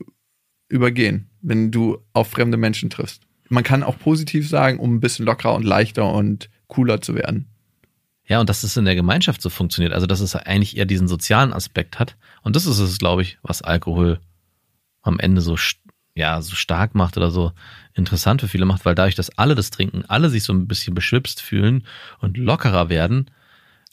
übergehen, 0.68 1.28
wenn 1.42 1.70
du 1.70 1.98
auf 2.14 2.30
fremde 2.30 2.56
Menschen 2.56 2.88
triffst. 2.88 3.22
Man 3.50 3.62
kann 3.62 3.82
auch 3.82 3.98
positiv 3.98 4.48
sagen, 4.48 4.78
um 4.78 4.94
ein 4.94 5.00
bisschen 5.00 5.26
lockerer 5.26 5.54
und 5.54 5.64
leichter 5.64 6.10
und 6.10 6.48
cooler 6.68 7.02
zu 7.02 7.14
werden. 7.14 7.48
Ja, 8.26 8.40
und 8.40 8.48
dass 8.48 8.62
es 8.62 8.78
in 8.78 8.86
der 8.86 8.94
Gemeinschaft 8.94 9.42
so 9.42 9.50
funktioniert, 9.50 9.92
also 9.92 10.06
dass 10.06 10.20
es 10.20 10.34
eigentlich 10.34 10.78
eher 10.78 10.86
diesen 10.86 11.06
sozialen 11.06 11.52
Aspekt 11.52 11.98
hat. 11.98 12.16
Und 12.40 12.56
das 12.56 12.64
ist 12.64 12.78
es, 12.78 12.96
glaube 12.96 13.20
ich, 13.20 13.38
was 13.42 13.60
Alkohol 13.60 14.20
am 15.02 15.18
Ende 15.18 15.42
so, 15.42 15.58
ja, 16.14 16.40
so 16.40 16.54
stark 16.54 16.94
macht 16.94 17.18
oder 17.18 17.30
so 17.30 17.52
interessant 17.92 18.40
für 18.40 18.48
viele 18.48 18.64
macht, 18.64 18.86
weil 18.86 18.94
dadurch, 18.94 19.16
dass 19.16 19.36
alle 19.36 19.54
das 19.54 19.68
trinken, 19.68 20.04
alle 20.08 20.30
sich 20.30 20.44
so 20.44 20.54
ein 20.54 20.66
bisschen 20.66 20.94
beschwipst 20.94 21.42
fühlen 21.42 21.84
und 22.20 22.38
lockerer 22.38 22.88
werden, 22.88 23.30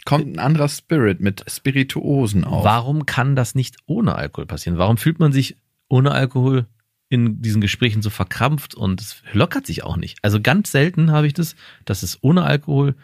Kommt 0.10 0.36
ein 0.36 0.40
anderer 0.40 0.68
Spirit 0.68 1.20
mit 1.20 1.46
Spirituosen 1.48 2.44
auf. 2.44 2.64
warum 2.66 3.06
kann 3.06 3.36
das 3.36 3.56
nicht 3.56 3.78
ohne 3.86 4.16
Alkohol 4.16 4.46
passieren? 4.46 4.78
Warum 4.78 4.98
fühlt 4.98 5.20
man 5.20 5.32
sich 5.32 5.56
ohne 5.88 6.12
Alkohol 6.12 6.66
in 7.10 7.42
diesen 7.42 7.62
Gesprächen 7.62 8.02
so 8.02 8.10
verkrampft 8.10 8.76
und 8.76 9.02
es 9.02 9.22
lockert 9.34 9.66
sich 9.66 9.84
auch 9.84 9.98
nicht? 9.98 10.18
Also 10.22 10.42
ganz 10.42 10.72
selten 10.72 11.12
habe 11.12 11.28
ich 11.28 11.34
das, 11.34 11.56
dass 11.86 12.04
es 12.04 12.18
ohne 12.22 12.44
Alkohol 12.44 12.96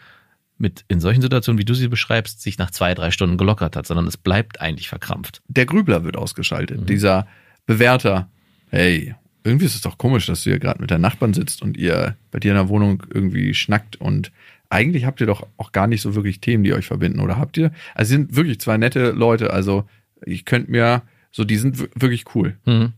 mit 0.58 0.84
in 0.88 1.00
solchen 1.00 1.22
Situationen, 1.22 1.58
wie 1.58 1.64
du 1.64 1.74
sie 1.74 1.88
beschreibst, 1.88 2.40
sich 2.40 2.58
nach 2.58 2.70
zwei, 2.70 2.94
drei 2.94 3.10
Stunden 3.10 3.36
gelockert 3.36 3.76
hat, 3.76 3.86
sondern 3.86 4.06
es 4.06 4.16
bleibt 4.16 4.60
eigentlich 4.60 4.88
verkrampft. 4.88 5.42
Der 5.48 5.66
Grübler 5.66 6.04
wird 6.04 6.16
ausgeschaltet. 6.16 6.80
Mhm. 6.80 6.86
Dieser 6.86 7.26
Bewerter. 7.66 8.28
Hey, 8.70 9.14
irgendwie 9.44 9.66
ist 9.66 9.74
es 9.74 9.82
doch 9.82 9.98
komisch, 9.98 10.26
dass 10.26 10.42
du 10.42 10.50
hier 10.50 10.58
gerade 10.58 10.80
mit 10.80 10.90
deinen 10.90 11.02
Nachbarn 11.02 11.34
sitzt 11.34 11.62
und 11.62 11.76
ihr 11.76 12.16
bei 12.30 12.40
dir 12.40 12.50
in 12.50 12.56
der 12.56 12.68
Wohnung 12.68 13.04
irgendwie 13.12 13.54
schnackt 13.54 13.96
und 13.96 14.32
eigentlich 14.70 15.04
habt 15.04 15.20
ihr 15.20 15.26
doch 15.26 15.46
auch 15.56 15.72
gar 15.72 15.86
nicht 15.86 16.02
so 16.02 16.14
wirklich 16.14 16.40
Themen, 16.40 16.64
die 16.64 16.72
euch 16.72 16.86
verbinden, 16.86 17.20
oder 17.20 17.38
habt 17.38 17.56
ihr? 17.56 17.72
Also 17.94 18.10
sie 18.10 18.16
sind 18.16 18.36
wirklich 18.36 18.60
zwei 18.60 18.76
nette 18.76 19.10
Leute, 19.10 19.52
also 19.52 19.88
ich 20.24 20.44
könnte 20.44 20.70
mir, 20.70 21.02
so 21.30 21.44
die 21.44 21.56
sind 21.56 21.78
wirklich 22.00 22.24
cool. 22.34 22.56
Mhm. 22.64 22.92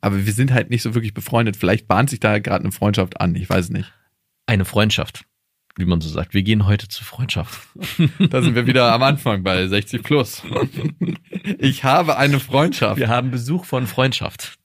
Aber 0.00 0.26
wir 0.26 0.32
sind 0.32 0.52
halt 0.52 0.70
nicht 0.70 0.82
so 0.82 0.94
wirklich 0.94 1.14
befreundet. 1.14 1.56
Vielleicht 1.56 1.88
bahnt 1.88 2.10
sich 2.10 2.20
da 2.20 2.38
gerade 2.38 2.64
eine 2.64 2.72
Freundschaft 2.72 3.20
an, 3.20 3.34
ich 3.34 3.48
weiß 3.48 3.66
es 3.66 3.70
nicht. 3.70 3.92
Eine 4.46 4.66
Freundschaft, 4.66 5.24
wie 5.76 5.86
man 5.86 6.00
so 6.00 6.08
sagt. 6.08 6.34
Wir 6.34 6.42
gehen 6.42 6.66
heute 6.66 6.88
zur 6.88 7.06
Freundschaft. 7.06 7.68
Da 8.30 8.42
sind 8.42 8.54
wir 8.54 8.66
wieder 8.66 8.92
am 8.92 9.02
Anfang 9.02 9.42
bei 9.42 9.66
60 9.66 10.02
plus. 10.02 10.42
Ich 11.58 11.84
habe 11.84 12.16
eine 12.18 12.40
Freundschaft. 12.40 12.98
Wir 12.98 13.08
haben 13.08 13.30
Besuch 13.30 13.64
von 13.64 13.86
Freundschaft. 13.86 14.58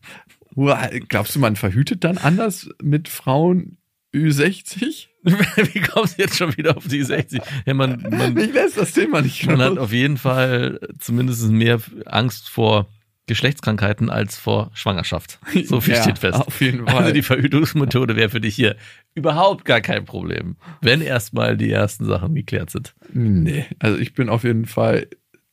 Glaubst 1.08 1.36
du, 1.36 1.40
man 1.40 1.56
verhütet 1.56 2.04
dann 2.04 2.18
anders 2.18 2.70
mit 2.82 3.08
Frauen 3.08 3.78
Ü60? 4.14 5.08
wie 5.24 5.82
kommst 5.82 6.18
du 6.18 6.22
jetzt 6.24 6.38
schon 6.38 6.56
wieder 6.58 6.78
auf 6.78 6.88
die 6.88 7.04
60? 7.04 7.42
Ja, 7.66 7.74
man, 7.74 8.02
man, 8.10 8.38
Ich 8.38 8.54
lässt 8.54 8.78
das 8.78 8.94
Thema 8.94 9.22
nicht 9.22 9.46
man 9.46 9.62
hat 9.62 9.78
auf 9.78 9.92
jeden 9.92 10.18
Fall 10.18 10.80
zumindest 11.00 11.50
mehr 11.50 11.80
Angst 12.06 12.50
vor 12.50 12.88
Geschlechtskrankheiten 13.28 14.10
als 14.10 14.38
vor 14.38 14.72
Schwangerschaft. 14.74 15.40
So 15.66 15.82
viel 15.82 15.94
Ja, 15.96 16.02
steht 16.02 16.18
fest. 16.18 16.40
auf 16.40 16.62
jeden 16.62 16.88
Fall. 16.88 16.96
Also 16.96 17.14
die 17.14 17.22
Verhütungsmethode 17.22 18.16
wäre 18.16 18.30
für 18.30 18.42
dich 18.42 18.56
hier 18.56 18.76
überhaupt 19.14 19.66
gar 19.66 19.82
kein 19.82 20.06
Problem, 20.06 20.56
wenn 20.82 21.02
erstmal 21.02 21.56
die 21.56 21.70
ersten 21.70 22.06
Sachen 22.06 22.34
geklärt 22.34 22.72
sind. 22.72 22.96
Nee, 23.14 23.66
also 23.78 24.00
ich 24.00 24.16
bin 24.16 24.30
auf 24.30 24.44
jeden 24.44 24.66
Fall 24.66 25.08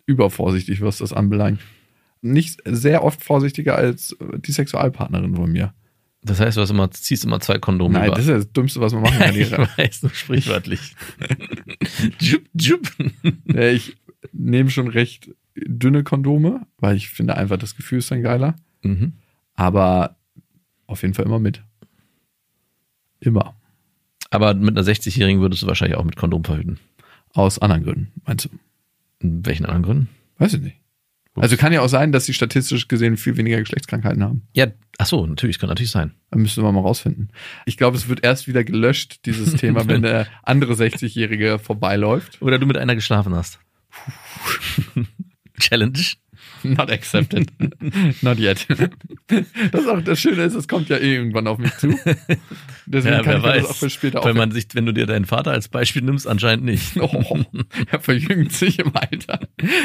übervorsichtig, 0.07 0.81
was 0.81 0.99
das 0.99 1.13
anbelangt. 1.13 1.61
Nicht 2.23 2.63
sehr 2.65 3.05
oft 3.05 3.23
vorsichtiger 3.23 3.77
als 3.77 4.17
die 4.39 4.53
Sexualpartnerin 4.53 5.37
von 5.37 5.53
mir. 5.53 5.75
Das 6.26 6.40
heißt, 6.40 6.56
du 6.56 6.61
hast 6.61 6.71
immer, 6.71 6.90
ziehst 6.90 7.25
immer 7.25 7.38
zwei 7.38 7.59
Kondome 7.59 7.95
Nein, 7.95 8.09
über. 8.09 8.16
das 8.16 8.25
ist 8.25 8.30
ja 8.30 8.37
das 8.37 8.52
Dümmste, 8.52 8.80
was 8.80 8.92
man 8.92 9.02
machen 9.02 9.18
kann. 9.18 9.35
ich 9.37 9.52
weiß, 9.52 10.02
nur 10.02 10.12
sprichwörtlich. 10.12 10.97
jup, 12.18 12.42
jup. 12.52 12.92
Nee, 13.45 13.71
ich 13.71 13.97
nehme 14.33 14.71
schon 14.71 14.88
recht 14.88 15.30
dünne 15.54 16.02
Kondome, 16.02 16.66
weil 16.78 16.97
ich 16.97 17.11
finde 17.11 17.37
einfach, 17.37 17.59
das 17.59 17.76
Gefühl 17.76 17.99
ist 17.99 18.11
dann 18.11 18.23
geiler. 18.23 18.56
Mhm. 18.83 19.12
Aber 19.54 20.16
auf 20.88 21.02
jeden 21.02 21.14
Fall 21.14 21.26
immer 21.26 21.38
mit. 21.38 21.62
Immer. 23.21 23.54
Aber 24.30 24.54
mit 24.54 24.76
einer 24.76 24.87
60-Jährigen 24.87 25.40
würdest 25.40 25.62
du 25.62 25.68
wahrscheinlich 25.68 25.97
auch 25.97 26.04
mit 26.04 26.16
Kondom 26.16 26.45
verhüten. 26.45 26.80
Aus 27.35 27.61
anderen 27.61 27.85
Gründen, 27.85 28.12
meinst 28.25 28.47
du? 28.47 28.49
In 29.21 29.47
welchen 29.47 29.64
anderen 29.64 29.85
Gründen? 29.85 30.09
Weiß 30.38 30.54
ich 30.54 30.61
nicht. 30.61 30.76
Also 31.43 31.57
kann 31.57 31.73
ja 31.73 31.81
auch 31.81 31.88
sein, 31.88 32.12
dass 32.12 32.25
sie 32.25 32.35
statistisch 32.35 32.88
gesehen 32.88 33.16
viel 33.16 33.37
weniger 33.37 33.59
Geschlechtskrankheiten 33.59 34.23
haben. 34.23 34.47
Ja, 34.55 34.66
ach 34.99 35.07
so, 35.07 35.26
natürlich, 35.26 35.59
kann 35.59 35.69
natürlich 35.69 35.90
sein. 35.90 36.14
Da 36.31 36.38
müssen 36.38 36.62
wir 36.62 36.72
mal 36.72 36.81
rausfinden. 36.81 37.31
Ich 37.66 37.77
glaube, 37.77 37.96
es 37.96 38.09
wird 38.09 38.25
erst 38.25 38.49
wieder 38.49 38.64
gelöscht, 38.64 39.27
dieses 39.27 39.55
Thema, 39.61 39.87
wenn 39.88 40.03
der 40.03 40.27
andere 40.42 40.75
60-Jährige 40.75 41.59
vorbeiläuft. 41.59 42.40
Oder 42.42 42.59
du 42.59 42.66
mit 42.66 42.77
einer 42.77 42.94
geschlafen 42.94 43.35
hast. 43.35 43.59
Challenge. 45.61 45.99
Not 46.62 46.90
accepted. 46.90 47.51
Not 48.23 48.38
yet. 48.38 48.66
Das 49.73 49.81
ist 49.83 49.88
auch 49.88 50.01
das 50.03 50.19
Schöne 50.21 50.42
ist, 50.42 50.55
es 50.55 50.66
kommt 50.69 50.88
ja 50.88 50.97
eh 50.97 51.14
irgendwann 51.16 51.47
auf 51.47 51.59
mich 51.59 51.75
zu. 51.77 51.88
Deswegen 52.87 53.14
Ja, 53.16 53.23
kann 53.23 53.37
ich 53.38 53.42
mir 53.42 53.49
das 53.53 53.62
weiß. 53.62 53.64
auch 53.71 53.77
für 53.77 53.90
später 53.90 54.23
auch. 54.23 54.35
man 54.35 54.51
sich, 54.53 54.66
wenn 54.75 54.87
du 54.87 54.92
dir 54.92 55.07
deinen 55.07 55.25
Vater 55.25 55.51
als 55.53 55.69
Beispiel 55.69 56.03
nimmst, 56.03 56.27
anscheinend 56.27 56.64
nicht. 56.64 56.97
Oh, 57.01 57.45
er 57.90 58.01
verjüngt 58.01 58.53
sich 58.53 58.79
im 58.79 58.92
Alter. 58.95 59.40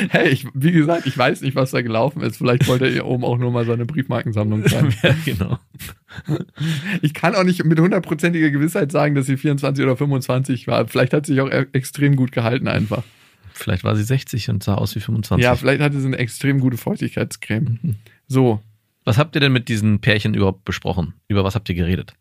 Hey, 0.10 0.30
ich, 0.30 0.48
wie 0.54 0.72
gesagt, 0.72 1.06
ich 1.08 1.18
weiß 1.18 1.42
nicht, 1.42 1.56
was 1.56 1.72
da 1.72 1.82
gelaufen 1.82 2.22
ist. 2.22 2.38
Vielleicht 2.38 2.68
wollte 2.68 2.86
er 2.86 2.92
hier 2.92 3.06
oben 3.06 3.24
auch 3.24 3.38
nur 3.38 3.52
mal 3.52 3.66
seine 3.66 3.86
Briefmarkensammlung 3.86 4.66
zeigen. 4.66 4.94
ja, 5.04 5.16
genau. 5.26 5.60
Ich 7.02 7.14
kann 7.14 7.36
auch 7.36 7.44
nicht 7.44 7.64
mit 7.64 7.80
hundertprozentiger 7.80 8.50
Gewissheit 8.50 8.92
sagen, 8.92 9.16
dass 9.16 9.26
sie 9.28 9.38
24 9.38 9.84
oder 9.84 9.98
25 9.98 10.68
war. 10.68 10.88
Vielleicht 10.88 11.14
hat 11.14 11.26
sie 11.26 11.34
sich 11.34 11.42
auch 11.42 11.50
e- 11.50 11.68
extrem 11.74 12.16
gut 12.16 12.32
gehalten 12.32 12.68
einfach. 12.68 13.04
Vielleicht 13.62 13.84
war 13.84 13.96
sie 13.96 14.04
60 14.04 14.50
und 14.50 14.64
sah 14.64 14.76
aus 14.76 14.96
wie 14.96 15.00
25. 15.00 15.44
Ja, 15.44 15.56
vielleicht 15.56 15.82
hatte 15.82 16.00
sie 16.00 16.08
eine 16.08 16.18
extrem 16.18 16.60
gute 16.60 16.78
Feuchtigkeitscreme. 16.78 17.80
Mhm. 17.82 17.96
So, 18.28 18.62
Was 19.04 19.18
habt 19.18 19.36
ihr 19.36 19.42
denn 19.42 19.52
mit 19.52 19.68
diesen 19.70 20.00
Pärchen 20.00 20.34
überhaupt 20.34 20.64
besprochen? 20.66 21.14
Über 21.28 21.44
was 21.44 21.56
habt 21.56 21.70
ihr 21.70 21.76
geredet? 21.76 22.14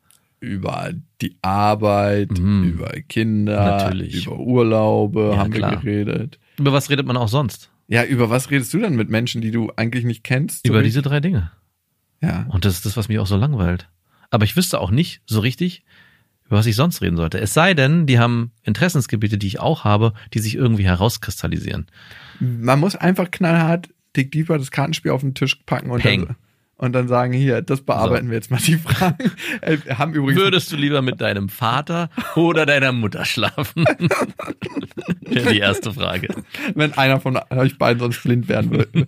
über 0.42 0.90
die 1.20 1.36
Arbeit, 1.42 2.30
Mhm. 2.30 2.64
über 2.64 2.88
Kinder, 3.10 3.62
Natürlich. 3.62 4.24
über 4.26 4.38
Urlaube 4.38 5.32
Ja, 5.34 5.36
haben 5.38 5.52
wir 5.52 5.58
klar. 5.60 5.76
geredet. 5.76 6.38
Über 6.58 6.72
was 6.72 6.88
redet 6.88 7.04
man 7.06 7.18
auch 7.18 7.28
sonst? 7.28 7.70
Ja, 7.88 8.04
über 8.04 8.30
was 8.30 8.50
redest 8.50 8.72
du 8.72 8.78
denn 8.78 8.96
mit 8.96 9.10
Menschen, 9.10 9.42
die 9.42 9.50
du 9.50 9.70
eigentlich 9.76 10.04
nicht 10.06 10.24
kennst? 10.24 10.66
Über 10.66 10.82
diese 10.82 11.02
drei 11.02 11.20
Dinge. 11.20 11.50
Ja. 12.22 12.46
Und 12.48 12.64
das 12.64 12.72
ist 12.72 12.86
das, 12.86 12.96
was 12.96 13.08
mich 13.10 13.18
auch 13.18 13.26
so 13.26 13.36
langweilt. 13.36 13.90
Aber 14.30 14.44
ich 14.44 14.56
wüsste 14.56 14.80
auch 14.80 14.90
nicht 14.90 15.20
so 15.26 15.40
richtig, 15.40 15.84
über 16.50 16.58
was 16.58 16.66
ich 16.66 16.76
sonst 16.76 17.00
reden 17.00 17.16
sollte. 17.16 17.38
Es 17.40 17.54
sei 17.54 17.72
denn, 17.74 18.06
die 18.06 18.18
haben 18.18 18.50
Interessensgebiete, 18.64 19.38
die 19.38 19.46
ich 19.46 19.60
auch 19.60 19.84
habe, 19.84 20.12
die 20.34 20.40
sich 20.40 20.56
irgendwie 20.56 20.84
herauskristallisieren. 20.84 21.86
Man 22.40 22.78
muss 22.80 22.96
einfach 22.96 23.30
knallhart 23.30 23.88
Dick 24.16 24.32
Deeper 24.32 24.58
das 24.58 24.70
Kartenspiel 24.70 25.12
auf 25.12 25.20
den 25.22 25.34
Tisch 25.34 25.54
packen 25.66 25.90
und 25.90 26.00
Peng. 26.02 26.26
dann, 26.26 26.36
und 26.78 26.92
dann 26.94 27.06
sagen, 27.08 27.32
hier, 27.32 27.60
das 27.62 27.82
bearbeiten 27.82 28.28
wir 28.30 28.36
jetzt 28.36 28.50
mal 28.50 28.58
die 28.60 28.76
Fragen. 28.76 29.16
Äh, 29.60 29.76
haben 29.94 30.14
übrigens 30.14 30.40
Würdest 30.40 30.72
du 30.72 30.76
lieber 30.76 31.02
mit 31.02 31.20
deinem 31.20 31.48
Vater 31.50 32.08
oder 32.34 32.64
deiner 32.66 32.92
Mutter 32.92 33.24
schlafen? 33.26 33.84
Wäre 35.20 35.52
die 35.52 35.58
erste 35.58 35.92
Frage. 35.92 36.28
wenn 36.74 36.92
einer 36.94 37.20
von 37.20 37.38
euch 37.50 37.76
beiden 37.78 38.00
sonst 38.00 38.22
blind 38.22 38.48
werden 38.48 38.70
würde. 38.70 39.06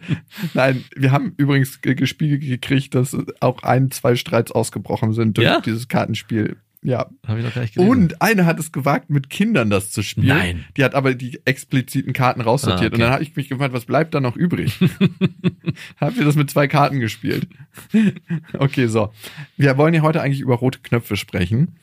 Nein, 0.55 0.85
wir 0.94 1.11
haben 1.11 1.33
übrigens 1.38 1.81
ge- 1.81 1.94
gespiegelt 1.94 2.42
gekriegt, 2.42 2.94
dass 2.94 3.16
auch 3.40 3.62
ein, 3.62 3.90
zwei 3.90 4.14
Streits 4.16 4.52
ausgebrochen 4.52 5.12
sind 5.14 5.38
durch 5.38 5.46
Ja? 5.46 5.61
dieses 5.61 5.88
Kartenspiel. 5.88 6.57
Ja. 6.82 7.10
Habe 7.26 7.38
ich 7.38 7.44
noch 7.44 7.54
gar 7.54 7.62
nicht 7.62 7.74
gelesen. 7.74 7.90
Und 7.90 8.22
eine 8.22 8.44
hat 8.44 8.58
es 8.58 8.72
gewagt, 8.72 9.08
mit 9.08 9.30
Kindern 9.30 9.70
das 9.70 9.92
zu 9.92 10.02
spielen. 10.02 10.26
Nein. 10.26 10.64
Die 10.76 10.82
hat 10.82 10.94
aber 10.94 11.14
die 11.14 11.40
expliziten 11.44 12.12
Karten 12.12 12.40
raussortiert. 12.40 12.80
Ah, 12.80 12.86
okay. 12.86 12.94
Und 12.94 13.00
dann 13.00 13.12
habe 13.12 13.22
ich 13.22 13.36
mich 13.36 13.48
gefragt, 13.48 13.72
was 13.72 13.84
bleibt 13.84 14.14
da 14.14 14.20
noch 14.20 14.36
übrig? 14.36 14.80
Haben 16.00 16.16
wir 16.16 16.24
das 16.24 16.34
mit 16.34 16.50
zwei 16.50 16.66
Karten 16.66 16.98
gespielt? 16.98 17.46
okay, 18.58 18.88
so. 18.88 19.12
Wir 19.56 19.78
wollen 19.78 19.94
ja 19.94 20.02
heute 20.02 20.20
eigentlich 20.22 20.40
über 20.40 20.56
rote 20.56 20.80
Knöpfe 20.80 21.16
sprechen. 21.16 21.76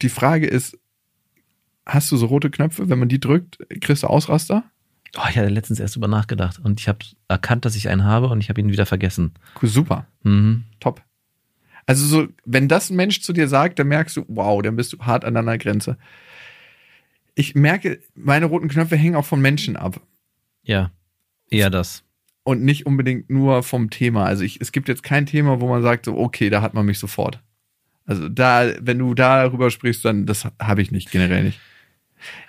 Die 0.00 0.08
Frage 0.08 0.46
ist, 0.46 0.78
hast 1.84 2.12
du 2.12 2.16
so 2.16 2.26
rote 2.26 2.50
Knöpfe, 2.50 2.88
wenn 2.88 3.00
man 3.00 3.08
die 3.08 3.20
drückt, 3.20 3.58
kriegst 3.80 4.04
du 4.04 4.06
Ausraster? 4.06 4.64
Oh, 5.16 5.26
ich 5.30 5.38
hatte 5.38 5.48
letztens 5.48 5.80
erst 5.80 5.96
über 5.96 6.08
nachgedacht 6.08 6.60
und 6.62 6.80
ich 6.80 6.88
habe 6.88 6.98
erkannt, 7.28 7.64
dass 7.64 7.74
ich 7.74 7.88
einen 7.88 8.04
habe 8.04 8.28
und 8.28 8.40
ich 8.40 8.48
habe 8.48 8.60
ihn 8.60 8.70
wieder 8.70 8.86
vergessen. 8.86 9.32
Cool, 9.60 9.68
super. 9.68 10.06
Mhm. 10.22 10.64
Top. 10.78 11.02
Also 11.86 12.04
so, 12.04 12.28
wenn 12.44 12.68
das 12.68 12.90
ein 12.90 12.96
Mensch 12.96 13.20
zu 13.20 13.32
dir 13.32 13.48
sagt, 13.48 13.78
dann 13.78 13.88
merkst 13.88 14.16
du, 14.16 14.24
wow, 14.28 14.60
dann 14.60 14.76
bist 14.76 14.92
du 14.92 14.98
hart 14.98 15.24
an 15.24 15.34
deiner 15.34 15.56
Grenze. 15.56 15.96
Ich 17.34 17.54
merke, 17.54 18.00
meine 18.14 18.46
roten 18.46 18.68
Knöpfe 18.68 18.96
hängen 18.96 19.14
auch 19.14 19.24
von 19.24 19.40
Menschen 19.40 19.76
ab 19.76 20.00
Ja, 20.62 20.90
eher 21.48 21.70
das. 21.70 22.02
und 22.42 22.62
nicht 22.62 22.86
unbedingt 22.86 23.30
nur 23.30 23.62
vom 23.62 23.90
Thema. 23.90 24.24
Also 24.24 24.42
ich, 24.42 24.60
es 24.60 24.72
gibt 24.72 24.88
jetzt 24.88 25.02
kein 25.02 25.26
Thema, 25.26 25.60
wo 25.60 25.68
man 25.68 25.82
sagt, 25.82 26.06
so, 26.06 26.16
okay, 26.16 26.50
da 26.50 26.60
hat 26.62 26.74
man 26.74 26.86
mich 26.86 26.98
sofort. 26.98 27.40
Also 28.04 28.28
da, 28.28 28.72
wenn 28.80 28.98
du 28.98 29.14
darüber 29.14 29.70
sprichst, 29.70 30.04
dann 30.04 30.26
das 30.26 30.46
habe 30.60 30.82
ich 30.82 30.90
nicht, 30.90 31.10
generell 31.10 31.44
nicht. 31.44 31.60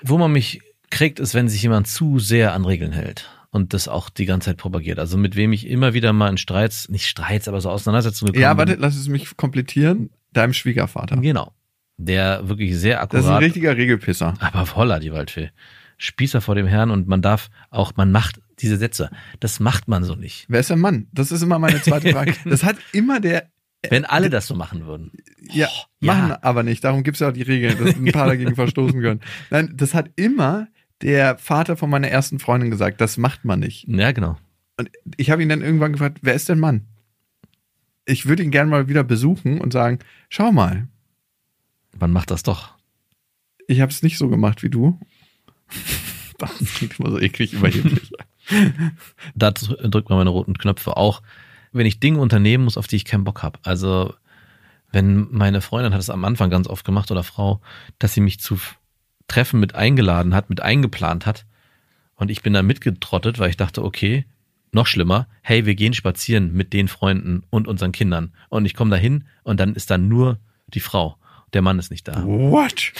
Wo 0.01 0.17
man 0.17 0.31
mich 0.31 0.61
kriegt, 0.89 1.19
ist, 1.19 1.33
wenn 1.33 1.49
sich 1.49 1.61
jemand 1.61 1.87
zu 1.87 2.17
sehr 2.19 2.53
an 2.53 2.65
Regeln 2.65 2.91
hält 2.93 3.29
und 3.51 3.73
das 3.73 3.87
auch 3.87 4.09
die 4.09 4.25
ganze 4.25 4.47
Zeit 4.51 4.57
propagiert. 4.57 4.99
Also 4.99 5.17
mit 5.17 5.35
wem 5.35 5.53
ich 5.53 5.67
immer 5.67 5.93
wieder 5.93 6.13
mal 6.13 6.29
in 6.29 6.37
Streits, 6.37 6.89
nicht 6.89 7.07
Streits, 7.07 7.47
aber 7.47 7.61
so 7.61 7.69
Auseinandersetzungen 7.69 8.33
gekommen 8.33 8.43
Ja, 8.43 8.57
warte, 8.57 8.73
bin. 8.73 8.81
lass 8.81 8.95
es 8.95 9.07
mich 9.07 9.35
komplettieren. 9.37 10.09
Deinem 10.33 10.53
Schwiegervater. 10.53 11.17
Genau. 11.17 11.53
Der 11.97 12.47
wirklich 12.47 12.77
sehr 12.77 12.97
Das 12.97 13.05
ist 13.05 13.13
ein 13.13 13.19
akkurat, 13.19 13.41
richtiger 13.41 13.77
Regelpisser. 13.77 14.33
aber 14.39 14.65
voller 14.65 14.99
die 14.99 15.11
Waldfee. 15.11 15.49
Spießer 15.97 16.41
vor 16.41 16.53
dem 16.53 16.67
Herrn 16.67 16.91
und 16.91 17.07
man 17.07 17.23
darf 17.23 17.49
auch, 17.71 17.93
man 17.95 18.11
macht 18.11 18.39
diese 18.59 18.77
Sätze. 18.77 19.09
Das 19.39 19.59
macht 19.59 19.87
man 19.87 20.03
so 20.03 20.13
nicht. 20.15 20.45
Wer 20.47 20.59
ist 20.59 20.69
der 20.69 20.77
Mann? 20.77 21.07
Das 21.11 21.31
ist 21.31 21.41
immer 21.41 21.57
meine 21.57 21.81
zweite 21.81 22.11
Frage. 22.11 22.35
Das 22.45 22.63
hat 22.63 22.75
immer 22.93 23.19
der 23.19 23.49
Wenn 23.89 24.05
alle 24.05 24.29
das 24.29 24.45
so 24.45 24.53
machen 24.55 24.85
würden. 24.85 25.11
Ja, 25.49 25.67
ja. 25.99 26.13
machen 26.13 26.33
aber 26.43 26.61
nicht. 26.61 26.83
Darum 26.83 27.01
gibt's 27.03 27.19
ja 27.19 27.29
auch 27.29 27.33
die 27.33 27.41
Regeln, 27.41 27.77
dass 27.83 27.95
ein 27.95 28.05
paar 28.11 28.27
dagegen 28.27 28.53
verstoßen 28.55 29.01
können. 29.01 29.21
Nein, 29.49 29.73
das 29.75 29.95
hat 29.95 30.11
immer 30.17 30.67
der 31.01 31.37
Vater 31.37 31.77
von 31.77 31.89
meiner 31.89 32.07
ersten 32.09 32.39
Freundin 32.39 32.71
gesagt. 32.71 33.01
Das 33.01 33.17
macht 33.17 33.45
man 33.45 33.59
nicht. 33.59 33.87
Ja, 33.87 34.11
genau. 34.11 34.37
Und 34.77 34.89
ich 35.17 35.31
habe 35.31 35.41
ihn 35.43 35.49
dann 35.49 35.61
irgendwann 35.61 35.91
gefragt, 35.93 36.19
wer 36.21 36.33
ist 36.33 36.49
denn 36.49 36.59
Mann? 36.59 36.85
Ich 38.05 38.25
würde 38.27 38.43
ihn 38.43 38.51
gerne 38.51 38.69
mal 38.69 38.87
wieder 38.87 39.03
besuchen 39.03 39.59
und 39.59 39.73
sagen, 39.73 39.99
schau 40.29 40.51
mal, 40.51 40.87
Man 41.99 42.11
macht 42.11 42.31
das 42.31 42.43
doch. 42.43 42.75
ich 43.67 43.81
habe 43.81 43.91
es 43.91 44.03
nicht 44.03 44.17
so 44.17 44.29
gemacht 44.29 44.63
wie 44.63 44.69
du. 44.69 44.99
Das 46.39 46.51
klingt 46.75 46.99
immer 46.99 47.09
so 47.09 47.19
eklig 47.19 47.53
überheblich. 47.53 48.11
Da 49.35 49.49
drückt 49.51 50.09
man 50.09 50.19
meine 50.19 50.29
roten 50.29 50.55
Knöpfe 50.57 50.95
auch. 50.95 51.23
Wenn 51.71 51.87
ich 51.87 51.99
Dinge 51.99 52.19
unternehmen 52.19 52.63
muss, 52.63 52.77
auf 52.77 52.85
die 52.85 52.95
ich 52.95 53.05
keinen 53.05 53.23
Bock 53.23 53.41
habe. 53.41 53.57
Also, 53.63 54.13
wenn 54.91 55.27
meine 55.31 55.61
Freundin 55.61 55.93
hat 55.93 55.99
es 55.99 56.11
am 56.11 56.23
Anfang 56.23 56.51
ganz 56.51 56.67
oft 56.67 56.85
gemacht 56.85 57.09
oder 57.09 57.23
Frau, 57.23 57.59
dass 57.97 58.13
sie 58.13 58.21
mich 58.21 58.39
zu 58.39 58.59
Treffen 59.27 59.59
mit 59.59 59.75
eingeladen 59.75 60.33
hat, 60.33 60.49
mit 60.49 60.61
eingeplant 60.61 61.25
hat. 61.25 61.45
Und 62.15 62.31
ich 62.31 62.41
bin 62.41 62.53
da 62.53 62.63
mitgetrottet, 62.63 63.39
weil 63.39 63.49
ich 63.49 63.57
dachte, 63.57 63.83
okay, 63.83 64.25
noch 64.71 64.87
schlimmer, 64.87 65.27
hey, 65.41 65.65
wir 65.65 65.75
gehen 65.75 65.93
spazieren 65.93 66.53
mit 66.53 66.73
den 66.73 66.87
Freunden 66.87 67.43
und 67.49 67.67
unseren 67.67 67.91
Kindern. 67.91 68.33
Und 68.49 68.65
ich 68.65 68.73
komme 68.73 68.91
da 68.91 68.97
hin 68.97 69.25
und 69.43 69.59
dann 69.59 69.75
ist 69.75 69.91
da 69.91 69.97
nur 69.97 70.39
die 70.67 70.79
Frau. 70.79 71.17
Der 71.53 71.61
Mann 71.61 71.79
ist 71.79 71.91
nicht 71.91 72.05
da. 72.07 72.25
What? 72.25 72.91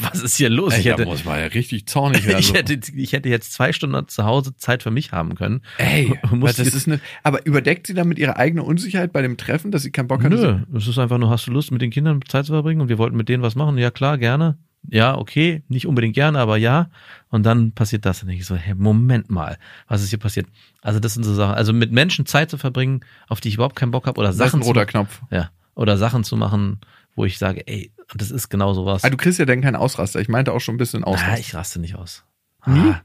Was 0.00 0.22
ist 0.22 0.36
hier 0.36 0.50
los? 0.50 0.74
Ey, 0.74 0.80
Ich 0.80 0.86
hätte, 0.86 1.04
muss 1.04 1.24
ja 1.24 1.34
richtig 1.34 1.86
zornig 1.86 2.26
werden. 2.26 2.38
ich, 2.40 2.52
hätte, 2.52 2.74
ich 2.74 3.12
hätte 3.12 3.28
jetzt 3.28 3.52
zwei 3.52 3.72
Stunden 3.72 4.08
zu 4.08 4.24
Hause 4.24 4.56
Zeit 4.56 4.82
für 4.82 4.90
mich 4.90 5.12
haben 5.12 5.36
können. 5.36 5.62
Ey, 5.78 6.18
das 6.42 6.58
ist 6.58 6.88
eine, 6.88 7.00
aber 7.22 7.46
überdeckt 7.46 7.86
sie 7.86 7.94
damit 7.94 8.18
ihre 8.18 8.36
eigene 8.36 8.64
Unsicherheit 8.64 9.12
bei 9.12 9.22
dem 9.22 9.36
Treffen, 9.36 9.70
dass 9.70 9.82
sie 9.82 9.92
keinen 9.92 10.08
Bock 10.08 10.24
hat? 10.24 10.30
Nö, 10.30 10.62
es 10.74 10.88
ist 10.88 10.98
einfach 10.98 11.18
nur, 11.18 11.30
hast 11.30 11.46
du 11.46 11.52
Lust, 11.52 11.70
mit 11.70 11.80
den 11.80 11.90
Kindern 11.90 12.20
Zeit 12.26 12.46
zu 12.46 12.52
verbringen 12.52 12.80
und 12.80 12.88
wir 12.88 12.98
wollten 12.98 13.16
mit 13.16 13.28
denen 13.28 13.44
was 13.44 13.54
machen? 13.54 13.78
Ja, 13.78 13.92
klar, 13.92 14.18
gerne. 14.18 14.58
Ja, 14.90 15.16
okay, 15.16 15.62
nicht 15.68 15.86
unbedingt 15.86 16.14
gerne, 16.14 16.38
aber 16.38 16.56
ja. 16.56 16.90
Und 17.30 17.44
dann 17.44 17.72
passiert 17.72 18.04
das. 18.04 18.22
Und 18.22 18.28
ich 18.28 18.44
so, 18.46 18.54
hey, 18.54 18.74
Moment 18.74 19.30
mal, 19.30 19.58
was 19.88 20.02
ist 20.02 20.10
hier 20.10 20.18
passiert? 20.18 20.46
Also 20.82 21.00
das 21.00 21.14
sind 21.14 21.24
so 21.24 21.34
Sachen, 21.34 21.54
also 21.54 21.72
mit 21.72 21.90
Menschen 21.90 22.26
Zeit 22.26 22.50
zu 22.50 22.58
verbringen, 22.58 23.00
auf 23.28 23.40
die 23.40 23.48
ich 23.48 23.54
überhaupt 23.54 23.76
keinen 23.76 23.90
Bock 23.90 24.06
habe 24.06 24.18
oder 24.20 24.28
Das 24.28 24.36
ist 24.36 24.42
ein 24.42 24.48
Sachen 24.50 24.62
zu, 24.62 24.68
roter 24.68 24.86
Knopf. 24.86 25.22
ja, 25.30 25.50
oder 25.74 25.96
Sachen 25.96 26.22
zu 26.24 26.36
machen, 26.36 26.80
wo 27.16 27.24
ich 27.24 27.38
sage, 27.38 27.66
ey, 27.66 27.92
das 28.14 28.30
ist 28.30 28.48
genau 28.50 28.74
sowas. 28.74 29.02
Ah, 29.04 29.10
du 29.10 29.16
kriegst 29.16 29.38
ja 29.38 29.46
dann 29.46 29.62
keinen 29.62 29.76
Ausraster. 29.76 30.20
Ich 30.20 30.28
meinte 30.28 30.52
auch 30.52 30.60
schon 30.60 30.74
ein 30.74 30.78
bisschen 30.78 31.02
ah, 31.04 31.08
Ausraster. 31.08 31.38
ich 31.40 31.54
raste 31.54 31.80
nicht 31.80 31.94
aus. 31.96 32.24
Nie? 32.66 32.90
Ah, 32.90 33.02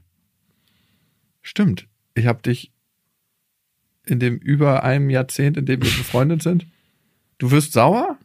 Stimmt. 1.42 1.86
Ich 2.14 2.26
habe 2.26 2.42
dich 2.42 2.72
in 4.06 4.20
dem 4.20 4.36
über 4.36 4.82
einem 4.82 5.10
Jahrzehnt, 5.10 5.56
in 5.56 5.66
dem 5.66 5.82
wir 5.82 5.90
befreundet 5.90 6.42
sind, 6.42 6.66
du 7.38 7.50
wirst 7.50 7.72
sauer, 7.72 8.18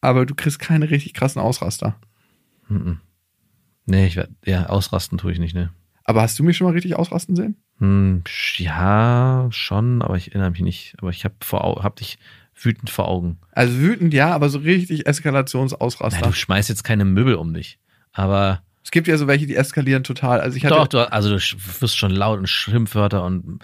aber 0.00 0.26
du 0.26 0.34
kriegst 0.34 0.58
keine 0.58 0.90
richtig 0.90 1.14
krassen 1.14 1.40
Ausraster. 1.40 1.96
Mhm. 2.70 3.00
Nee, 3.86 4.06
ich 4.06 4.16
werd, 4.16 4.30
ja, 4.44 4.66
ausrasten 4.66 5.18
tue 5.18 5.32
ich 5.32 5.38
nicht, 5.38 5.54
ne. 5.54 5.70
Aber 6.04 6.22
hast 6.22 6.38
du 6.38 6.44
mich 6.44 6.56
schon 6.56 6.66
mal 6.66 6.72
richtig 6.72 6.96
ausrasten 6.96 7.36
sehen? 7.36 7.56
Hm, 7.78 8.22
ja, 8.56 9.48
schon, 9.50 10.02
aber 10.02 10.16
ich 10.16 10.28
erinnere 10.28 10.50
mich 10.50 10.60
nicht. 10.60 10.94
Aber 10.98 11.10
ich 11.10 11.24
habe 11.24 11.34
hab 11.50 11.96
dich 11.96 12.18
wütend 12.54 12.90
vor 12.90 13.08
Augen. 13.08 13.38
Also 13.52 13.78
wütend 13.78 14.12
ja, 14.12 14.34
aber 14.34 14.48
so 14.48 14.58
richtig 14.58 15.06
Eskalationsausraster. 15.06 16.26
du 16.26 16.32
schmeißt 16.32 16.68
jetzt 16.68 16.84
keine 16.84 17.04
Möbel 17.04 17.34
um 17.34 17.54
dich. 17.54 17.78
Aber 18.12 18.62
es 18.82 18.90
gibt 18.90 19.08
ja 19.08 19.16
so 19.18 19.26
welche, 19.26 19.46
die 19.46 19.56
eskalieren 19.56 20.02
total. 20.02 20.40
Also 20.40 20.56
ich 20.56 20.64
hatte 20.64 20.74
doch, 20.74 20.88
du, 20.88 21.12
also 21.12 21.30
du 21.30 21.36
wirst 21.36 21.96
schon 21.96 22.10
laut 22.10 22.38
und 22.38 22.48
Schimpfwörter 22.48 23.22
und 23.22 23.60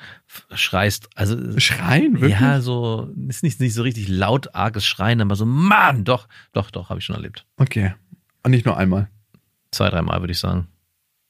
schreist. 0.55 1.09
Also 1.14 1.59
Schreien, 1.59 2.21
wirklich? 2.21 2.38
ja, 2.38 2.61
so 2.61 3.12
ist 3.29 3.42
nicht, 3.42 3.59
nicht 3.61 3.75
so 3.75 3.83
richtig 3.83 4.09
laut 4.09 4.55
arges 4.55 4.87
Schreien, 4.87 5.21
aber 5.21 5.35
so 5.35 5.47
Mann, 5.47 6.05
doch, 6.05 6.29
doch, 6.53 6.71
doch, 6.71 6.90
habe 6.90 7.01
ich 7.01 7.07
schon 7.07 7.16
erlebt. 7.16 7.47
Okay. 7.57 7.95
Und 8.46 8.52
nicht 8.52 8.64
nur 8.64 8.76
einmal. 8.76 9.09
Zwei, 9.72 9.90
dreimal 9.90 10.20
würde 10.20 10.30
ich 10.32 10.38
sagen. 10.38 10.68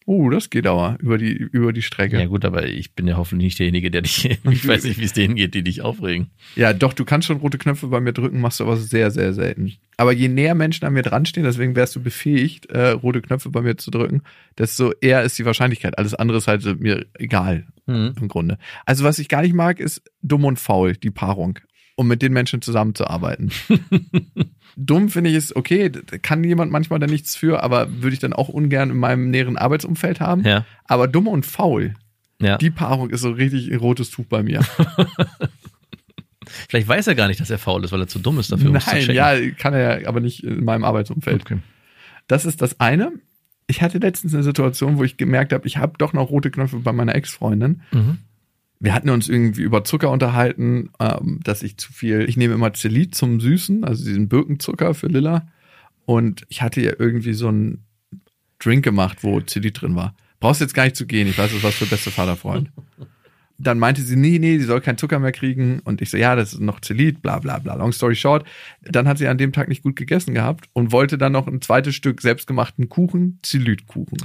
Oh, 0.08 0.30
das 0.30 0.50
geht 0.50 0.68
aber 0.68 0.96
über 1.00 1.18
die, 1.18 1.32
über 1.32 1.72
die 1.72 1.82
Strecke. 1.82 2.16
Ja. 2.20 2.26
gut, 2.26 2.44
aber 2.44 2.66
ich 2.66 2.94
bin 2.94 3.08
ja 3.08 3.16
hoffentlich 3.16 3.46
nicht 3.46 3.58
derjenige, 3.58 3.90
der 3.90 4.02
dich. 4.02 4.38
Ich 4.50 4.68
weiß 4.68 4.84
nicht, 4.84 5.00
wie 5.00 5.04
es 5.04 5.14
denen 5.14 5.34
geht, 5.34 5.54
die 5.54 5.64
dich 5.64 5.82
aufregen. 5.82 6.30
Ja, 6.54 6.72
doch, 6.72 6.92
du 6.92 7.04
kannst 7.04 7.26
schon 7.26 7.38
rote 7.38 7.58
Knöpfe 7.58 7.88
bei 7.88 8.00
mir 8.00 8.12
drücken, 8.12 8.40
machst 8.40 8.60
du 8.60 8.64
aber 8.64 8.76
sehr, 8.76 9.10
sehr 9.10 9.32
selten. 9.32 9.72
Aber 9.96 10.12
je 10.12 10.28
näher 10.28 10.54
Menschen 10.54 10.84
an 10.84 10.92
mir 10.92 11.02
dran 11.02 11.26
stehen, 11.26 11.42
deswegen 11.42 11.74
wärst 11.74 11.96
du 11.96 12.00
befähigt, 12.02 12.66
äh, 12.66 12.90
rote 12.90 13.20
Knöpfe 13.22 13.50
bei 13.50 13.62
mir 13.62 13.78
zu 13.78 13.90
drücken, 13.90 14.22
desto 14.58 14.92
eher 15.00 15.22
ist 15.24 15.38
die 15.38 15.44
Wahrscheinlichkeit. 15.44 15.98
Alles 15.98 16.14
andere 16.14 16.38
ist 16.38 16.46
halt 16.46 16.64
mir 16.80 17.06
egal 17.14 17.66
Mhm. 17.86 18.14
im 18.20 18.28
Grunde. 18.28 18.58
Also 18.84 19.02
was 19.04 19.18
ich 19.18 19.28
gar 19.28 19.42
nicht 19.42 19.54
mag, 19.54 19.80
ist 19.80 20.02
dumm 20.22 20.44
und 20.44 20.58
faul, 20.60 20.92
die 20.92 21.10
Paarung, 21.10 21.58
um 21.96 22.06
mit 22.06 22.22
den 22.22 22.32
Menschen 22.32 22.62
zusammenzuarbeiten. 22.62 23.50
dumm 24.76 25.08
finde 25.08 25.30
ich 25.30 25.36
ist 25.36 25.56
okay, 25.56 25.90
kann 26.22 26.44
jemand 26.44 26.70
manchmal 26.70 26.98
da 26.98 27.06
nichts 27.06 27.34
für, 27.34 27.62
aber 27.62 28.02
würde 28.02 28.14
ich 28.14 28.20
dann 28.20 28.32
auch 28.34 28.48
ungern 28.48 28.90
in 28.90 28.98
meinem 28.98 29.30
näheren 29.30 29.56
Arbeitsumfeld 29.56 30.20
haben. 30.20 30.44
Ja, 30.44 30.64
Aber 30.84 31.08
dumm 31.08 31.26
und 31.26 31.46
faul, 31.46 31.94
ja. 32.40 32.58
die 32.58 32.70
Paarung 32.70 33.10
ist 33.10 33.22
so 33.22 33.30
richtig 33.30 33.70
ein 33.70 33.78
rotes 33.78 34.10
Tuch 34.10 34.26
bei 34.26 34.42
mir. 34.42 34.60
Vielleicht 36.68 36.86
weiß 36.86 37.06
er 37.08 37.14
gar 37.14 37.26
nicht, 37.28 37.40
dass 37.40 37.50
er 37.50 37.58
faul 37.58 37.84
ist, 37.84 37.92
weil 37.92 38.00
er 38.00 38.06
zu 38.08 38.18
dumm 38.18 38.38
ist 38.38 38.52
dafür. 38.52 38.70
um 38.70 38.76
es 38.76 38.84
zu 38.84 38.90
Nein, 38.90 39.00
checken. 39.00 39.16
ja, 39.16 39.50
kann 39.58 39.74
er 39.74 40.02
ja, 40.02 40.08
aber 40.08 40.20
nicht 40.20 40.44
in 40.44 40.64
meinem 40.64 40.84
Arbeitsumfeld. 40.84 41.42
Okay. 41.42 41.58
Das 42.28 42.44
ist 42.44 42.62
das 42.62 42.78
eine. 42.78 43.12
Ich 43.66 43.82
hatte 43.82 43.98
letztens 43.98 44.32
eine 44.34 44.44
Situation, 44.44 44.96
wo 44.98 45.02
ich 45.04 45.16
gemerkt 45.16 45.52
habe, 45.52 45.66
ich 45.66 45.76
habe 45.78 45.94
doch 45.98 46.12
noch 46.12 46.30
rote 46.30 46.50
Knöpfe 46.50 46.76
bei 46.78 46.92
meiner 46.92 47.14
Ex-Freundin. 47.16 47.82
Mhm. 47.92 48.18
Wir 48.78 48.94
hatten 48.94 49.10
uns 49.10 49.28
irgendwie 49.28 49.62
über 49.62 49.84
Zucker 49.84 50.10
unterhalten, 50.10 50.90
ähm, 51.00 51.40
dass 51.42 51.62
ich 51.62 51.78
zu 51.78 51.92
viel, 51.92 52.28
ich 52.28 52.36
nehme 52.36 52.54
immer 52.54 52.74
Zelit 52.74 53.14
zum 53.14 53.40
Süßen, 53.40 53.84
also 53.84 54.04
diesen 54.04 54.28
Birkenzucker 54.28 54.94
für 54.94 55.06
Lilla. 55.06 55.48
Und 56.04 56.44
ich 56.48 56.62
hatte 56.62 56.80
ihr 56.80 57.00
irgendwie 57.00 57.32
so 57.32 57.48
einen 57.48 57.84
Drink 58.58 58.84
gemacht, 58.84 59.18
wo 59.22 59.40
Zelit 59.40 59.80
drin 59.80 59.96
war. 59.96 60.14
Brauchst 60.40 60.60
jetzt 60.60 60.74
gar 60.74 60.84
nicht 60.84 60.96
zu 60.96 61.06
gehen, 61.06 61.26
ich 61.28 61.38
weiß, 61.38 61.52
das 61.52 61.62
was 61.62 61.74
für 61.74 61.86
beste 61.86 62.10
Vaterfreund. 62.10 62.70
Dann 63.58 63.78
meinte 63.78 64.02
sie, 64.02 64.16
nee, 64.16 64.38
nee, 64.38 64.58
sie 64.58 64.66
soll 64.66 64.82
keinen 64.82 64.98
Zucker 64.98 65.18
mehr 65.18 65.32
kriegen. 65.32 65.80
Und 65.80 66.02
ich 66.02 66.10
so, 66.10 66.18
ja, 66.18 66.36
das 66.36 66.52
ist 66.52 66.60
noch 66.60 66.80
Zelit, 66.80 67.22
bla 67.22 67.38
bla 67.38 67.58
bla. 67.58 67.74
Long 67.74 67.92
story 67.92 68.14
short. 68.14 68.46
Dann 68.82 69.08
hat 69.08 69.16
sie 69.16 69.28
an 69.28 69.38
dem 69.38 69.52
Tag 69.52 69.68
nicht 69.68 69.82
gut 69.82 69.96
gegessen 69.96 70.34
gehabt 70.34 70.68
und 70.74 70.92
wollte 70.92 71.16
dann 71.16 71.32
noch 71.32 71.46
ein 71.46 71.62
zweites 71.62 71.94
Stück 71.94 72.20
selbstgemachten 72.20 72.90
Kuchen, 72.90 73.38
Zelitkuchen. 73.42 74.18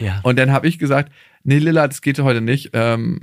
Ja. 0.00 0.18
Und 0.24 0.36
dann 0.36 0.50
habe 0.50 0.66
ich 0.66 0.80
gesagt, 0.80 1.12
nee, 1.44 1.58
Lilla, 1.58 1.86
das 1.86 2.02
geht 2.02 2.18
heute 2.18 2.40
nicht. 2.40 2.70
Ähm, 2.72 3.20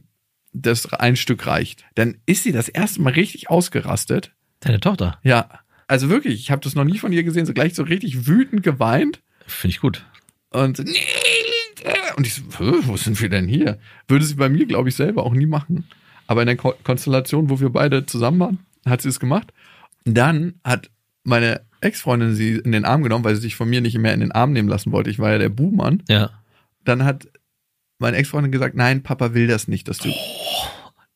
das 0.53 0.91
ein 0.93 1.15
Stück 1.15 1.45
reicht. 1.47 1.85
Dann 1.95 2.17
ist 2.25 2.43
sie 2.43 2.51
das 2.51 2.69
erste 2.69 3.01
Mal 3.01 3.13
richtig 3.13 3.49
ausgerastet. 3.49 4.31
Deine 4.62 4.79
Tochter. 4.79 5.19
Ja, 5.23 5.49
also 5.88 6.09
wirklich, 6.09 6.35
ich 6.39 6.51
habe 6.51 6.62
das 6.62 6.75
noch 6.75 6.83
nie 6.83 6.97
von 6.99 7.12
ihr 7.13 7.23
gesehen, 7.23 7.45
so 7.45 7.53
gleich 7.53 7.73
so 7.75 7.83
richtig 7.83 8.27
wütend 8.27 8.63
geweint 8.63 9.21
Finde 9.47 9.73
ich 9.75 9.79
gut. 9.81 10.05
und 10.51 10.79
nee, 10.79 10.93
und 12.17 12.27
ich 12.27 12.35
so, 12.35 12.41
"Hä, 12.59 12.73
wo 12.83 12.97
sind 12.97 13.19
wir 13.21 13.29
denn 13.29 13.47
hier? 13.47 13.79
Würde 14.07 14.25
sie 14.25 14.35
bei 14.35 14.49
mir, 14.49 14.65
glaube 14.65 14.89
ich, 14.89 14.95
selber 14.95 15.23
auch 15.25 15.33
nie 15.33 15.45
machen. 15.45 15.85
Aber 16.27 16.41
in 16.41 16.47
der 16.47 16.57
Ko 16.57 16.73
Konstellation, 16.83 17.49
wo 17.49 17.59
wir 17.59 17.69
beide 17.69 18.05
zusammen 18.05 18.39
waren, 18.39 18.59
hat 18.85 19.01
sie 19.01 19.09
es 19.09 19.19
gemacht. 19.19 19.51
Dann 20.05 20.55
hat 20.63 20.89
meine 21.23 21.62
Ex-Freundin 21.81 22.35
sie 22.35 22.55
in 22.55 22.71
den 22.71 22.85
Arm 22.85 23.01
genommen, 23.03 23.23
weil 23.23 23.35
sie 23.35 23.41
sich 23.41 23.55
von 23.55 23.69
mir 23.69 23.81
nicht 23.81 23.97
mehr 23.97 24.13
in 24.13 24.19
den 24.19 24.31
Arm 24.31 24.51
nehmen 24.51 24.67
lassen 24.69 24.91
wollte. 24.91 25.09
Ich 25.09 25.19
war 25.19 25.31
ja 25.31 25.38
der 25.38 25.49
Buhmann. 25.49 26.03
Ja. 26.09 26.29
Dann 26.83 27.03
hat 27.05 27.27
meine 27.99 28.17
Ex-Freundin 28.17 28.51
gesagt, 28.51 28.75
nein, 28.75 29.03
Papa 29.03 29.33
will 29.33 29.47
das 29.47 29.67
nicht, 29.67 29.88
dass 29.88 29.99
du. 29.99 30.12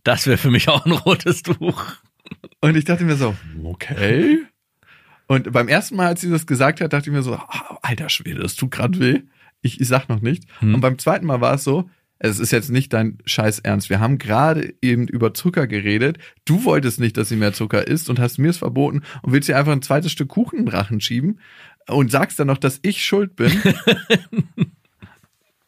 Das 0.04 0.28
wäre 0.28 0.38
für 0.38 0.52
mich 0.52 0.68
auch 0.70 0.86
ein 0.86 0.92
rotes 0.92 1.44
Tuch. 1.44 1.96
Und 2.62 2.76
ich 2.76 2.86
dachte 2.86 3.06
mir 3.06 3.16
so, 3.16 3.36
okay. 3.64 4.40
Und 5.28 5.52
beim 5.52 5.70
ersten 5.70 5.96
Mal, 5.96 6.08
als 6.08 6.22
sie 6.22 6.30
das 6.30 6.46
gesagt 6.46 6.82
hat, 6.82 6.94
dachte 6.94 7.10
ich 7.10 7.16
mir 7.16 7.24
so, 7.24 7.36
ah, 7.36 7.80
alter 7.82 8.10
Schwede, 8.10 8.42
das 8.42 8.56
tut 8.56 8.72
gerade 8.72 9.00
weh. 9.00 9.22
Ich, 9.62 9.80
ich 9.80 9.88
sag 9.88 10.10
noch 10.10 10.22
nicht. 10.22 10.44
Hm. 10.60 10.76
Und 10.76 10.82
beim 10.82 11.00
zweiten 11.00 11.26
Mal 11.26 11.42
war 11.42 11.56
es 11.56 11.64
so, 11.64 11.90
es 12.20 12.40
ist 12.40 12.52
jetzt 12.52 12.70
nicht 12.70 12.94
dein 12.94 13.18
Scheiß 13.26 13.60
Ernst. 13.60 13.90
Wir 13.90 14.00
haben 14.00 14.18
gerade 14.18 14.74
eben 14.82 15.08
über 15.08 15.34
Zucker 15.34 15.68
geredet. 15.68 16.20
Du 16.46 16.64
wolltest 16.64 17.00
nicht, 17.00 17.18
dass 17.18 17.30
sie 17.30 17.36
mehr 17.36 17.54
Zucker 17.54 17.88
isst 17.88 18.10
und 18.10 18.20
hast 18.20 18.38
mir 18.38 18.50
es 18.50 18.58
verboten 18.58 19.02
und 19.24 19.34
willst 19.34 19.50
ihr 19.50 19.58
einfach 19.58 19.74
ein 19.74 19.82
zweites 19.82 20.12
Stück 20.12 20.30
Kuchen 20.30 20.60
in 20.60 20.66
den 20.66 20.74
Rachen 20.74 21.02
schieben 21.02 21.40
und 21.88 22.12
sagst 22.12 22.40
dann 22.40 22.48
noch, 22.48 22.58
dass 22.58 22.80
ich 22.82 23.04
schuld 23.04 23.36
bin. 23.36 23.52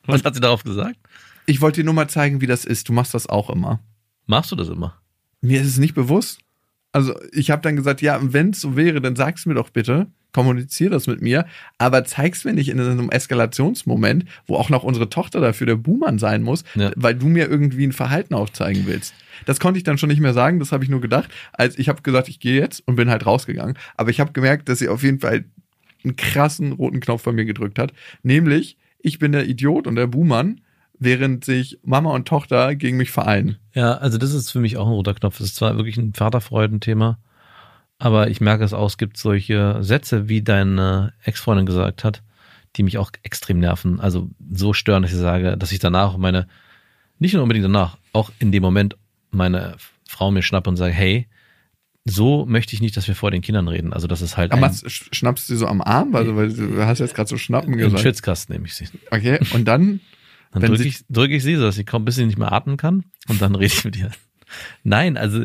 Was 0.07 0.23
hat 0.23 0.35
sie 0.35 0.41
darauf 0.41 0.63
gesagt? 0.63 0.95
ich 1.47 1.61
wollte 1.61 1.81
dir 1.81 1.85
nur 1.85 1.93
mal 1.93 2.07
zeigen, 2.07 2.41
wie 2.41 2.47
das 2.47 2.65
ist. 2.65 2.89
Du 2.89 2.93
machst 2.93 3.13
das 3.13 3.27
auch 3.27 3.49
immer. 3.51 3.79
Machst 4.25 4.51
du 4.51 4.55
das 4.55 4.67
immer? 4.69 4.99
Mir 5.41 5.61
ist 5.61 5.67
es 5.67 5.77
nicht 5.77 5.93
bewusst. 5.93 6.39
Also 6.91 7.13
ich 7.33 7.51
habe 7.51 7.61
dann 7.61 7.75
gesagt, 7.75 8.01
ja, 8.01 8.19
wenn 8.21 8.49
es 8.51 8.61
so 8.61 8.75
wäre, 8.75 8.99
dann 9.01 9.15
sag's 9.15 9.45
mir 9.45 9.53
doch 9.53 9.69
bitte, 9.69 10.07
kommunizier 10.31 10.89
das 10.89 11.05
mit 11.07 11.21
mir, 11.21 11.45
aber 11.77 12.03
zeig's 12.03 12.45
mir 12.45 12.53
nicht 12.53 12.69
in 12.69 12.79
einem 12.79 13.09
Eskalationsmoment, 13.09 14.25
wo 14.47 14.55
auch 14.55 14.69
noch 14.69 14.83
unsere 14.83 15.09
Tochter 15.09 15.39
dafür 15.39 15.67
der 15.67 15.75
Buhmann 15.75 16.19
sein 16.19 16.41
muss, 16.41 16.63
Ja. 16.75 16.91
weil 16.95 17.15
du 17.15 17.27
mir 17.27 17.47
irgendwie 17.49 17.85
ein 17.85 17.91
Verhalten 17.93 18.33
aufzeigen 18.33 18.83
willst. 18.87 19.13
Das 19.45 19.59
konnte 19.59 19.77
ich 19.77 19.83
dann 19.83 19.97
schon 19.97 20.09
nicht 20.09 20.19
mehr 20.21 20.33
sagen, 20.33 20.59
das 20.59 20.71
habe 20.71 20.83
ich 20.83 20.89
nur 20.89 21.01
gedacht, 21.01 21.29
als 21.53 21.77
ich 21.77 21.89
habe 21.89 22.01
gesagt, 22.01 22.27
ich 22.27 22.39
gehe 22.39 22.59
jetzt 22.59 22.81
und 22.87 22.95
bin 22.95 23.09
halt 23.09 23.25
rausgegangen, 23.25 23.77
aber 23.97 24.09
ich 24.09 24.19
habe 24.19 24.31
gemerkt, 24.31 24.67
dass 24.69 24.79
sie 24.79 24.89
auf 24.89 25.03
jeden 25.03 25.19
Fall 25.19 25.45
einen 26.03 26.15
krassen 26.15 26.71
roten 26.71 26.99
Knopf 27.01 27.23
bei 27.23 27.31
mir 27.33 27.45
gedrückt 27.45 27.77
hat, 27.79 27.93
nämlich 28.23 28.77
ich 29.05 29.19
bin 29.19 29.31
der 29.31 29.47
Idiot 29.47 29.85
und 29.85 29.95
der 29.95 30.07
Buhmann, 30.07 30.61
während 30.97 31.45
sich 31.45 31.77
Mama 31.83 32.11
und 32.11 32.27
Tochter 32.27 32.73
gegen 32.75 32.97
mich 32.97 33.11
vereinen. 33.11 33.57
Ja, 33.73 33.93
also 33.97 34.17
das 34.17 34.33
ist 34.33 34.49
für 34.49 34.59
mich 34.59 34.77
auch 34.77 34.87
ein 34.87 34.93
roter 34.93 35.13
Knopf. 35.13 35.37
Das 35.37 35.47
ist 35.47 35.55
zwar 35.57 35.77
wirklich 35.77 35.97
ein 35.97 36.13
Vaterfreudenthema, 36.15 37.19
Aber 37.99 38.29
ich 38.31 38.41
merke 38.41 38.63
es 38.63 38.73
auch, 38.73 38.87
es 38.87 38.97
gibt 38.97 39.17
solche 39.17 39.77
Sätze, 39.83 40.27
wie 40.27 40.41
deine 40.41 41.13
Ex-Freundin 41.23 41.67
gesagt 41.67 42.03
hat, 42.03 42.23
die 42.75 42.83
mich 42.83 42.97
auch 42.97 43.11
extrem 43.21 43.59
nerven. 43.59 43.99
Also 43.99 44.31
so 44.51 44.73
stören, 44.73 45.03
dass 45.03 45.11
ich 45.11 45.19
sage, 45.19 45.55
dass 45.55 45.71
ich 45.71 45.79
danach 45.79 46.17
meine, 46.17 46.47
nicht 47.19 47.33
nur 47.33 47.43
unbedingt 47.43 47.65
danach, 47.65 47.97
auch 48.11 48.31
in 48.39 48.51
dem 48.51 48.63
Moment 48.63 48.97
meine 49.29 49.75
Frau 50.07 50.31
mir 50.31 50.41
schnappe 50.41 50.69
und 50.69 50.77
sage, 50.77 50.93
hey, 50.93 51.27
so 52.05 52.45
möchte 52.45 52.75
ich 52.75 52.81
nicht, 52.81 52.95
dass 52.95 53.07
wir 53.07 53.15
vor 53.15 53.31
den 53.31 53.41
Kindern 53.41 53.67
reden. 53.67 53.91
Also 53.91 54.05
das 54.07 54.21
ist 54.21 54.37
halt 54.37 54.51
Aber 54.51 54.67
sch- 54.67 55.07
schnappst 55.11 55.49
du 55.49 55.53
sie 55.53 55.57
so 55.59 55.67
am 55.67 55.81
Arm? 55.81 56.15
Also, 56.15 56.35
weil 56.35 56.53
du 56.53 56.85
hast 56.85 56.99
jetzt 56.99 57.15
gerade 57.15 57.27
so 57.27 57.37
schnappen 57.37 57.73
im 57.73 57.79
gesagt. 57.79 58.01
Schwitzkasten 58.01 58.53
nehme 58.53 58.67
ich 58.67 58.75
sie. 58.75 58.85
Okay, 59.11 59.39
und 59.53 59.65
dann, 59.65 59.99
Dann 60.51 60.61
drücke 60.63 60.83
ich, 60.83 61.03
drück 61.09 61.31
ich 61.31 61.43
sie, 61.43 61.55
sodass 61.55 61.75
sie 61.75 61.83
kaum 61.83 62.05
bis 62.05 62.15
sie 62.15 62.25
nicht 62.25 62.37
mehr 62.37 62.51
atmen 62.51 62.77
kann 62.77 63.03
und 63.27 63.41
dann 63.41 63.55
rede 63.55 63.73
ich 63.73 63.83
mit 63.83 63.97
ihr. 63.97 64.11
Nein, 64.83 65.17
also 65.17 65.43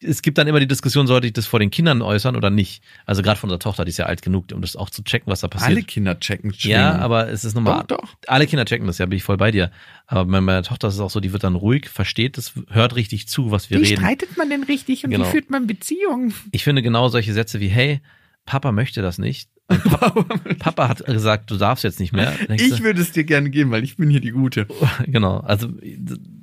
es 0.00 0.22
gibt 0.22 0.38
dann 0.38 0.46
immer 0.46 0.60
die 0.60 0.68
Diskussion, 0.68 1.06
sollte 1.06 1.26
ich 1.26 1.32
das 1.32 1.46
vor 1.46 1.58
den 1.58 1.70
Kindern 1.70 2.02
äußern 2.02 2.36
oder 2.36 2.50
nicht? 2.50 2.82
Also 3.04 3.22
gerade 3.22 3.38
von 3.38 3.48
unserer 3.48 3.58
Tochter, 3.58 3.84
die 3.84 3.90
ist 3.90 3.96
ja 3.96 4.06
alt 4.06 4.22
genug, 4.22 4.46
um 4.52 4.60
das 4.60 4.76
auch 4.76 4.90
zu 4.90 5.02
checken, 5.02 5.30
was 5.30 5.40
da 5.40 5.48
passiert. 5.48 5.70
alle 5.70 5.82
Kinder 5.82 6.18
checken 6.20 6.50
ja, 6.50 6.56
Schwingen. 6.58 7.02
aber 7.02 7.28
es 7.28 7.44
ist 7.44 7.54
nochmal. 7.54 7.84
Doch, 7.88 7.98
doch. 7.98 8.14
Alle 8.26 8.46
Kinder 8.46 8.64
checken 8.64 8.86
das, 8.86 8.98
ja, 8.98 9.06
bin 9.06 9.16
ich 9.16 9.24
voll 9.24 9.36
bei 9.36 9.50
dir. 9.50 9.70
Aber 10.06 10.24
bei 10.24 10.40
meiner 10.40 10.62
Tochter 10.62 10.88
ist 10.88 10.94
es 10.94 11.00
auch 11.00 11.10
so, 11.10 11.20
die 11.20 11.32
wird 11.32 11.42
dann 11.44 11.56
ruhig, 11.56 11.88
versteht 11.88 12.38
es, 12.38 12.52
hört 12.70 12.94
richtig 12.94 13.28
zu, 13.28 13.50
was 13.50 13.70
wir 13.70 13.80
Wie 13.80 13.84
reden. 13.84 14.00
streitet 14.00 14.36
man 14.36 14.48
denn 14.50 14.62
richtig 14.62 15.04
und 15.04 15.10
Genau. 15.10 15.26
wie 15.26 15.30
führt 15.30 15.50
man 15.50 15.66
Beziehungen? 15.66 16.32
Ich 16.52 16.64
finde 16.64 16.82
genau 16.82 17.08
solche 17.08 17.32
Sätze 17.32 17.58
wie, 17.60 17.68
hey, 17.68 18.00
Papa 18.46 18.72
möchte 18.72 19.02
das 19.02 19.18
nicht. 19.18 19.50
Papa, 19.66 20.10
Papa 20.58 20.88
hat 20.88 21.04
gesagt, 21.04 21.50
du 21.50 21.56
darfst 21.56 21.84
jetzt 21.84 22.00
nicht 22.00 22.12
mehr. 22.12 22.32
Denkst 22.48 22.64
Ich 22.64 22.82
würde 22.82 23.02
es 23.02 23.12
dir 23.12 23.24
gerne 23.24 23.50
geben, 23.50 23.70
weil 23.70 23.84
ich 23.84 23.96
bin 23.96 24.08
hier 24.08 24.20
die 24.20 24.30
Gute. 24.30 24.66
genau, 25.06 25.38
also 25.40 25.68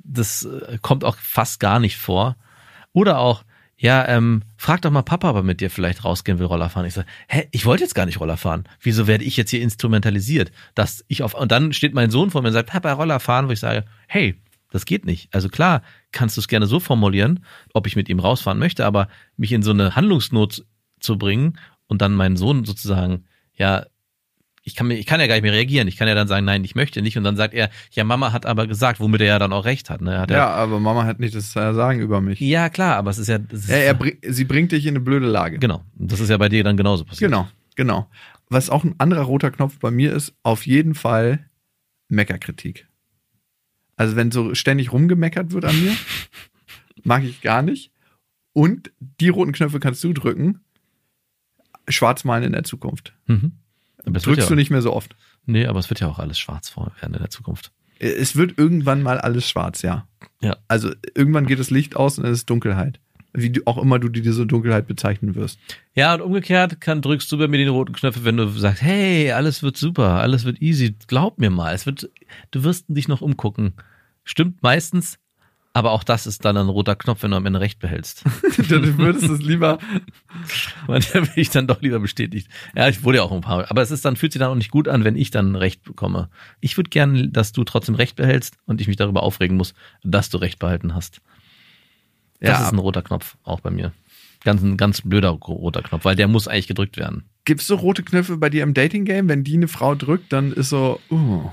das 0.04 0.46
kommt 0.82 1.04
auch 1.04 1.16
fast 1.16 1.58
gar 1.58 1.80
nicht 1.80 1.96
vor. 1.96 2.36
Oder 2.96 3.18
auch, 3.18 3.44
ja, 3.76 4.08
ähm, 4.08 4.42
frag 4.56 4.80
doch 4.80 4.90
mal 4.90 5.02
Papa, 5.02 5.28
ob 5.28 5.36
er 5.36 5.42
mit 5.42 5.60
dir 5.60 5.68
vielleicht 5.68 6.02
rausgehen 6.02 6.38
will, 6.38 6.46
Roller 6.46 6.70
fahren. 6.70 6.86
Ich 6.86 6.94
sage, 6.94 7.06
hä, 7.28 7.46
ich 7.50 7.66
wollte 7.66 7.84
jetzt 7.84 7.94
gar 7.94 8.06
nicht 8.06 8.20
Roller 8.20 8.38
fahren. 8.38 8.64
Wieso 8.80 9.06
werde 9.06 9.22
ich 9.22 9.36
jetzt 9.36 9.50
hier 9.50 9.60
instrumentalisiert? 9.60 10.50
Dass 10.74 11.04
ich 11.06 11.22
auf, 11.22 11.34
und 11.34 11.52
dann 11.52 11.74
steht 11.74 11.92
mein 11.92 12.10
Sohn 12.10 12.30
vor 12.30 12.40
mir 12.40 12.48
und 12.48 12.54
sagt, 12.54 12.70
Papa, 12.70 12.90
Roller 12.94 13.20
fahren, 13.20 13.48
wo 13.48 13.52
ich 13.52 13.60
sage, 13.60 13.84
hey, 14.08 14.40
das 14.70 14.86
geht 14.86 15.04
nicht. 15.04 15.28
Also 15.34 15.50
klar, 15.50 15.82
kannst 16.10 16.38
du 16.38 16.40
es 16.40 16.48
gerne 16.48 16.66
so 16.66 16.80
formulieren, 16.80 17.44
ob 17.74 17.86
ich 17.86 17.96
mit 17.96 18.08
ihm 18.08 18.18
rausfahren 18.18 18.58
möchte, 18.58 18.86
aber 18.86 19.08
mich 19.36 19.52
in 19.52 19.62
so 19.62 19.72
eine 19.72 19.94
Handlungsnot 19.94 20.64
zu 20.98 21.18
bringen 21.18 21.58
und 21.88 22.00
dann 22.00 22.14
meinen 22.14 22.38
Sohn 22.38 22.64
sozusagen, 22.64 23.26
ja, 23.52 23.84
ich 24.68 24.74
kann 24.74 24.88
mir, 24.88 24.94
ich 24.98 25.06
kann 25.06 25.20
ja 25.20 25.28
gar 25.28 25.34
nicht 25.36 25.44
mehr 25.44 25.52
reagieren. 25.52 25.86
Ich 25.86 25.96
kann 25.96 26.08
ja 26.08 26.14
dann 26.16 26.26
sagen, 26.26 26.44
nein, 26.44 26.64
ich 26.64 26.74
möchte 26.74 27.00
nicht. 27.00 27.16
Und 27.16 27.22
dann 27.22 27.36
sagt 27.36 27.54
er, 27.54 27.70
ja, 27.92 28.02
Mama 28.02 28.32
hat 28.32 28.46
aber 28.46 28.66
gesagt, 28.66 28.98
womit 28.98 29.20
er 29.20 29.28
ja 29.28 29.38
dann 29.38 29.52
auch 29.52 29.64
recht 29.64 29.90
hat. 29.90 30.00
Ne? 30.00 30.18
Hat 30.18 30.30
er, 30.32 30.38
Ja, 30.38 30.48
aber 30.48 30.80
Mama 30.80 31.04
hat 31.04 31.20
nicht 31.20 31.36
das 31.36 31.54
äh, 31.54 31.72
Sagen 31.72 32.00
über 32.00 32.20
mich. 32.20 32.40
ja, 32.40 32.68
klar, 32.68 32.96
aber 32.96 33.10
es 33.10 33.18
ist 33.18 33.28
ja, 33.28 33.38
es 33.52 33.60
ist, 33.64 33.70
Er, 33.70 33.84
er, 33.84 33.94
bring- 33.94 34.18
sie 34.22 34.44
bringt 34.44 34.72
dich 34.72 34.84
in 34.84 34.90
eine 34.96 35.00
blöde 35.00 35.26
Lage. 35.28 35.58
genau. 35.60 35.84
Das 35.94 36.18
ist 36.18 36.28
ja 36.30 36.36
bei 36.36 36.48
dir 36.48 36.64
dann 36.64 36.76
genauso 36.76 37.04
passiert. 37.04 37.30
Genau, 37.30 37.48
genau. 37.76 38.10
Was 38.48 38.68
auch 38.68 38.82
ein 38.82 38.96
anderer 38.98 39.22
roter 39.22 39.52
Knopf 39.52 39.78
bei 39.78 39.90
mir 39.92 40.12
ist, 40.12 40.34
auf 40.42 40.66
jeden 40.66 40.94
Fall 40.96 41.48
Meckerkritik. 42.08 42.88
Also 43.96 44.16
wenn 44.16 44.30
so 44.32 44.54
ständig 44.56 44.90
rumgemeckert 44.92 45.52
wird 45.52 45.64
an 45.64 45.80
mir, 45.80 45.92
mag 47.04 47.22
ich 47.22 47.40
gar 47.40 47.62
nicht. 47.62 47.92
Und 48.52 48.90
die 49.20 49.28
roten 49.28 49.52
Knöpfe 49.52 49.78
kannst 49.80 50.02
du 50.02 50.12
drücken. 50.12 50.60
Schwarz 51.88 52.24
malen 52.24 52.42
in 52.44 52.52
der 52.52 52.64
Zukunft. 52.64 53.14
Mhm. 53.26 53.52
Drückst 54.06 54.44
ja, 54.44 54.46
du 54.46 54.54
nicht 54.54 54.70
mehr 54.70 54.82
so 54.82 54.92
oft. 54.92 55.16
Nee, 55.46 55.66
aber 55.66 55.78
es 55.78 55.90
wird 55.90 56.00
ja 56.00 56.08
auch 56.08 56.18
alles 56.18 56.38
schwarz 56.38 56.74
werden 56.76 57.14
in 57.14 57.20
der 57.20 57.30
Zukunft. 57.30 57.72
Es 57.98 58.36
wird 58.36 58.58
irgendwann 58.58 59.02
mal 59.02 59.18
alles 59.18 59.48
schwarz, 59.48 59.82
ja. 59.82 60.06
Ja. 60.40 60.56
Also 60.68 60.90
irgendwann 61.14 61.46
geht 61.46 61.58
das 61.58 61.70
Licht 61.70 61.96
aus 61.96 62.18
und 62.18 62.24
es 62.26 62.38
ist 62.38 62.50
Dunkelheit. 62.50 63.00
Wie 63.32 63.50
du, 63.50 63.62
auch 63.66 63.78
immer 63.78 63.98
du 63.98 64.08
diese 64.08 64.46
Dunkelheit 64.46 64.86
bezeichnen 64.86 65.34
wirst. 65.34 65.58
Ja, 65.94 66.14
und 66.14 66.22
umgekehrt 66.22 66.80
kann, 66.80 67.02
drückst 67.02 67.30
du 67.30 67.38
bei 67.38 67.48
mir 67.48 67.58
den 67.58 67.68
roten 67.68 67.92
Knöpfe, 67.92 68.24
wenn 68.24 68.36
du 68.36 68.48
sagst, 68.48 68.82
hey, 68.82 69.32
alles 69.32 69.62
wird 69.62 69.76
super, 69.76 70.20
alles 70.20 70.44
wird 70.44 70.62
easy, 70.62 70.96
glaub 71.06 71.38
mir 71.38 71.50
mal, 71.50 71.74
es 71.74 71.84
wird, 71.84 72.10
du 72.50 72.64
wirst 72.64 72.86
dich 72.88 73.08
noch 73.08 73.20
umgucken. 73.20 73.74
Stimmt 74.24 74.62
meistens, 74.62 75.18
aber 75.76 75.90
auch 75.90 76.04
das 76.04 76.26
ist 76.26 76.42
dann 76.46 76.56
ein 76.56 76.70
roter 76.70 76.96
Knopf, 76.96 77.22
wenn 77.22 77.32
du 77.32 77.36
am 77.36 77.44
Ende 77.44 77.60
recht 77.60 77.80
behältst. 77.80 78.24
du 78.56 78.96
würdest 78.96 79.28
es 79.28 79.42
lieber. 79.42 79.78
Manchmal 80.88 81.24
bin 81.24 81.32
ich 81.36 81.50
dann 81.50 81.66
doch 81.66 81.82
lieber 81.82 82.00
bestätigt. 82.00 82.48
Ja, 82.74 82.88
ich 82.88 83.04
wurde 83.04 83.18
ja 83.18 83.24
auch 83.24 83.30
ein 83.30 83.42
paar. 83.42 83.70
Aber 83.70 83.82
es 83.82 83.90
ist 83.90 84.02
dann, 84.06 84.16
fühlt 84.16 84.32
sich 84.32 84.40
dann 84.40 84.48
auch 84.50 84.54
nicht 84.54 84.70
gut 84.70 84.88
an, 84.88 85.04
wenn 85.04 85.16
ich 85.16 85.30
dann 85.30 85.54
Recht 85.54 85.82
bekomme. 85.82 86.30
Ich 86.60 86.78
würde 86.78 86.88
gerne, 86.88 87.28
dass 87.28 87.52
du 87.52 87.62
trotzdem 87.62 87.94
Recht 87.94 88.16
behältst 88.16 88.56
und 88.64 88.80
ich 88.80 88.88
mich 88.88 88.96
darüber 88.96 89.22
aufregen 89.22 89.58
muss, 89.58 89.74
dass 90.02 90.30
du 90.30 90.38
Recht 90.38 90.58
behalten 90.58 90.94
hast. 90.94 91.20
Das 92.40 92.58
Ja. 92.58 92.64
ist 92.64 92.72
ein 92.72 92.78
roter 92.78 93.02
Knopf, 93.02 93.36
auch 93.44 93.60
bei 93.60 93.68
mir. 93.68 93.92
Ganz 94.44 94.62
ein 94.62 94.78
ganz 94.78 95.02
blöder 95.02 95.28
roter 95.28 95.82
Knopf, 95.82 96.06
weil 96.06 96.16
der 96.16 96.26
muss 96.26 96.48
eigentlich 96.48 96.68
gedrückt 96.68 96.96
werden. 96.96 97.24
Gibt 97.44 97.60
es 97.60 97.66
so 97.66 97.74
rote 97.74 98.02
Knöpfe 98.02 98.38
bei 98.38 98.48
dir 98.48 98.62
im 98.62 98.72
Dating-Game? 98.72 99.28
Wenn 99.28 99.44
die 99.44 99.56
eine 99.56 99.68
Frau 99.68 99.94
drückt, 99.94 100.32
dann 100.32 100.52
ist 100.52 100.70
so, 100.70 101.00
uh, 101.10 101.50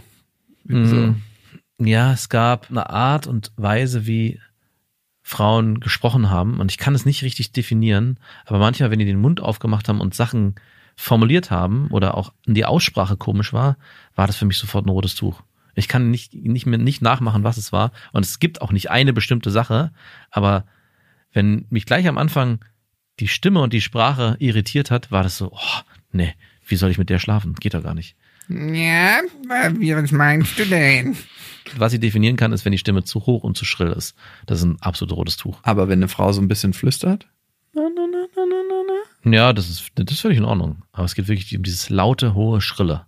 so. 0.66 0.76
Mm. 0.76 1.22
Ja, 1.80 2.14
es 2.14 2.30
gab 2.30 2.70
eine 2.70 2.90
Art 2.90 3.28
und 3.28 3.52
Weise, 3.58 4.06
wie 4.06 4.40
Frauen 5.22 5.80
gesprochen 5.80 6.30
haben. 6.30 6.60
Und 6.60 6.72
ich 6.72 6.78
kann 6.78 6.94
es 6.94 7.06
nicht 7.06 7.24
richtig 7.24 7.52
definieren, 7.52 8.20
aber 8.46 8.60
manchmal, 8.60 8.92
wenn 8.92 9.00
die 9.00 9.06
den 9.06 9.20
Mund 9.20 9.42
aufgemacht 9.42 9.88
haben 9.90 10.02
und 10.02 10.14
Sachen 10.14 10.56
formuliert 10.96 11.50
haben 11.50 11.88
oder 11.88 12.16
auch 12.16 12.34
die 12.46 12.66
Aussprache 12.66 13.18
komisch 13.18 13.54
war, 13.54 13.78
war 14.16 14.28
das 14.28 14.36
für 14.36 14.46
mich 14.46 14.58
sofort 14.58 14.86
ein 14.86 14.90
rotes 14.90 15.16
Tuch. 15.16 15.42
Ich 15.76 15.88
kann 15.88 16.12
nicht, 16.12 16.36
nicht 16.36 16.68
mehr 16.68 16.78
nicht 16.78 17.02
nachmachen, 17.02 17.44
was 17.44 17.58
es 17.58 17.72
war. 17.72 17.92
Und 18.12 18.26
es 18.26 18.40
gibt 18.40 18.62
auch 18.62 18.72
nicht 18.72 18.92
eine 18.92 19.14
bestimmte 19.14 19.50
Sache, 19.50 19.92
aber 20.30 20.66
wenn 21.32 21.66
mich 21.70 21.86
gleich 21.88 22.08
am 22.08 22.20
Anfang 22.20 22.64
die 23.20 23.28
Stimme 23.28 23.62
und 23.62 23.74
die 23.74 23.82
Sprache 23.82 24.36
irritiert 24.40 24.92
hat, 24.92 25.12
war 25.12 25.24
das 25.24 25.38
so, 25.38 25.52
oh, 25.52 25.82
nee, 26.12 26.36
wie 26.68 26.76
soll 26.76 26.92
ich 26.92 26.98
mit 26.98 27.10
der 27.10 27.20
schlafen? 27.20 27.56
Geht 27.56 27.74
doch 27.74 27.84
gar 27.84 27.96
nicht. 27.96 28.16
Ja, 28.50 29.22
wie, 29.78 29.96
was 29.96 30.12
meinst 30.12 30.58
du 30.60 30.66
denn? 30.66 31.16
Was 31.78 31.94
ich 31.94 32.00
definieren 32.00 32.36
kann, 32.36 32.52
ist, 32.52 32.66
wenn 32.66 32.72
die 32.72 32.78
Stimme 32.78 33.04
zu 33.04 33.26
hoch 33.26 33.44
und 33.44 33.58
zu 33.58 33.66
schrill 33.66 33.92
ist. 33.92 34.16
Das 34.46 34.60
ist 34.60 34.66
ein 34.66 34.82
absolut 34.82 35.16
rotes 35.16 35.38
Tuch. 35.38 35.60
Aber 35.64 35.88
wenn 35.88 36.00
eine 36.00 36.08
Frau 36.08 36.32
so 36.32 36.42
ein 36.42 36.48
bisschen 36.48 36.74
flüstert? 36.74 37.28
Ja, 39.26 39.54
das 39.54 39.70
ist, 39.70 39.92
das 39.96 40.12
ist 40.12 40.20
völlig 40.20 40.38
in 40.38 40.46
Ordnung. 40.46 40.84
Aber 40.92 41.06
es 41.06 41.16
geht 41.16 41.28
wirklich 41.28 41.56
um 41.56 41.64
dieses 41.64 41.90
laute, 41.90 42.34
hohe, 42.34 42.62
schrille. 42.62 43.06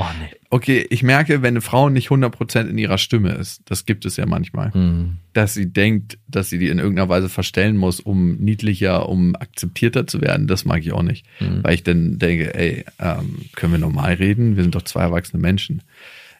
Oh, 0.00 0.06
nee. 0.18 0.30
Okay, 0.48 0.86
ich 0.88 1.02
merke, 1.02 1.42
wenn 1.42 1.48
eine 1.52 1.60
Frau 1.60 1.90
nicht 1.90 2.08
100% 2.08 2.66
in 2.68 2.78
ihrer 2.78 2.96
Stimme 2.96 3.32
ist, 3.32 3.60
das 3.66 3.84
gibt 3.84 4.06
es 4.06 4.16
ja 4.16 4.24
manchmal, 4.24 4.72
Hm. 4.72 5.18
dass 5.34 5.52
sie 5.52 5.70
denkt, 5.70 6.16
dass 6.26 6.48
sie 6.48 6.58
die 6.58 6.68
in 6.68 6.78
irgendeiner 6.78 7.10
Weise 7.10 7.28
verstellen 7.28 7.76
muss, 7.76 8.00
um 8.00 8.36
niedlicher, 8.36 9.10
um 9.10 9.36
akzeptierter 9.36 10.06
zu 10.06 10.22
werden, 10.22 10.46
das 10.46 10.64
mag 10.64 10.80
ich 10.80 10.92
auch 10.92 11.02
nicht. 11.02 11.26
Mhm. 11.38 11.62
Weil 11.62 11.74
ich 11.74 11.82
dann 11.82 12.18
denke, 12.18 12.54
ey, 12.54 12.86
ähm, 12.98 13.42
können 13.54 13.72
wir 13.72 13.78
normal 13.78 14.14
reden? 14.14 14.56
Wir 14.56 14.62
sind 14.62 14.74
doch 14.74 14.82
zwei 14.82 15.02
erwachsene 15.02 15.42
Menschen. 15.42 15.82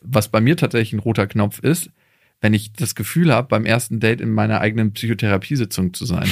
Was 0.00 0.28
bei 0.28 0.40
mir 0.40 0.56
tatsächlich 0.56 0.94
ein 0.94 1.00
roter 1.00 1.26
Knopf 1.26 1.58
ist, 1.58 1.90
wenn 2.40 2.54
ich 2.54 2.72
das 2.72 2.94
Gefühl 2.94 3.30
habe, 3.30 3.48
beim 3.48 3.66
ersten 3.66 4.00
Date 4.00 4.22
in 4.22 4.32
meiner 4.32 4.62
eigenen 4.62 4.94
Psychotherapiesitzung 4.94 5.92
zu 5.92 6.06
sein, 6.06 6.28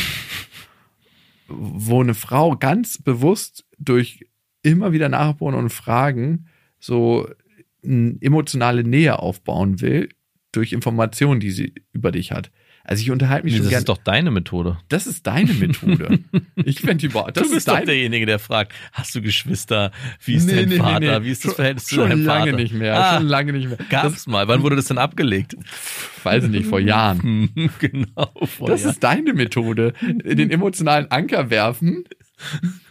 wo 1.47 2.01
eine 2.03 2.15
Frau 2.15 2.57
ganz 2.57 2.97
bewusst 2.97 3.67
durch 3.79 4.25
immer 4.63 4.93
wieder 4.93 5.11
Nachbohren 5.11 5.55
und 5.55 5.69
Fragen 5.69 6.47
so 6.79 7.29
eine 7.85 8.17
emotionale 8.21 8.85
Nähe 8.85 9.19
aufbauen 9.19 9.81
will 9.81 10.09
durch 10.53 10.73
Informationen, 10.73 11.41
die 11.41 11.51
sie 11.51 11.75
über 11.93 12.11
dich 12.13 12.33
hat. 12.33 12.51
Also 12.85 13.03
ich 13.03 13.11
unterhalte 13.11 13.45
mich 13.45 13.53
Das 13.55 13.59
schon 13.65 13.69
gerne. 13.69 13.81
ist 13.81 13.89
doch 13.91 13.99
deine 13.99 14.31
Methode. 14.31 14.79
Das 14.89 15.07
ist 15.07 15.27
deine 15.27 15.53
Methode. 15.53 16.21
ich 16.57 16.81
fände 16.81 17.07
die 17.07 17.09
das 17.09 17.35
du 17.35 17.41
ist 17.43 17.51
bist 17.53 17.69
doch 17.69 17.81
derjenige, 17.85 18.25
der 18.25 18.39
fragt, 18.39 18.73
hast 18.95 19.15
du 19.15 19.21
Geschwister? 19.21 19.93
Wie 20.25 20.37
ist 20.37 20.47
Nee, 20.47 20.55
dein 20.57 20.69
nee, 20.71 20.75
nee, 20.77 20.81
Vater? 20.81 21.21
nee. 21.21 21.27
Wie 21.27 21.31
ist 21.31 21.45
das 21.45 21.51
Schon- 21.51 21.57
Verhältnis 21.57 21.85
zu 21.85 21.95
schon 21.97 22.09
deinem 22.09 22.25
lange 22.25 22.51
Vater? 22.53 22.63
nicht 22.63 22.73
mehr, 22.73 22.97
Ah, 22.99 23.19
schon 23.19 23.27
lange 23.27 23.53
nicht 23.53 23.69
mehr. 23.69 23.77
Gab's 23.91 24.27
mal. 24.27 24.49
Wann 24.49 24.63
wurde 24.63 24.77
das 24.77 24.87
denn 24.87 24.97
abgelegt? 24.97 25.55
Das 25.59 26.25
weiß 26.25 26.45
ich 26.45 26.51
nicht, 26.51 26.67
vor 26.67 26.81
Jahren. 26.81 27.51
Genau. 27.79 28.33
Vor 28.47 28.69
Das 28.69 28.81
Jahren. 28.81 28.93
ist 28.93 29.05
deine 29.05 29.35
Methode. 29.35 29.93
Den 30.03 30.51
emotionalen 30.51 31.11
Anker 31.11 31.51
werfen. 31.51 32.05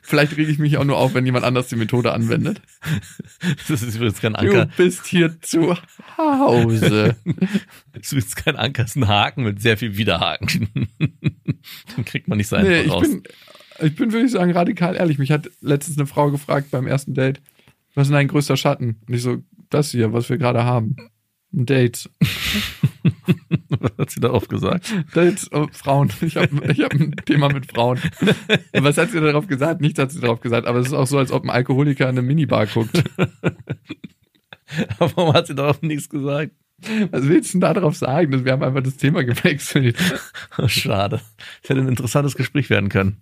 Vielleicht 0.09 0.37
rege 0.37 0.49
ich 0.49 0.57
mich 0.57 0.77
auch 0.77 0.85
nur 0.85 0.95
auf, 0.97 1.13
wenn 1.15 1.25
jemand 1.25 1.43
anders 1.43 1.67
die 1.67 1.75
Methode 1.75 2.13
anwendet. 2.13 2.61
das 3.67 3.81
ist 3.81 3.95
übrigens 3.97 4.21
kein 4.21 4.33
Du 4.35 4.39
Anker. 4.39 4.69
bist 4.77 5.05
hier 5.05 5.41
zu 5.41 5.75
Hause. 6.17 7.17
Das 7.91 8.13
ist 8.13 8.37
kein 8.37 8.55
Anker, 8.55 8.83
das 8.83 8.91
ist 8.91 8.95
ein 8.95 9.07
Haken 9.09 9.43
mit 9.43 9.61
sehr 9.61 9.75
viel 9.75 9.97
Widerhaken. 9.97 10.69
Den 11.97 12.05
kriegt 12.05 12.29
man 12.29 12.37
nicht 12.37 12.47
so 12.47 12.55
einfach 12.55 12.69
Nee, 12.69 12.81
ich 12.83 12.91
raus. 12.91 13.01
bin, 13.01 13.23
ich 13.81 13.95
bin, 13.95 14.13
würde 14.13 14.25
ich 14.27 14.31
sagen, 14.31 14.51
radikal 14.51 14.95
ehrlich. 14.95 15.17
Mich 15.17 15.31
hat 15.31 15.49
letztens 15.59 15.97
eine 15.97 16.07
Frau 16.07 16.31
gefragt 16.31 16.71
beim 16.71 16.87
ersten 16.87 17.13
Date, 17.13 17.41
was 17.95 18.07
ist 18.07 18.13
dein 18.13 18.29
größter 18.29 18.55
Schatten? 18.55 19.01
Und 19.07 19.13
ich 19.13 19.21
so, 19.23 19.43
das 19.69 19.91
hier, 19.91 20.13
was 20.13 20.29
wir 20.29 20.37
gerade 20.37 20.63
haben. 20.63 20.95
Ein 21.53 21.65
Date. 21.65 22.09
Was 23.69 23.97
hat 23.97 24.09
sie 24.11 24.19
darauf 24.19 24.47
gesagt? 24.47 24.93
Dates, 25.13 25.51
oh, 25.51 25.67
Frauen. 25.71 26.11
Ich 26.21 26.35
habe 26.35 26.49
ich 26.71 26.81
hab 26.81 26.93
ein 26.93 27.15
Thema 27.25 27.49
mit 27.51 27.71
Frauen. 27.71 27.99
Was 28.73 28.97
hat 28.97 29.11
sie 29.11 29.21
darauf 29.21 29.47
gesagt? 29.47 29.81
Nichts 29.81 29.99
hat 29.99 30.11
sie 30.11 30.19
darauf 30.19 30.39
gesagt, 30.39 30.67
aber 30.67 30.79
es 30.79 30.87
ist 30.87 30.93
auch 30.93 31.07
so, 31.07 31.17
als 31.17 31.31
ob 31.31 31.43
ein 31.43 31.49
Alkoholiker 31.49 32.05
in 32.05 32.17
eine 32.17 32.21
Minibar 32.21 32.65
guckt. 32.67 33.03
Warum 34.97 35.33
hat 35.33 35.47
sie 35.47 35.55
darauf 35.55 35.81
nichts 35.81 36.09
gesagt? 36.09 36.51
Was 37.11 37.27
willst 37.27 37.53
du 37.53 37.59
denn 37.59 37.73
darauf 37.73 37.95
sagen? 37.95 38.45
Wir 38.45 38.51
haben 38.51 38.63
einfach 38.63 38.83
das 38.83 38.97
Thema 38.97 39.23
gewechselt. 39.23 39.97
Schade. 40.67 41.21
Das 41.61 41.69
hätte 41.69 41.81
ein 41.81 41.87
interessantes 41.87 42.35
Gespräch 42.35 42.69
werden 42.69 42.89
können. 42.89 43.17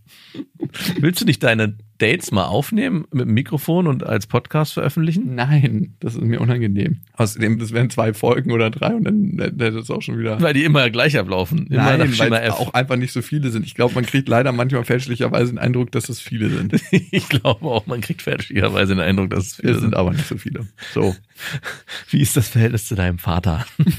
Willst 1.00 1.22
du 1.22 1.26
nicht 1.26 1.42
deine 1.42 1.78
Dates 1.98 2.32
mal 2.32 2.46
aufnehmen 2.46 3.06
mit 3.12 3.26
dem 3.26 3.34
Mikrofon 3.34 3.88
und 3.88 4.06
als 4.06 4.28
Podcast 4.28 4.74
veröffentlichen? 4.74 5.36
Nein, 5.36 5.96
das 6.00 6.16
ist 6.16 6.22
mir 6.22 6.42
unangenehm. 6.42 7.02
Außerdem, 7.14 7.58
das 7.60 7.72
wären 7.72 7.90
zwei 7.90 8.14
Folgen 8.14 8.52
oder 8.52 8.70
drei 8.70 8.94
und 8.94 9.06
dann 9.06 9.38
hätte 9.40 9.80
es 9.80 9.90
auch 9.90 10.02
schon 10.02 10.20
wieder. 10.20 10.42
Weil 10.42 10.54
die 10.54 10.64
immer 10.66 10.90
gleich 10.90 11.18
ablaufen. 11.18 11.68
Immer 11.68 11.98
Nein, 11.98 12.20
weil 12.20 12.50
auch 12.52 12.74
einfach 12.74 12.98
nicht 12.98 13.14
so 13.14 13.22
viele 13.22 13.50
sind. 13.50 13.66
Ich 13.66 13.76
glaube, 13.76 13.96
man 13.96 14.06
kriegt 14.06 14.28
leider 14.28 14.52
manchmal 14.52 14.84
fälschlicherweise 14.84 15.54
den 15.54 15.60
Eindruck, 15.60 15.92
dass 15.92 16.10
es 16.10 16.20
viele 16.20 16.50
sind. 16.50 16.76
Ich 17.12 17.30
glaube 17.30 17.66
auch, 17.66 17.86
man 17.88 18.02
kriegt 18.02 18.22
fälschlicherweise 18.22 18.96
den 18.96 19.00
Eindruck, 19.02 19.30
dass 19.30 19.48
es 19.48 19.56
viele 19.56 19.72
Es 19.72 19.80
sind 19.80 19.92
sind. 19.92 19.96
aber 19.96 20.12
nicht 20.12 20.28
so 20.28 20.38
viele. 20.38 20.68
So. 20.94 21.16
Wie 22.10 22.20
ist 22.20 22.36
das 22.36 22.50
Verhältnis 22.50 22.88
zu 22.88 22.96
deinem 22.96 23.20
Vater? 23.20 23.66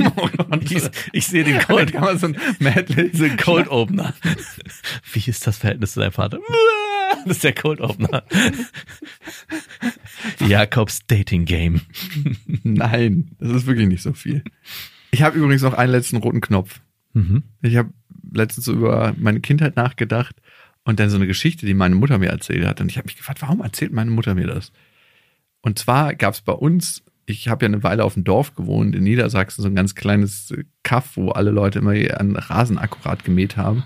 Ich, 0.68 0.82
ich 1.12 1.26
sehe 1.26 1.44
den 1.44 1.58
Cold, 1.58 1.92
kann 1.92 2.02
man 2.04 2.18
so 2.18 2.26
ein 2.26 2.36
Medley 2.58 3.10
Cold 3.36 3.68
Opener. 3.68 4.14
Wie 5.12 5.28
ist 5.28 5.46
das 5.46 5.58
Verhältnis 5.58 5.92
zu 5.92 6.00
deinem 6.00 6.12
Vater? 6.12 6.38
Das 7.26 7.38
ist 7.38 7.44
der 7.44 7.54
Cold 7.54 7.80
Opener. 7.80 8.22
Jakobs 10.46 11.06
Dating 11.08 11.44
Game. 11.44 11.80
Nein, 12.62 13.32
das 13.40 13.50
ist 13.50 13.66
wirklich 13.66 13.88
nicht 13.88 14.02
so 14.02 14.12
viel. 14.12 14.44
Ich 15.10 15.22
habe 15.22 15.36
übrigens 15.36 15.62
noch 15.62 15.74
einen 15.74 15.90
letzten 15.90 16.18
roten 16.18 16.40
Knopf. 16.40 16.80
Mhm. 17.14 17.42
Ich 17.62 17.76
habe 17.76 17.90
letztens 18.32 18.68
über 18.68 19.14
meine 19.18 19.40
Kindheit 19.40 19.74
nachgedacht 19.74 20.36
und 20.84 21.00
dann 21.00 21.10
so 21.10 21.16
eine 21.16 21.26
Geschichte, 21.26 21.66
die 21.66 21.74
meine 21.74 21.96
Mutter 21.96 22.18
mir 22.18 22.28
erzählt 22.28 22.64
hat. 22.64 22.80
Und 22.80 22.90
ich 22.90 22.96
habe 22.96 23.06
mich 23.06 23.16
gefragt, 23.16 23.42
warum 23.42 23.60
erzählt 23.60 23.92
meine 23.92 24.10
Mutter 24.12 24.34
mir 24.34 24.46
das? 24.46 24.70
Und 25.62 25.80
zwar 25.80 26.14
gab 26.14 26.34
es 26.34 26.42
bei 26.42 26.52
uns, 26.52 27.02
ich 27.26 27.48
habe 27.48 27.64
ja 27.64 27.68
eine 27.68 27.82
Weile 27.82 28.04
auf 28.04 28.14
dem 28.14 28.22
Dorf 28.22 28.54
gewohnt, 28.54 28.94
in 28.94 29.02
Niedersachsen, 29.02 29.62
so 29.62 29.68
ein 29.68 29.74
ganz 29.74 29.96
kleines 29.96 30.54
Kaff, 30.84 31.16
wo 31.16 31.30
alle 31.30 31.50
Leute 31.50 31.80
immer 31.80 31.94
ihren 31.94 32.36
Rasen 32.36 32.78
akkurat 32.78 33.24
gemäht 33.24 33.56
haben. 33.56 33.82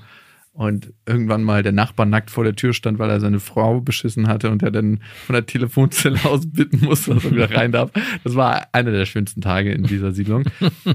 Und 0.60 0.92
irgendwann 1.06 1.42
mal 1.42 1.62
der 1.62 1.72
Nachbar 1.72 2.04
nackt 2.04 2.30
vor 2.30 2.44
der 2.44 2.54
Tür 2.54 2.74
stand, 2.74 2.98
weil 2.98 3.08
er 3.08 3.18
seine 3.18 3.40
Frau 3.40 3.80
beschissen 3.80 4.28
hatte 4.28 4.50
und 4.50 4.62
er 4.62 4.70
dann 4.70 5.00
von 5.24 5.32
der 5.32 5.46
Telefonzelle 5.46 6.18
aus 6.24 6.42
bitten 6.44 6.84
musste, 6.84 7.14
dass 7.14 7.24
er 7.24 7.30
wieder 7.30 7.50
rein 7.50 7.72
darf. 7.72 7.90
Das 8.24 8.34
war 8.34 8.68
einer 8.72 8.90
der 8.90 9.06
schönsten 9.06 9.40
Tage 9.40 9.72
in 9.72 9.84
dieser 9.84 10.12
Siedlung. 10.12 10.44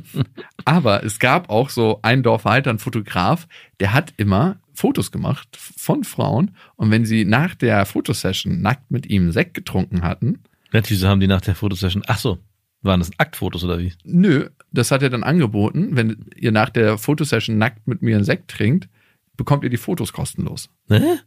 Aber 0.65 1.03
es 1.03 1.17
gab 1.17 1.49
auch 1.49 1.71
so 1.71 1.97
ein 2.03 2.21
Dorf 2.21 2.45
weiter, 2.45 2.69
ein 2.69 2.77
Fotograf, 2.77 3.47
der 3.79 3.91
hat 3.91 4.13
immer 4.17 4.57
Fotos 4.75 5.11
gemacht 5.11 5.47
von 5.57 6.03
Frauen. 6.03 6.51
Und 6.75 6.91
wenn 6.91 7.03
sie 7.03 7.25
nach 7.25 7.55
der 7.55 7.87
Fotosession 7.87 8.61
nackt 8.61 8.91
mit 8.91 9.07
ihm 9.07 9.31
Sekt 9.31 9.55
getrunken 9.55 10.03
hatten, 10.03 10.43
Natürlich, 10.73 11.03
haben 11.05 11.19
die 11.19 11.27
nach 11.27 11.41
der 11.41 11.55
Fotosession. 11.55 12.03
Ach 12.05 12.19
so, 12.19 12.37
waren 12.83 12.99
das 12.99 13.09
Aktfotos 13.17 13.63
oder 13.63 13.79
wie? 13.79 13.93
nö, 14.03 14.47
das 14.71 14.91
hat 14.91 15.01
er 15.01 15.09
dann 15.09 15.23
angeboten, 15.23 15.95
wenn 15.95 16.27
ihr 16.35 16.51
nach 16.51 16.69
der 16.69 16.99
Fotosession 16.99 17.57
nackt 17.57 17.87
mit 17.87 18.03
mir 18.03 18.15
einen 18.15 18.25
Sekt 18.25 18.51
trinkt, 18.51 18.89
bekommt 19.37 19.63
ihr 19.63 19.69
die 19.69 19.77
Fotos 19.77 20.13
kostenlos. 20.13 20.69
Hä? 20.89 21.19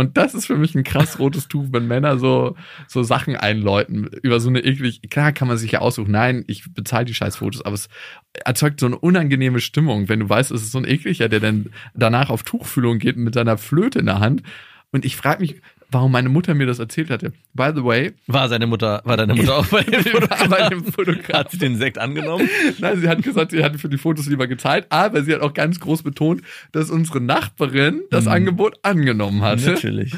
Und 0.00 0.16
das 0.16 0.34
ist 0.34 0.46
für 0.46 0.56
mich 0.56 0.74
ein 0.74 0.82
krass 0.82 1.18
rotes 1.18 1.46
Tuch, 1.46 1.66
wenn 1.72 1.86
Männer 1.86 2.18
so, 2.18 2.56
so 2.88 3.02
Sachen 3.02 3.36
einläuten 3.36 4.06
über 4.22 4.40
so 4.40 4.48
eine 4.48 4.60
eklig, 4.60 5.02
klar 5.10 5.32
kann 5.32 5.46
man 5.46 5.58
sich 5.58 5.72
ja 5.72 5.80
aussuchen, 5.80 6.10
nein, 6.10 6.42
ich 6.46 6.72
bezahle 6.72 7.04
die 7.04 7.12
scheiß 7.12 7.36
Fotos, 7.36 7.62
aber 7.62 7.74
es 7.74 7.90
erzeugt 8.32 8.80
so 8.80 8.86
eine 8.86 8.98
unangenehme 8.98 9.60
Stimmung, 9.60 10.08
wenn 10.08 10.20
du 10.20 10.28
weißt, 10.28 10.52
es 10.52 10.62
ist 10.62 10.72
so 10.72 10.78
ein 10.78 10.88
ekliger, 10.88 11.28
der 11.28 11.40
dann 11.40 11.70
danach 11.92 12.30
auf 12.30 12.44
Tuchfühlung 12.44 12.98
geht 12.98 13.18
mit 13.18 13.34
seiner 13.34 13.58
Flöte 13.58 13.98
in 13.98 14.06
der 14.06 14.20
Hand. 14.20 14.42
Und 14.90 15.04
ich 15.04 15.16
frage 15.16 15.42
mich, 15.42 15.60
warum 15.90 16.12
meine 16.12 16.28
Mutter 16.28 16.54
mir 16.54 16.66
das 16.66 16.78
erzählt 16.78 17.10
hatte. 17.10 17.32
By 17.54 17.70
the 17.74 17.84
way, 17.84 18.12
War 18.26 18.48
seine 18.48 18.66
Mutter, 18.66 19.02
war 19.04 19.16
deine 19.16 19.34
Mutter 19.34 19.56
auch 19.56 19.66
bei 19.66 19.82
dem 19.82 20.02
bei 20.50 20.68
dem 20.68 20.84
Fotograf. 20.84 21.32
Hat 21.32 21.50
sie 21.50 21.58
den 21.58 21.76
Sekt 21.76 21.98
angenommen? 21.98 22.48
Nein, 22.78 23.00
sie 23.00 23.08
hat 23.08 23.22
gesagt, 23.22 23.50
sie 23.52 23.62
hat 23.64 23.78
für 23.80 23.88
die 23.88 23.98
Fotos 23.98 24.26
lieber 24.26 24.46
gezahlt, 24.46 24.86
aber 24.90 25.22
sie 25.22 25.34
hat 25.34 25.40
auch 25.40 25.54
ganz 25.54 25.80
groß 25.80 26.02
betont, 26.02 26.42
dass 26.72 26.90
unsere 26.90 27.20
Nachbarin 27.20 28.02
das 28.10 28.24
Mhm. 28.26 28.30
Angebot 28.32 28.78
angenommen 28.82 29.42
hatte. 29.42 29.72
Natürlich. 29.72 30.14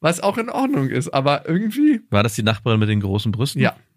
Was 0.00 0.20
auch 0.20 0.36
in 0.38 0.50
Ordnung 0.50 0.88
ist, 0.90 1.08
aber 1.08 1.48
irgendwie 1.48 2.00
War 2.10 2.22
das 2.22 2.34
die 2.34 2.42
Nachbarin 2.42 2.78
mit 2.78 2.88
den 2.88 3.00
großen 3.00 3.32
Brüsten? 3.32 3.60
Ja. 3.62 3.74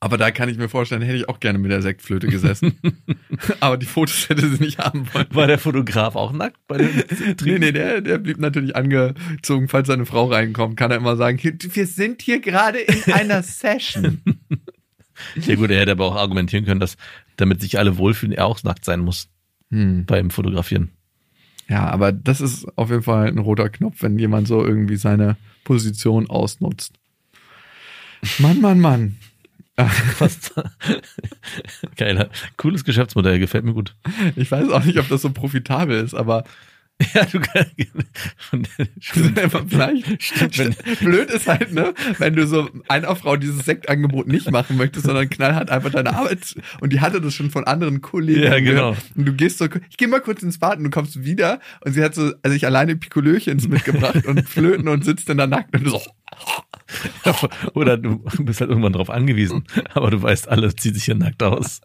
Aber 0.00 0.16
da 0.16 0.30
kann 0.30 0.48
ich 0.48 0.56
mir 0.58 0.68
vorstellen, 0.68 1.02
hätte 1.02 1.16
ich 1.18 1.28
auch 1.28 1.40
gerne 1.40 1.58
mit 1.58 1.72
der 1.72 1.82
Sektflöte 1.82 2.28
gesessen. 2.28 2.78
Aber 3.60 3.76
die 3.76 3.86
Fotos 3.86 4.28
hätte 4.28 4.48
sie 4.48 4.62
nicht 4.62 4.78
haben 4.78 5.12
wollen. 5.12 5.26
War 5.30 5.48
der 5.48 5.58
Fotograf 5.58 6.14
auch 6.14 6.32
nackt 6.32 6.58
bei 6.68 6.78
dem 6.78 6.88
Nee, 7.44 7.58
nee, 7.58 7.72
der, 7.72 8.00
der 8.00 8.18
blieb 8.18 8.38
natürlich 8.38 8.76
angezogen, 8.76 9.66
falls 9.68 9.88
seine 9.88 10.06
Frau 10.06 10.26
reinkommt, 10.26 10.76
kann 10.76 10.92
er 10.92 10.98
immer 10.98 11.16
sagen, 11.16 11.36
"Hier, 11.38 11.54
wir 11.60 11.86
sind 11.86 12.22
hier 12.22 12.40
gerade 12.40 12.78
in 12.78 13.12
einer 13.12 13.42
Session. 13.42 14.20
Ja 15.34 15.56
gut, 15.56 15.70
er 15.70 15.80
hätte 15.80 15.90
aber 15.90 16.04
auch 16.04 16.14
argumentieren 16.14 16.64
können, 16.64 16.78
dass 16.78 16.96
damit 17.36 17.60
sich 17.60 17.76
alle 17.78 17.98
wohlfühlen, 17.98 18.32
er 18.32 18.46
auch 18.46 18.62
nackt 18.62 18.84
sein 18.84 19.00
muss 19.00 19.28
Hm. 19.70 20.06
beim 20.06 20.30
Fotografieren. 20.30 20.92
Ja, 21.68 21.86
aber 21.90 22.12
das 22.12 22.40
ist 22.40 22.66
auf 22.78 22.88
jeden 22.90 23.02
Fall 23.02 23.26
ein 23.26 23.38
roter 23.38 23.68
Knopf, 23.68 23.96
wenn 24.00 24.18
jemand 24.18 24.46
so 24.48 24.64
irgendwie 24.64 24.96
seine 24.96 25.36
Position 25.64 26.30
ausnutzt. 26.30 26.94
Mann, 28.38 28.60
Mann, 28.60 28.80
Mann. 28.80 29.16
Fast. 29.86 30.54
Geiler. 31.96 32.30
Cooles 32.56 32.84
Geschäftsmodell, 32.84 33.38
gefällt 33.38 33.64
mir 33.64 33.74
gut. 33.74 33.94
Ich 34.36 34.50
weiß 34.50 34.68
auch 34.70 34.84
nicht, 34.84 34.98
ob 34.98 35.08
das 35.08 35.22
so 35.22 35.30
profitabel 35.30 36.02
ist, 36.02 36.14
aber 36.14 36.44
Ja, 37.14 37.24
du 37.26 37.38
kannst. 37.38 37.70
Stimmt, 38.98 39.36
wenn- 39.36 40.96
Blöd 40.96 41.30
ist 41.30 41.46
halt, 41.46 41.72
ne, 41.72 41.94
wenn 42.18 42.34
du 42.34 42.44
so 42.46 42.68
einer 42.88 43.14
Frau 43.14 43.36
dieses 43.36 43.64
Sektangebot 43.64 44.26
nicht 44.26 44.50
machen 44.50 44.76
möchtest, 44.76 45.06
sondern 45.06 45.30
knallhart 45.30 45.70
einfach 45.70 45.90
deine 45.90 46.14
Arbeit. 46.16 46.56
Und 46.80 46.92
die 46.92 47.00
hatte 47.00 47.20
das 47.20 47.34
schon 47.34 47.50
von 47.50 47.64
anderen 47.68 48.00
Kollegen. 48.00 48.42
Ja, 48.42 48.58
genau. 48.58 48.90
gehört. 48.92 48.98
Und 49.14 49.26
du 49.26 49.32
gehst 49.32 49.58
so, 49.58 49.66
ich 49.90 49.96
geh 49.96 50.08
mal 50.08 50.20
kurz 50.20 50.42
ins 50.42 50.58
Bad 50.58 50.78
und 50.78 50.84
du 50.84 50.90
kommst 50.90 51.22
wieder 51.22 51.60
und 51.84 51.92
sie 51.92 52.02
hat 52.02 52.16
so, 52.16 52.32
also 52.42 52.56
ich 52.56 52.66
alleine 52.66 52.96
Pikolöchens 52.96 53.68
mitgebracht 53.68 54.26
und 54.26 54.48
Flöten 54.48 54.88
und 54.88 55.04
sitzt 55.04 55.28
dann 55.28 55.38
da 55.38 55.46
nackt 55.46 55.74
und 55.76 55.84
du 55.84 55.90
so, 55.90 56.02
Oder 57.74 57.96
du 57.96 58.18
bist 58.38 58.60
halt 58.60 58.70
irgendwann 58.70 58.92
drauf 58.92 59.10
angewiesen. 59.10 59.64
Aber 59.94 60.10
du 60.10 60.20
weißt, 60.20 60.48
alle 60.48 60.74
ziehen 60.74 60.94
sich 60.94 61.04
hier 61.04 61.14
nackt 61.14 61.42
aus. 61.42 61.80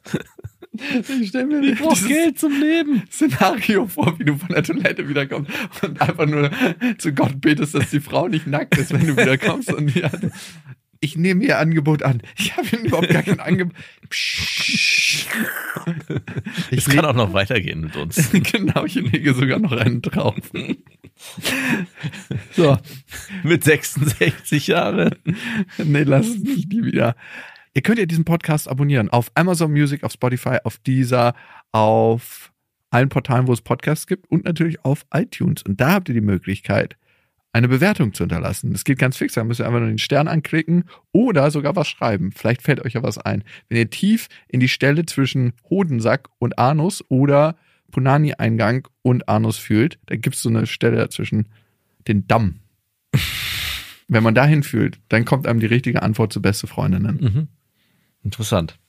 ich 0.74 1.30
stell 1.30 1.46
mir 1.46 1.62
dieses 1.62 2.36
zum 2.36 2.60
Leben. 2.60 3.04
Szenario 3.12 3.88
vor, 3.88 4.18
wie 4.18 4.26
du 4.26 4.36
von 4.38 4.50
der 4.50 4.64
Toilette 4.64 5.08
wiederkommst 5.08 5.52
und 5.84 6.02
einfach 6.02 6.26
nur 6.26 6.50
zu 6.98 7.14
Gott 7.14 7.40
betest, 7.42 7.76
dass 7.76 7.92
die 7.92 8.00
Frau 8.00 8.28
nicht 8.28 8.48
nackt 8.48 8.78
ist, 8.78 8.92
wenn 8.94 9.06
du 9.06 9.16
wiederkommst 9.16 9.72
und 9.72 9.94
die 9.94 10.04
hat, 10.04 10.20
ich 11.04 11.18
nehme 11.18 11.44
ihr 11.44 11.60
Angebot 11.60 12.02
an. 12.02 12.22
Ich 12.38 12.56
habe 12.56 12.68
ihnen 12.74 12.86
überhaupt 12.86 13.10
gar 13.10 13.24
kein 13.24 13.42
Angebot. 13.42 13.76
Psst. 14.10 15.28
Es 16.72 16.88
Ich 16.88 16.88
kann 16.88 17.06
auch 17.06 17.14
noch 17.14 17.34
weitergehen 17.34 17.82
mit 17.82 17.96
uns. 17.98 18.32
genau, 18.52 18.86
ich 18.86 18.96
lege 18.96 19.34
sogar 19.34 19.60
noch 19.60 19.74
einen 19.74 20.02
drauf. 20.02 20.36
So, 22.52 22.78
Mit 23.44 23.64
66 23.64 24.68
Jahren. 24.68 25.16
nee, 25.78 26.04
lass 26.04 26.28
es 26.28 26.40
nicht 26.40 26.72
die 26.72 26.84
wieder. 26.84 27.16
Ihr 27.74 27.82
könnt 27.82 28.00
ja 28.00 28.06
diesen 28.06 28.26
Podcast 28.26 28.68
abonnieren 28.68 29.10
auf 29.10 29.32
Amazon 29.36 29.72
Music, 29.72 30.04
auf 30.04 30.12
Spotify, 30.12 30.58
auf 30.64 30.80
Deezer, 30.80 31.34
auf 31.72 32.52
allen 32.90 33.10
Portalen, 33.10 33.48
wo 33.48 33.54
es 33.54 33.62
Podcasts 33.62 34.08
gibt 34.08 34.30
und 34.32 34.44
natürlich 34.46 34.84
auf 34.84 35.06
iTunes. 35.14 35.64
Und 35.64 35.80
da 35.80 35.94
habt 35.94 36.10
ihr 36.10 36.16
die 36.16 36.22
Möglichkeit, 36.22 36.98
eine 37.54 37.68
Bewertung 37.68 38.14
zu 38.14 38.24
hinterlassen. 38.24 38.74
Das 38.74 38.84
geht 38.84 38.98
ganz 38.98 39.16
fix. 39.16 39.36
Da 39.36 39.44
müsst 39.44 39.62
ihr 39.62 39.68
einfach 39.68 39.80
nur 39.80 39.88
den 39.88 40.00
Stern 40.00 40.28
anklicken 40.28 40.86
oder 41.12 41.52
sogar 41.52 41.76
was 41.76 41.88
schreiben. 41.88 42.32
Vielleicht 42.32 42.64
fällt 42.64 42.84
euch 42.84 42.94
ja 42.94 43.04
was 43.04 43.20
ein. 43.20 43.44
Wenn 43.70 43.78
ihr 43.78 43.90
tief 43.90 44.28
in 44.48 44.60
die 44.60 44.68
Stelle 44.68 45.06
zwischen 45.06 45.54
Hodensack 45.70 46.30
und 46.40 46.58
Anus 46.58 47.04
oder 47.10 47.56
Punani-Eingang 47.92 48.88
und 49.04 49.30
Anus 49.30 49.60
fühlt, 49.60 50.00
da 50.08 50.16
gibt 50.16 50.36
es 50.36 50.42
so 50.42 50.50
eine 50.50 50.66
Stelle 50.66 50.98
dazwischen, 50.98 51.48
den 52.08 52.28
Damm. 52.28 52.60
Wenn 54.08 54.24
man 54.24 54.36
dahin 54.36 54.64
fühlt, 54.64 55.00
dann 55.10 55.24
kommt 55.24 55.48
einem 55.48 55.60
die 55.60 55.68
richtige 55.68 56.02
Antwort 56.02 56.34
zu 56.34 56.42
beste 56.42 56.66
Freundinnen. 56.66 57.20
Mhm. 57.22 57.48
Interessant. 58.24 58.80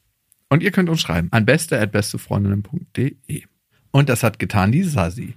Und 0.48 0.62
ihr 0.62 0.70
könnt 0.70 0.88
uns 0.88 1.02
schreiben 1.02 1.28
an 1.32 1.44
beste.bestefreundinnen.de. 1.44 3.44
Und 3.94 4.08
das 4.08 4.24
hat 4.24 4.40
getan 4.40 4.72
die 4.72 4.82
Sasi. 4.82 5.34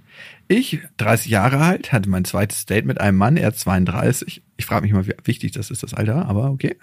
Ich, 0.48 0.80
30 0.96 1.30
Jahre 1.30 1.58
alt, 1.58 1.92
hatte 1.92 2.10
mein 2.10 2.24
zweites 2.24 2.66
Date 2.66 2.86
mit 2.86 3.00
einem 3.00 3.16
Mann, 3.16 3.36
er 3.36 3.54
32. 3.54 4.42
Ich 4.56 4.66
frage 4.66 4.82
mich 4.82 4.92
mal, 4.92 5.06
wie 5.06 5.12
wichtig 5.22 5.52
das 5.52 5.70
ist, 5.70 5.84
das 5.84 5.94
Alter, 5.94 6.26
aber 6.26 6.50
okay. 6.50 6.74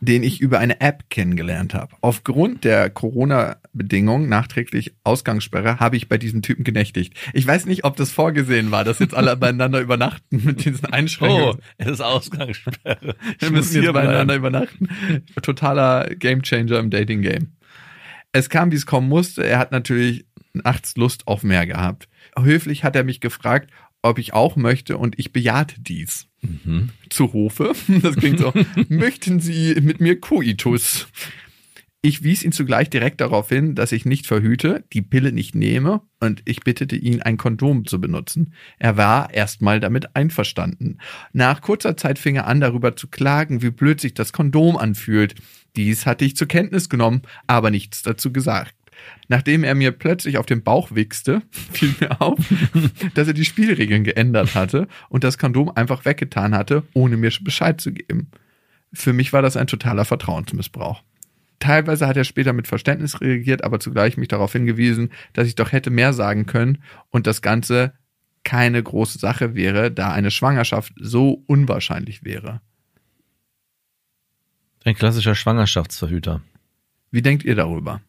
Den 0.00 0.22
ich 0.22 0.40
über 0.40 0.60
eine 0.60 0.80
App 0.80 1.10
kennengelernt 1.10 1.74
habe. 1.74 1.96
Aufgrund 2.02 2.62
der 2.62 2.88
Corona-Bedingungen, 2.88 4.28
nachträglich 4.28 4.94
Ausgangssperre, 5.02 5.80
habe 5.80 5.96
ich 5.96 6.08
bei 6.08 6.18
diesem 6.18 6.40
Typen 6.40 6.62
genächtigt. 6.62 7.14
Ich 7.32 7.44
weiß 7.44 7.66
nicht, 7.66 7.82
ob 7.82 7.96
das 7.96 8.12
vorgesehen 8.12 8.70
war, 8.70 8.84
dass 8.84 9.00
jetzt 9.00 9.16
alle 9.16 9.36
beieinander 9.36 9.80
übernachten 9.80 10.44
mit 10.44 10.64
diesen 10.64 10.86
Einschränkungen. 10.86 11.56
Oh, 11.56 11.62
es 11.78 11.88
ist 11.88 12.00
Ausgangssperre. 12.00 13.16
Wir 13.40 13.50
müssen 13.50 13.82
hier 13.82 13.92
beieinander 13.92 14.36
übernachten. 14.36 14.88
Totaler 15.42 16.14
Gamechanger 16.14 16.78
im 16.78 16.90
Dating-Game. 16.90 17.48
Es 18.30 18.50
kam, 18.50 18.70
wie 18.70 18.76
es 18.76 18.86
kommen 18.86 19.08
musste. 19.08 19.44
Er 19.44 19.58
hat 19.58 19.72
natürlich 19.72 20.27
nachts 20.52 20.96
Lust 20.96 21.26
auf 21.26 21.42
mehr 21.42 21.66
gehabt. 21.66 22.08
Höflich 22.38 22.84
hat 22.84 22.96
er 22.96 23.04
mich 23.04 23.20
gefragt, 23.20 23.70
ob 24.02 24.18
ich 24.18 24.32
auch 24.32 24.56
möchte 24.56 24.98
und 24.98 25.18
ich 25.18 25.32
bejahte 25.32 25.80
dies. 25.80 26.28
Mhm. 26.40 26.90
Zu 27.10 27.32
Hofe. 27.32 27.72
Das 28.02 28.16
klingt 28.16 28.38
so. 28.38 28.52
Möchten 28.88 29.40
Sie 29.40 29.74
mit 29.80 30.00
mir 30.00 30.20
Koitus? 30.20 31.08
Ich 32.00 32.22
wies 32.22 32.44
ihn 32.44 32.52
zugleich 32.52 32.90
direkt 32.90 33.20
darauf 33.20 33.48
hin, 33.48 33.74
dass 33.74 33.90
ich 33.90 34.04
nicht 34.04 34.28
verhüte, 34.28 34.84
die 34.92 35.02
Pille 35.02 35.32
nicht 35.32 35.56
nehme 35.56 36.02
und 36.20 36.42
ich 36.44 36.60
bittete 36.60 36.94
ihn, 36.94 37.22
ein 37.22 37.38
Kondom 37.38 37.86
zu 37.86 38.00
benutzen. 38.00 38.54
Er 38.78 38.96
war 38.96 39.34
erstmal 39.34 39.80
damit 39.80 40.14
einverstanden. 40.14 40.98
Nach 41.32 41.60
kurzer 41.60 41.96
Zeit 41.96 42.20
fing 42.20 42.36
er 42.36 42.46
an, 42.46 42.60
darüber 42.60 42.94
zu 42.94 43.08
klagen, 43.08 43.62
wie 43.62 43.70
blöd 43.70 44.00
sich 44.00 44.14
das 44.14 44.32
Kondom 44.32 44.76
anfühlt. 44.76 45.34
Dies 45.74 46.06
hatte 46.06 46.24
ich 46.24 46.36
zur 46.36 46.46
Kenntnis 46.46 46.88
genommen, 46.88 47.22
aber 47.48 47.72
nichts 47.72 48.02
dazu 48.02 48.32
gesagt. 48.32 48.76
Nachdem 49.28 49.64
er 49.64 49.74
mir 49.74 49.92
plötzlich 49.92 50.38
auf 50.38 50.46
den 50.46 50.62
Bauch 50.62 50.94
wichste, 50.94 51.42
fiel 51.72 51.94
mir 52.00 52.20
auf, 52.20 52.38
dass 53.14 53.28
er 53.28 53.34
die 53.34 53.44
Spielregeln 53.44 54.04
geändert 54.04 54.54
hatte 54.54 54.88
und 55.08 55.24
das 55.24 55.38
Kondom 55.38 55.70
einfach 55.74 56.04
weggetan 56.04 56.54
hatte, 56.54 56.82
ohne 56.94 57.16
mir 57.16 57.32
Bescheid 57.42 57.80
zu 57.80 57.92
geben. 57.92 58.30
Für 58.92 59.12
mich 59.12 59.32
war 59.32 59.42
das 59.42 59.56
ein 59.56 59.66
totaler 59.66 60.04
Vertrauensmissbrauch. 60.04 61.02
Teilweise 61.60 62.06
hat 62.06 62.16
er 62.16 62.24
später 62.24 62.52
mit 62.52 62.68
Verständnis 62.68 63.20
reagiert, 63.20 63.64
aber 63.64 63.80
zugleich 63.80 64.16
mich 64.16 64.28
darauf 64.28 64.52
hingewiesen, 64.52 65.10
dass 65.32 65.48
ich 65.48 65.56
doch 65.56 65.72
hätte 65.72 65.90
mehr 65.90 66.12
sagen 66.12 66.46
können 66.46 66.78
und 67.10 67.26
das 67.26 67.42
Ganze 67.42 67.92
keine 68.44 68.82
große 68.82 69.18
Sache 69.18 69.54
wäre, 69.54 69.90
da 69.90 70.12
eine 70.12 70.30
Schwangerschaft 70.30 70.92
so 70.96 71.42
unwahrscheinlich 71.46 72.24
wäre. 72.24 72.60
Ein 74.84 74.94
klassischer 74.94 75.34
Schwangerschaftsverhüter. 75.34 76.40
Wie 77.10 77.22
denkt 77.22 77.44
ihr 77.44 77.56
darüber? 77.56 78.00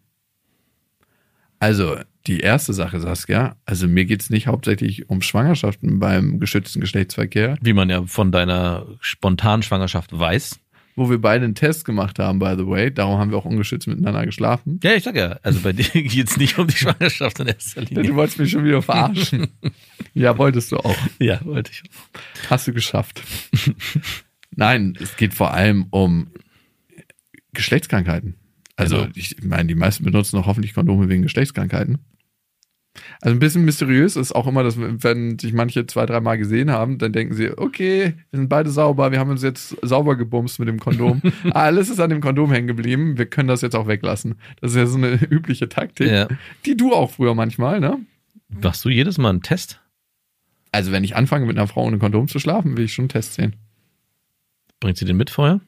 Also, 1.60 1.98
die 2.28 2.40
erste 2.40 2.74
Sache, 2.74 3.00
Saskia, 3.00 3.56
also 3.66 3.88
mir 3.88 4.06
geht's 4.06 4.30
nicht 4.30 4.48
hauptsächlich 4.48 5.10
um 5.10 5.22
Schwangerschaften 5.22 6.00
beim 6.00 6.40
geschützten 6.40 6.80
Geschlechtsverkehr, 6.80 7.58
Wie 7.62 7.74
man 7.74 7.90
ja 7.90 8.04
von 8.06 8.32
deiner 8.32 8.86
spontanen 9.02 9.64
Schwangerschaft 9.64 10.18
weiß. 10.18 10.60
wo 10.96 11.10
wir 11.10 11.20
beide 11.22 11.46
einen 11.46 11.56
Test 11.56 11.86
gemacht 11.86 12.20
haben, 12.20 12.40
by 12.40 12.56
the 12.58 12.68
way. 12.68 12.94
Darum 12.94 13.20
haben 13.20 13.32
wir 13.32 13.38
auch 13.38 13.46
ungeschützt 13.46 13.88
miteinander 13.88 14.26
geschlafen. 14.26 14.80
Ja, 14.84 14.94
ich 14.96 15.04
sag 15.04 15.16
ja, 15.16 15.40
also 15.44 15.60
bei 15.62 15.72
dir 15.74 15.84
geht's 16.04 16.36
nicht 16.38 16.58
um 16.60 16.68
die 16.68 16.76
Schwangerschaft 16.76 17.40
in 17.40 17.48
erster 17.48 17.84
Du 17.86 17.96
Linie. 17.96 18.16
wolltest 18.16 18.38
mich 18.40 18.52
schon 18.52 18.66
wieder 18.66 18.82
verarschen. 18.82 19.48
ja, 20.14 20.38
wolltest 20.38 20.72
du 20.74 20.78
auch. 20.78 20.98
Ja, 21.20 21.40
wollte 21.46 21.72
ich. 21.72 21.84
Hast 22.50 22.68
du 22.68 22.74
geschafft. 22.74 23.22
Nein, 24.56 24.98
es 25.00 25.16
geht 25.16 25.34
vor 25.34 25.54
allem 25.54 25.88
um 25.90 26.28
Geschlechtskrankheiten. 27.54 28.36
Also, 28.80 28.98
Genau. 28.98 29.10
ich 29.16 29.36
meine, 29.44 29.68
die 29.68 29.76
meisten 29.76 30.04
benutzen 30.04 30.38
auch 30.38 30.46
hoffentlich 30.48 30.74
Kondome 30.74 31.10
wegen 31.10 31.22
Geschlechtskrankheiten. 31.24 32.00
Also 33.22 33.36
ein 33.36 33.40
bisschen 33.40 33.66
mysteriös 33.66 34.16
ist 34.16 34.34
auch 34.34 34.48
immer, 34.48 34.64
dass 34.64 34.76
wenn 34.78 35.38
sich 35.38 35.54
manche 35.54 35.86
zwei, 35.86 36.06
dreimal 36.06 36.38
gesehen 36.38 36.72
haben, 36.72 36.98
dann 36.98 37.14
denken 37.14 37.34
sie, 37.36 37.52
okay, 37.58 38.16
wir 38.32 38.40
sind 38.40 38.50
beide 38.50 38.72
sauber, 38.72 39.12
wir 39.12 39.20
haben 39.20 39.30
uns 39.30 39.44
jetzt 39.44 39.78
sauber 39.82 40.16
gebumst 40.16 40.60
mit 40.60 40.68
dem 40.68 40.80
Kondom. 40.80 41.22
Alles 41.52 41.90
ist 41.90 42.00
an 42.00 42.10
dem 42.10 42.20
Kondom 42.20 42.52
hängen 42.52 42.68
geblieben, 42.68 43.18
wir 43.18 43.26
können 43.28 43.48
das 43.48 43.62
jetzt 43.62 43.76
auch 43.76 43.88
weglassen. 43.88 44.36
Das 44.60 44.72
ist 44.72 44.78
ja 44.78 44.86
so 44.88 44.98
eine 44.98 45.14
übliche 45.30 45.70
Taktik, 45.70 46.10
Ja. 46.10 46.28
die 46.66 46.76
du 46.76 46.94
auch 46.94 47.12
früher 47.12 47.36
manchmal, 47.36 47.80
ne? 47.80 48.00
Machst 48.50 48.84
du 48.84 48.90
jedes 48.90 49.18
Mal 49.18 49.30
einen 49.30 49.44
Test? 49.44 49.80
Also 50.72 50.92
wenn 50.92 51.04
ich 51.04 51.16
anfange 51.16 51.46
mit 51.46 51.58
einer 51.58 51.68
Frau 51.68 51.84
ohne 51.86 52.00
Kondom 52.00 52.28
zu 52.28 52.40
schlafen, 52.40 52.76
will 52.76 52.86
ich 52.86 52.94
schon 52.94 53.04
einen 53.04 53.10
Test 53.10 53.36
sehen. 53.36 53.56
Bringt 54.80 54.98
sie 54.98 55.06
den 55.06 55.18
mit 55.18 55.30
vorher? 55.30 55.62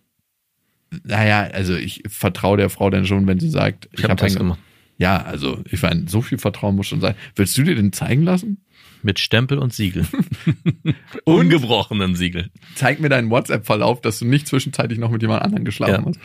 Naja, 1.03 1.43
also 1.43 1.75
ich 1.75 2.03
vertraue 2.07 2.57
der 2.57 2.69
Frau 2.69 2.89
dann 2.89 3.05
schon, 3.05 3.25
wenn 3.27 3.39
sie 3.39 3.49
sagt, 3.49 3.87
Ich 3.93 4.03
habe 4.03 4.11
einen 4.13 4.19
hab 4.19 4.25
einen- 4.25 4.35
gemacht. 4.37 4.59
Ja, 4.97 5.23
also 5.23 5.63
ich 5.71 5.81
meine, 5.81 6.07
so 6.07 6.21
viel 6.21 6.37
Vertrauen 6.37 6.75
muss 6.75 6.87
schon 6.87 7.01
sein. 7.01 7.15
Willst 7.35 7.57
du 7.57 7.63
dir 7.63 7.73
den 7.75 7.91
zeigen 7.91 8.23
lassen? 8.23 8.63
Mit 9.01 9.17
Stempel 9.19 9.57
und 9.57 9.73
Siegel. 9.73 10.05
Ungebrochenen 11.23 12.15
Siegel. 12.15 12.51
Zeig 12.75 12.99
mir 12.99 13.09
deinen 13.09 13.29
WhatsApp-Verlauf, 13.29 14.01
dass 14.01 14.19
du 14.19 14.25
nicht 14.25 14.47
zwischenzeitlich 14.47 14.99
noch 14.99 15.09
mit 15.11 15.21
jemand 15.21 15.41
anderem 15.43 15.65
geschlafen 15.65 16.03
Ja. 16.03 16.05
hast. 16.05 16.19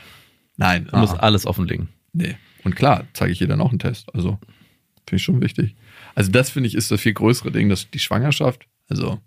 Nein, 0.59 0.89
Du 0.91 0.97
musst 0.99 1.15
aha. 1.15 1.21
alles 1.23 1.47
offenlegen. 1.47 1.89
nee. 2.13 2.37
Und 2.65 2.75
klar, 2.75 3.05
zeige 3.13 3.31
ich 3.33 3.41
ihr 3.41 3.47
dann 3.47 3.61
auch 3.61 3.71
einen 3.71 3.79
Test. 3.79 4.13
Also 4.13 4.41
finde 5.07 5.17
ich 5.19 5.23
schon 5.23 5.41
wichtig. 5.41 5.77
Also 6.17 6.33
das 6.33 6.51
finde 6.51 6.67
ich 6.69 6.75
ist 6.75 6.91
das 6.91 7.01
viel 7.01 7.13
größere 7.15 7.53
Ding, 7.53 7.69
dass 7.69 7.89
die 7.93 8.01
Schwangerschaft. 8.01 8.67
Also 8.89 9.21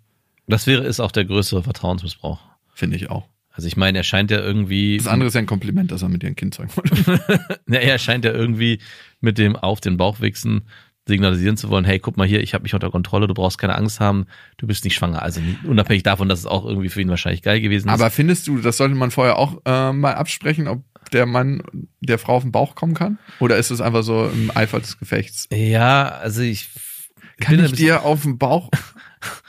Das 0.46 0.66
wäre, 0.66 0.84
ist 0.84 1.00
auch 1.00 1.10
der 1.10 1.24
größere 1.24 1.62
Vertrauensmissbrauch. 1.62 2.38
finde 2.74 2.96
ich 2.96 3.08
auch. 3.08 3.26
Also 3.52 3.66
ich 3.66 3.76
meine, 3.76 3.98
er 3.98 4.04
scheint 4.04 4.30
ja 4.30 4.38
irgendwie. 4.38 4.96
Das 4.96 5.08
andere 5.08 5.28
ist 5.28 5.34
ja 5.34 5.40
ein 5.40 5.46
Kompliment, 5.46 5.90
dass 5.90 6.02
er 6.02 6.08
mit 6.08 6.22
ihrem 6.22 6.36
Kind 6.36 6.54
zeigen 6.54 6.70
wollte. 6.74 7.58
Ja, 7.68 7.80
er 7.80 7.98
scheint 7.98 8.24
ja 8.24 8.32
irgendwie 8.32 8.80
mit 9.20 9.38
dem 9.38 9.56
auf 9.56 9.80
den 9.80 9.96
Bauch 9.96 10.20
wichsen 10.20 10.62
signalisieren 11.06 11.56
zu 11.56 11.68
wollen, 11.70 11.84
hey, 11.84 11.98
guck 11.98 12.16
mal 12.16 12.26
hier, 12.26 12.40
ich 12.40 12.54
habe 12.54 12.62
mich 12.62 12.74
unter 12.74 12.90
Kontrolle, 12.90 13.26
du 13.26 13.34
brauchst 13.34 13.58
keine 13.58 13.74
Angst 13.74 14.00
haben, 14.00 14.26
du 14.58 14.66
bist 14.66 14.84
nicht 14.84 14.94
schwanger. 14.94 15.22
Also 15.22 15.40
unabhängig 15.64 16.04
davon, 16.04 16.28
dass 16.28 16.38
es 16.38 16.46
auch 16.46 16.64
irgendwie 16.64 16.88
für 16.88 17.00
ihn 17.00 17.08
wahrscheinlich 17.08 17.42
geil 17.42 17.60
gewesen 17.60 17.88
ist. 17.88 17.94
Aber 17.94 18.10
findest 18.10 18.46
du, 18.46 18.58
das 18.58 18.76
sollte 18.76 18.94
man 18.94 19.10
vorher 19.10 19.36
auch 19.36 19.60
äh, 19.64 19.92
mal 19.92 20.14
absprechen, 20.14 20.68
ob 20.68 20.84
der 21.12 21.26
Mann 21.26 21.62
der 22.00 22.18
Frau 22.18 22.36
auf 22.36 22.42
den 22.42 22.52
Bauch 22.52 22.74
kommen 22.74 22.94
kann? 22.94 23.18
Oder 23.40 23.56
ist 23.56 23.70
es 23.70 23.80
einfach 23.80 24.02
so 24.02 24.26
im 24.32 24.50
Eifer 24.54 24.78
des 24.80 24.98
Gefechts? 24.98 25.48
ja, 25.52 26.08
also 26.08 26.42
ich 26.42 26.68
Kann 27.40 27.62
ich 27.64 27.72
dir 27.72 28.04
auf 28.04 28.22
den 28.22 28.38
Bauch 28.38 28.70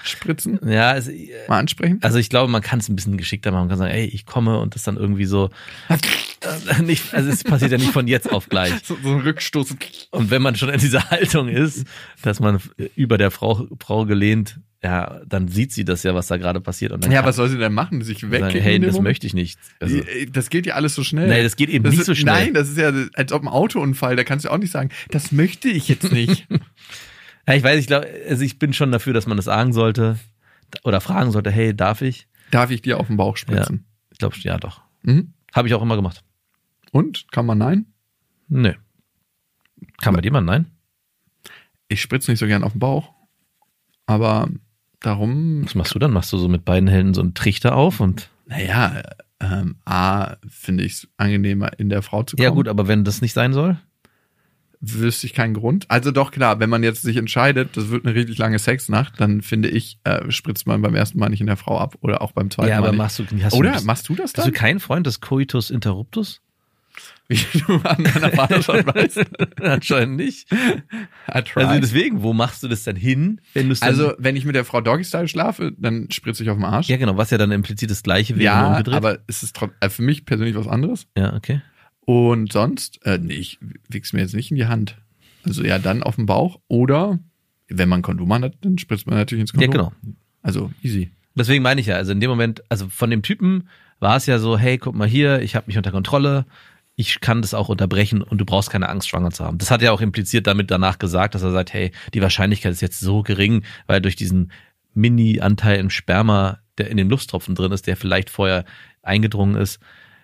spritzen? 0.03 0.59
ja, 0.67 0.89
also, 0.91 1.11
Mal 1.47 1.59
ansprechen? 1.59 1.99
also 2.01 2.17
ich 2.17 2.29
glaube, 2.29 2.51
man 2.51 2.61
kann 2.61 2.79
es 2.79 2.89
ein 2.89 2.95
bisschen 2.95 3.17
geschickter 3.17 3.51
machen. 3.51 3.61
Man 3.61 3.69
kann 3.69 3.77
sagen, 3.77 3.91
ey, 3.91 4.05
ich 4.05 4.25
komme 4.25 4.59
und 4.59 4.75
das 4.75 4.83
dann 4.83 4.97
irgendwie 4.97 5.25
so 5.25 5.49
äh, 5.89 6.81
nicht, 6.83 7.13
also 7.13 7.29
es 7.29 7.43
passiert 7.43 7.71
ja 7.71 7.77
nicht 7.77 7.91
von 7.91 8.07
jetzt 8.07 8.31
auf 8.31 8.49
gleich. 8.49 8.73
So, 8.83 8.97
so 9.01 9.09
ein 9.09 9.21
Rückstoß. 9.21 9.75
Und 10.11 10.31
wenn 10.31 10.41
man 10.41 10.55
schon 10.55 10.69
in 10.69 10.79
dieser 10.79 11.09
Haltung 11.09 11.47
ist, 11.47 11.85
dass 12.21 12.39
man 12.39 12.59
über 12.95 13.17
der 13.17 13.31
Frau, 13.31 13.67
Frau 13.79 14.05
gelehnt, 14.05 14.59
ja, 14.83 15.21
dann 15.27 15.47
sieht 15.47 15.71
sie 15.71 15.85
das 15.85 16.01
ja, 16.01 16.15
was 16.15 16.25
da 16.25 16.37
gerade 16.37 16.59
passiert. 16.59 16.91
Und 16.91 17.03
dann 17.03 17.11
Ja, 17.11 17.23
was 17.23 17.35
soll 17.35 17.47
sie 17.49 17.57
denn 17.59 17.71
machen? 17.71 18.01
Sich 18.01 18.23
wegkicken? 18.23 18.47
sagen, 18.47 18.59
hey, 18.61 18.79
das 18.79 18.93
Moment? 18.93 19.03
möchte 19.03 19.27
ich 19.27 19.35
nicht. 19.35 19.59
Also, 19.79 20.01
Das 20.31 20.49
geht 20.49 20.65
ja 20.65 20.73
alles 20.73 20.95
so 20.95 21.03
schnell. 21.03 21.27
nee, 21.27 21.43
das 21.43 21.55
geht 21.55 21.69
eben 21.69 21.83
Das 21.83 21.91
nicht 21.91 21.99
ist, 22.01 22.07
so 22.07 22.15
schnell. 22.15 22.33
Nein, 22.45 22.53
das 22.55 22.67
ist 22.69 22.79
ja 22.79 22.91
als 23.13 23.31
ob 23.31 23.43
ein 23.43 23.47
Autounfall. 23.47 24.15
Da 24.15 24.23
kannst 24.23 24.45
du 24.45 24.49
auch 24.49 24.57
nicht 24.57 24.71
sagen, 24.71 24.89
das 25.11 25.31
möchte 25.31 25.69
ich 25.69 25.87
jetzt 25.87 26.11
nicht. 26.11 26.47
Ja, 27.51 27.57
ich 27.57 27.63
weiß, 27.63 27.79
ich 27.79 27.87
glaube, 27.87 28.07
also 28.29 28.43
ich 28.43 28.59
bin 28.59 28.73
schon 28.73 28.91
dafür, 28.91 29.13
dass 29.13 29.27
man 29.27 29.37
das 29.37 29.45
sagen 29.45 29.73
sollte 29.73 30.17
oder 30.83 31.01
fragen 31.01 31.31
sollte, 31.31 31.51
hey, 31.51 31.75
darf 31.75 32.01
ich? 32.01 32.27
Darf 32.49 32.71
ich 32.71 32.81
dir 32.81 32.97
auf 32.97 33.07
den 33.07 33.17
Bauch 33.17 33.35
spritzen? 33.35 33.85
Ich 34.09 34.19
glaube, 34.19 34.37
ja, 34.39 34.57
doch. 34.57 34.81
Mhm. 35.03 35.33
Habe 35.53 35.67
ich 35.67 35.73
auch 35.73 35.81
immer 35.81 35.97
gemacht. 35.97 36.23
Und? 36.91 37.29
Kann 37.31 37.45
man 37.45 37.57
nein? 37.57 37.87
Nö. 38.47 38.73
Kann 40.01 40.15
bei 40.15 40.21
dir 40.21 40.31
mal 40.31 40.41
nein? 40.41 40.67
Ich 41.89 42.01
spritze 42.01 42.31
nicht 42.31 42.39
so 42.39 42.47
gern 42.47 42.63
auf 42.63 42.71
den 42.71 42.79
Bauch. 42.79 43.13
Aber 44.05 44.49
darum, 45.01 45.65
Was 45.65 45.75
machst 45.75 45.93
du 45.93 45.99
dann? 45.99 46.11
Machst 46.11 46.31
du 46.31 46.37
so 46.37 46.47
mit 46.47 46.63
beiden 46.63 46.87
Händen 46.87 47.13
so 47.13 47.21
einen 47.21 47.33
Trichter 47.33 47.75
auf 47.75 47.99
und 47.99 48.29
naja, 48.45 49.01
ähm, 49.41 49.75
A, 49.85 50.35
finde 50.47 50.83
ich 50.85 50.93
es 50.93 51.07
angenehmer, 51.17 51.77
in 51.79 51.89
der 51.89 52.01
Frau 52.01 52.23
zu 52.23 52.35
kommen. 52.35 52.43
ja 52.43 52.49
gut, 52.49 52.67
aber 52.67 52.87
wenn 52.87 53.03
das 53.03 53.21
nicht 53.21 53.33
sein 53.33 53.53
soll, 53.53 53.77
wüsste 54.81 55.27
ich 55.27 55.33
keinen 55.33 55.53
Grund. 55.53 55.85
Also 55.89 56.11
doch 56.11 56.31
klar, 56.31 56.59
wenn 56.59 56.69
man 56.69 56.83
jetzt 56.83 57.03
sich 57.03 57.17
entscheidet, 57.17 57.77
das 57.77 57.89
wird 57.89 58.05
eine 58.05 58.15
richtig 58.15 58.37
lange 58.37 58.57
Sexnacht, 58.59 59.19
dann 59.21 59.41
finde 59.41 59.69
ich, 59.69 59.99
äh, 60.03 60.31
spritzt 60.31 60.65
man 60.67 60.81
beim 60.81 60.95
ersten 60.95 61.19
Mal 61.19 61.29
nicht 61.29 61.41
in 61.41 61.47
der 61.47 61.57
Frau 61.57 61.79
ab 61.79 61.97
oder 62.01 62.21
auch 62.21 62.31
beim 62.31 62.49
zweiten 62.49 62.69
ja, 62.69 62.75
Mal. 62.75 62.87
aber 62.87 62.91
nicht. 62.91 62.97
machst 62.97 63.19
du 63.19 63.25
hast 63.43 63.53
oder 63.53 63.73
du, 63.73 63.85
machst 63.85 64.09
du 64.09 64.15
das 64.15 64.33
Bist 64.33 64.47
du 64.47 64.51
dann? 64.51 64.59
kein 64.59 64.79
Freund 64.79 65.05
des 65.05 65.21
Coitus 65.21 65.69
interruptus? 65.69 66.41
Wie 67.29 67.39
du 67.59 67.75
an 67.83 68.03
deiner 68.03 68.31
Vaterschaft 68.31 68.85
weißt. 68.95 69.21
Anscheinend 69.61 70.17
nicht. 70.17 70.49
Also 71.27 71.79
deswegen, 71.79 72.21
wo 72.23 72.33
machst 72.33 72.61
du 72.63 72.67
das 72.67 72.83
denn 72.83 72.97
hin, 72.97 73.39
wenn 73.53 73.69
du 73.69 73.75
dann 73.75 73.87
Also, 73.87 74.13
wenn 74.17 74.35
ich 74.35 74.43
mit 74.43 74.55
der 74.55 74.65
Frau 74.65 74.81
Doggy 74.81 75.05
Style 75.05 75.29
schlafe, 75.29 75.71
dann 75.77 76.11
spritze 76.11 76.43
ich 76.43 76.49
auf 76.49 76.57
den 76.57 76.65
Arsch. 76.65 76.89
ja 76.89 76.97
genau, 76.97 77.15
was 77.15 77.29
ja 77.29 77.37
dann 77.37 77.51
implizit 77.51 77.89
das 77.89 78.03
gleiche 78.03 78.35
wäre 78.35 78.43
Ja, 78.43 78.83
aber 78.91 79.19
es 79.27 79.43
ist 79.43 79.57
äh, 79.79 79.89
für 79.89 80.01
mich 80.01 80.25
persönlich 80.25 80.55
was 80.55 80.67
anderes. 80.67 81.07
ja, 81.17 81.33
okay. 81.33 81.61
Und 82.05 82.51
sonst, 82.51 83.05
äh, 83.05 83.17
nee, 83.19 83.33
ich 83.33 83.59
wichs 83.89 84.13
mir 84.13 84.21
jetzt 84.21 84.33
nicht 84.33 84.51
in 84.51 84.57
die 84.57 84.65
Hand. 84.65 84.97
Also 85.43 85.63
ja, 85.63 85.79
dann 85.79 86.03
auf 86.03 86.15
den 86.15 86.25
Bauch 86.25 86.59
oder 86.67 87.19
wenn 87.67 87.89
man 87.89 88.01
Kondom 88.01 88.33
hat, 88.33 88.53
dann 88.61 88.77
spritzt 88.77 89.07
man 89.07 89.15
natürlich 89.17 89.41
ins 89.41 89.53
Ja, 89.53 89.67
Kondom. 89.67 89.91
genau. 90.01 90.15
Also 90.41 90.71
easy. 90.83 91.11
Deswegen 91.35 91.63
meine 91.63 91.79
ich 91.79 91.87
ja, 91.87 91.95
also 91.95 92.11
in 92.11 92.19
dem 92.19 92.29
Moment, 92.29 92.61
also 92.69 92.89
von 92.89 93.09
dem 93.09 93.21
Typen 93.21 93.69
war 93.99 94.17
es 94.17 94.25
ja 94.25 94.39
so, 94.39 94.57
hey, 94.57 94.77
guck 94.77 94.95
mal 94.95 95.07
hier, 95.07 95.41
ich 95.41 95.55
habe 95.55 95.67
mich 95.67 95.77
unter 95.77 95.91
Kontrolle, 95.91 96.45
ich 96.95 97.21
kann 97.21 97.41
das 97.41 97.53
auch 97.53 97.69
unterbrechen 97.69 98.21
und 98.21 98.39
du 98.39 98.45
brauchst 98.45 98.69
keine 98.69 98.89
Angst, 98.89 99.07
schwanger 99.07 99.31
zu 99.31 99.45
haben. 99.45 99.57
Das 99.57 99.71
hat 99.71 99.81
er 99.81 99.93
auch 99.93 100.01
impliziert 100.01 100.45
damit 100.47 100.69
danach 100.69 100.99
gesagt, 100.99 101.33
dass 101.35 101.43
er 101.43 101.51
sagt, 101.51 101.71
hey, 101.73 101.91
die 102.13 102.21
Wahrscheinlichkeit 102.21 102.73
ist 102.73 102.81
jetzt 102.81 102.99
so 102.99 103.23
gering, 103.23 103.63
weil 103.87 104.01
durch 104.01 104.15
diesen 104.17 104.51
Mini-Anteil 104.93 105.79
im 105.79 105.89
Sperma, 105.89 106.59
der 106.77 106.89
in 106.89 106.97
den 106.97 107.09
Lufttropfen 107.09 107.55
drin 107.55 107.71
ist, 107.71 107.87
der 107.87 107.95
vielleicht 107.95 108.29
vorher 108.29 108.65
eingedrungen 109.01 109.55
ist, 109.55 109.79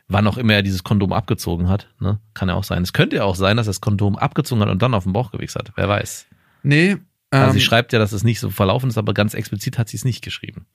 wann 0.08 0.28
auch 0.28 0.38
immer 0.38 0.54
er 0.54 0.64
dieses 0.64 0.84
Kondom 0.84 1.12
abgezogen 1.14 1.68
hat, 1.70 1.90
ne? 2.00 2.20
kann 2.34 2.48
ja 2.50 2.56
auch 2.56 2.64
sein. 2.64 2.82
Es 2.84 2.94
könnte 2.94 3.18
ja 3.18 3.24
auch 3.24 3.36
sein, 3.36 3.58
dass 3.58 3.68
er 3.68 3.72
das 3.72 3.82
Kondom 3.82 4.16
abgezogen 4.18 4.62
hat 4.62 4.70
und 4.70 4.82
dann 4.82 4.94
auf 4.94 5.04
den 5.04 5.14
Bauch 5.14 5.32
gewichst 5.32 5.56
hat. 5.56 5.72
Wer 5.76 5.90
weiß. 5.90 6.28
Nee, 6.64 6.98
Also 7.30 7.48
ähm, 7.48 7.54
sie 7.54 7.62
schreibt 7.62 7.92
ja, 7.94 8.00
dass 8.00 8.14
es 8.14 8.24
nicht 8.24 8.40
so 8.40 8.50
verlaufen 8.50 8.90
ist, 8.90 8.98
aber 8.98 9.14
ganz 9.14 9.34
explizit 9.34 9.78
hat 9.78 9.90
sie 9.90 9.98
es 9.98 10.06
nicht 10.06 10.24
geschrieben. 10.24 10.66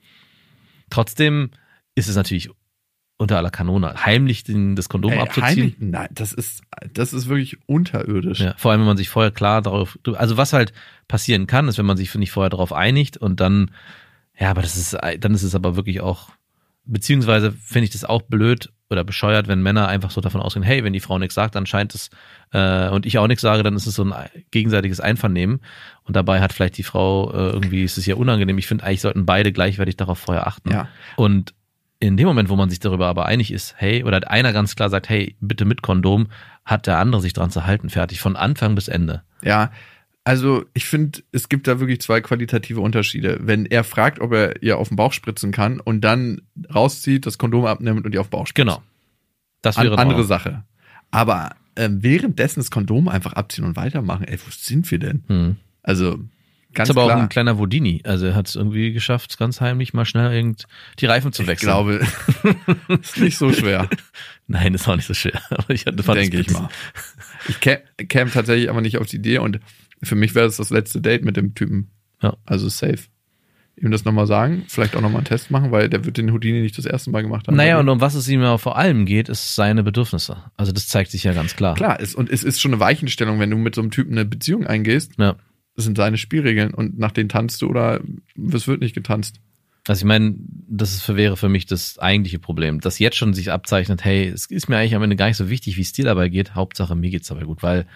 Trotzdem 0.90 1.50
ist 1.94 2.08
es 2.08 2.16
natürlich 2.16 2.50
unter 3.18 3.36
aller 3.36 3.50
Kanone, 3.50 3.94
heimlich 4.04 4.42
den, 4.42 4.74
das 4.74 4.88
Kondom 4.88 5.12
ey, 5.12 5.18
abzuziehen. 5.20 5.44
heimlich- 5.44 5.76
Nein, 5.78 6.08
das 6.12 6.32
ist, 6.32 6.62
das 6.92 7.12
ist 7.12 7.28
wirklich 7.28 7.56
unterirdisch. 7.66 8.40
Ja, 8.40 8.54
vor 8.56 8.72
allem, 8.72 8.80
wenn 8.80 8.88
man 8.88 8.96
sich 8.96 9.08
vorher 9.10 9.30
klar 9.30 9.62
darauf, 9.62 9.98
also 10.14 10.36
was 10.36 10.52
halt 10.52 10.72
passieren 11.08 11.46
kann, 11.46 11.68
ist, 11.68 11.78
wenn 11.78 11.86
man 11.86 11.96
sich 11.96 12.12
nicht 12.16 12.32
vorher 12.32 12.50
darauf 12.50 12.72
einigt 12.72 13.16
und 13.16 13.38
dann, 13.40 13.70
ja, 14.38 14.50
aber 14.50 14.62
das 14.62 14.76
ist, 14.76 14.96
dann 15.20 15.34
ist 15.34 15.42
es 15.44 15.54
aber 15.54 15.76
wirklich 15.76 16.00
auch, 16.00 16.30
beziehungsweise 16.84 17.52
finde 17.52 17.84
ich 17.84 17.90
das 17.90 18.04
auch 18.04 18.22
blöd 18.22 18.72
oder 18.92 19.04
bescheuert, 19.04 19.48
wenn 19.48 19.62
Männer 19.62 19.88
einfach 19.88 20.10
so 20.10 20.20
davon 20.20 20.40
ausgehen, 20.40 20.62
hey, 20.62 20.84
wenn 20.84 20.92
die 20.92 21.00
Frau 21.00 21.18
nichts 21.18 21.34
sagt, 21.34 21.54
dann 21.54 21.66
scheint 21.66 21.94
es, 21.94 22.10
äh, 22.52 22.88
und 22.88 23.06
ich 23.06 23.18
auch 23.18 23.26
nichts 23.26 23.42
sage, 23.42 23.62
dann 23.62 23.74
ist 23.74 23.86
es 23.86 23.94
so 23.94 24.04
ein 24.04 24.14
gegenseitiges 24.50 25.00
Einvernehmen. 25.00 25.60
Und 26.04 26.16
dabei 26.16 26.40
hat 26.40 26.52
vielleicht 26.52 26.78
die 26.78 26.82
Frau 26.82 27.32
äh, 27.32 27.50
irgendwie, 27.50 27.82
ist 27.82 27.98
es 27.98 28.06
ja 28.06 28.14
unangenehm. 28.14 28.58
Ich 28.58 28.66
finde, 28.66 28.84
eigentlich 28.84 29.00
sollten 29.00 29.26
beide 29.26 29.52
gleichwertig 29.52 29.96
darauf 29.96 30.18
vorher 30.18 30.46
achten. 30.46 30.70
Ja. 30.70 30.88
Und 31.16 31.54
in 31.98 32.16
dem 32.16 32.26
Moment, 32.26 32.48
wo 32.48 32.56
man 32.56 32.68
sich 32.68 32.80
darüber 32.80 33.06
aber 33.06 33.26
einig 33.26 33.52
ist, 33.52 33.74
hey, 33.78 34.02
oder 34.02 34.28
einer 34.28 34.52
ganz 34.52 34.74
klar 34.74 34.90
sagt, 34.90 35.08
hey, 35.08 35.36
bitte 35.40 35.64
mit 35.64 35.82
Kondom, 35.82 36.28
hat 36.64 36.86
der 36.86 36.98
andere 36.98 37.22
sich 37.22 37.32
dran 37.32 37.50
zu 37.50 37.64
halten, 37.64 37.90
fertig, 37.90 38.20
von 38.20 38.36
Anfang 38.36 38.74
bis 38.74 38.88
Ende. 38.88 39.22
Ja, 39.42 39.70
also 40.24 40.64
ich 40.72 40.84
finde, 40.84 41.20
es 41.32 41.48
gibt 41.48 41.66
da 41.66 41.80
wirklich 41.80 42.00
zwei 42.00 42.20
qualitative 42.20 42.80
Unterschiede. 42.80 43.38
Wenn 43.40 43.66
er 43.66 43.82
fragt, 43.82 44.20
ob 44.20 44.32
er 44.32 44.62
ihr 44.62 44.78
auf 44.78 44.88
den 44.88 44.96
Bauch 44.96 45.12
spritzen 45.12 45.50
kann 45.50 45.80
und 45.80 46.02
dann 46.02 46.42
rauszieht, 46.72 47.26
das 47.26 47.38
Kondom 47.38 47.66
abnimmt 47.66 48.06
und 48.06 48.14
ihr 48.14 48.20
auf 48.20 48.28
den 48.28 48.32
Bauch 48.32 48.46
spritzt. 48.46 48.66
Genau. 48.66 48.82
Das 49.62 49.76
wäre 49.76 49.88
in 49.88 49.92
andere 49.94 50.20
Ordnung. 50.20 50.26
Sache. 50.26 50.64
Aber 51.10 51.50
ähm, 51.76 52.02
währenddessen 52.02 52.60
das 52.60 52.70
Kondom 52.70 53.08
einfach 53.08 53.32
abziehen 53.32 53.64
und 53.64 53.76
weitermachen, 53.76 54.24
ey, 54.24 54.38
wo 54.38 54.50
sind 54.50 54.90
wir 54.90 54.98
denn? 54.98 55.24
Hm. 55.26 55.56
Also 55.82 56.18
ganz 56.72 56.88
ist 56.88 56.96
aber 56.96 57.06
klar. 57.06 57.18
auch 57.18 57.22
ein 57.22 57.28
kleiner 57.28 57.56
Vodini. 57.56 58.02
Also 58.04 58.26
er 58.26 58.34
hat 58.34 58.48
es 58.48 58.54
irgendwie 58.54 58.92
geschafft, 58.92 59.38
ganz 59.38 59.60
heimlich 59.60 59.92
mal 59.92 60.04
schnell 60.04 60.32
irgend 60.32 60.66
die 61.00 61.06
Reifen 61.06 61.32
zu 61.32 61.42
ich 61.42 61.48
wechseln. 61.48 61.66
glaube, 61.66 62.06
ist 63.00 63.18
nicht 63.18 63.38
so 63.38 63.52
schwer, 63.52 63.88
Nein, 64.46 64.74
ist 64.74 64.86
auch 64.88 64.96
nicht 64.96 65.06
so 65.06 65.14
schwer. 65.14 65.40
Aber 65.50 65.70
ich 65.70 65.86
hatte 65.86 66.02
fand 66.02 66.18
denke 66.18 66.40
ich 66.40 66.50
mal. 66.50 66.68
Ich 67.48 67.60
käme 67.60 67.82
käm 68.08 68.30
tatsächlich 68.30 68.70
aber 68.70 68.80
nicht 68.82 68.98
auf 68.98 69.06
die 69.06 69.16
Idee 69.16 69.38
und 69.38 69.58
für 70.02 70.14
mich 70.16 70.34
wäre 70.34 70.46
das 70.46 70.56
das 70.56 70.70
letzte 70.70 71.00
Date 71.00 71.24
mit 71.24 71.36
dem 71.36 71.54
Typen. 71.54 71.90
Ja. 72.22 72.36
Also 72.44 72.68
safe. 72.68 72.98
Ihm 73.76 73.90
das 73.90 74.04
nochmal 74.04 74.26
sagen, 74.26 74.64
vielleicht 74.68 74.94
auch 74.96 75.00
nochmal 75.00 75.20
einen 75.20 75.26
Test 75.26 75.50
machen, 75.50 75.72
weil 75.72 75.88
der 75.88 76.04
wird 76.04 76.18
den 76.18 76.30
Houdini 76.32 76.60
nicht 76.60 76.76
das 76.76 76.84
erste 76.84 77.10
Mal 77.10 77.22
gemacht 77.22 77.48
haben. 77.48 77.56
Naja, 77.56 77.80
und 77.80 77.88
um 77.88 78.00
was 78.02 78.14
es 78.14 78.28
ihm 78.28 78.42
ja 78.42 78.58
vor 78.58 78.76
allem 78.76 79.06
geht, 79.06 79.30
ist 79.30 79.54
seine 79.54 79.82
Bedürfnisse. 79.82 80.36
Also 80.56 80.72
das 80.72 80.88
zeigt 80.88 81.10
sich 81.10 81.24
ja 81.24 81.32
ganz 81.32 81.56
klar. 81.56 81.74
Klar, 81.74 81.98
ist, 81.98 82.14
und 82.14 82.28
es 82.30 82.44
ist 82.44 82.60
schon 82.60 82.72
eine 82.72 82.80
Weichenstellung, 82.80 83.40
wenn 83.40 83.50
du 83.50 83.56
mit 83.56 83.74
so 83.74 83.80
einem 83.80 83.90
Typen 83.90 84.12
eine 84.12 84.26
Beziehung 84.26 84.66
eingehst, 84.66 85.12
Ja. 85.18 85.36
das 85.74 85.86
sind 85.86 85.96
seine 85.96 86.18
Spielregeln 86.18 86.74
und 86.74 86.98
nach 86.98 87.12
denen 87.12 87.30
tanzt 87.30 87.62
du 87.62 87.68
oder 87.68 88.00
es 88.52 88.68
wird 88.68 88.82
nicht 88.82 88.94
getanzt. 88.94 89.40
Also 89.88 90.00
ich 90.00 90.06
meine, 90.06 90.34
das 90.68 90.94
ist 90.94 91.08
wäre 91.08 91.36
für 91.36 91.48
mich 91.48 91.66
das 91.66 91.98
eigentliche 91.98 92.38
Problem, 92.38 92.80
dass 92.80 92.98
jetzt 93.00 93.16
schon 93.16 93.34
sich 93.34 93.50
abzeichnet, 93.50 94.04
hey, 94.04 94.28
es 94.28 94.46
ist 94.46 94.68
mir 94.68 94.76
eigentlich 94.76 94.94
am 94.94 95.02
Ende 95.02 95.16
gar 95.16 95.26
nicht 95.26 95.38
so 95.38 95.48
wichtig, 95.48 95.76
wie 95.76 95.80
es 95.80 95.92
dir 95.92 96.04
dabei 96.04 96.28
geht, 96.28 96.54
Hauptsache 96.54 96.94
mir 96.94 97.10
geht's 97.10 97.28
dabei 97.28 97.44
gut, 97.44 97.62
weil 97.62 97.86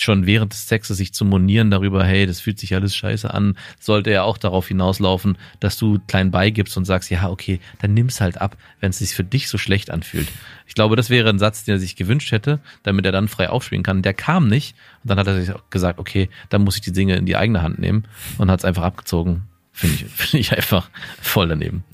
schon 0.00 0.26
während 0.26 0.52
des 0.52 0.68
Sexes 0.68 0.96
sich 0.96 1.12
zu 1.12 1.24
monieren 1.24 1.70
darüber, 1.70 2.04
hey, 2.04 2.26
das 2.26 2.40
fühlt 2.40 2.58
sich 2.58 2.74
alles 2.74 2.94
scheiße 2.94 3.32
an, 3.32 3.56
sollte 3.80 4.10
ja 4.10 4.22
auch 4.22 4.38
darauf 4.38 4.68
hinauslaufen, 4.68 5.38
dass 5.60 5.76
du 5.76 5.98
klein 6.06 6.30
beigibst 6.30 6.76
und 6.76 6.84
sagst, 6.84 7.10
ja, 7.10 7.28
okay, 7.28 7.60
dann 7.80 7.94
nimm's 7.94 8.20
halt 8.20 8.40
ab, 8.40 8.56
wenn 8.80 8.90
es 8.90 8.98
sich 8.98 9.14
für 9.14 9.24
dich 9.24 9.48
so 9.48 9.58
schlecht 9.58 9.90
anfühlt. 9.90 10.28
Ich 10.66 10.74
glaube, 10.74 10.96
das 10.96 11.10
wäre 11.10 11.28
ein 11.30 11.38
Satz, 11.38 11.64
den 11.64 11.76
er 11.76 11.80
sich 11.80 11.96
gewünscht 11.96 12.32
hätte, 12.32 12.60
damit 12.82 13.06
er 13.06 13.12
dann 13.12 13.28
frei 13.28 13.48
aufspielen 13.48 13.82
kann. 13.82 14.02
Der 14.02 14.14
kam 14.14 14.48
nicht 14.48 14.76
und 15.02 15.10
dann 15.10 15.18
hat 15.18 15.26
er 15.26 15.40
sich 15.40 15.54
auch 15.54 15.70
gesagt, 15.70 15.98
okay, 15.98 16.28
dann 16.48 16.62
muss 16.62 16.76
ich 16.76 16.82
die 16.82 16.92
Dinge 16.92 17.16
in 17.16 17.26
die 17.26 17.36
eigene 17.36 17.62
Hand 17.62 17.78
nehmen 17.78 18.04
und 18.38 18.50
hat 18.50 18.60
es 18.60 18.64
einfach 18.64 18.82
abgezogen. 18.82 19.42
Finde 19.72 19.96
ich, 19.96 20.04
finde 20.12 20.38
ich 20.38 20.52
einfach 20.52 20.90
voll 21.20 21.48
daneben. 21.48 21.84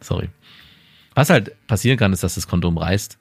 Sorry. 0.00 0.28
Was 1.14 1.30
halt 1.30 1.52
passieren 1.66 1.96
kann, 1.96 2.12
ist, 2.12 2.22
dass 2.22 2.34
das 2.34 2.48
Kondom 2.48 2.76
reißt. 2.76 3.18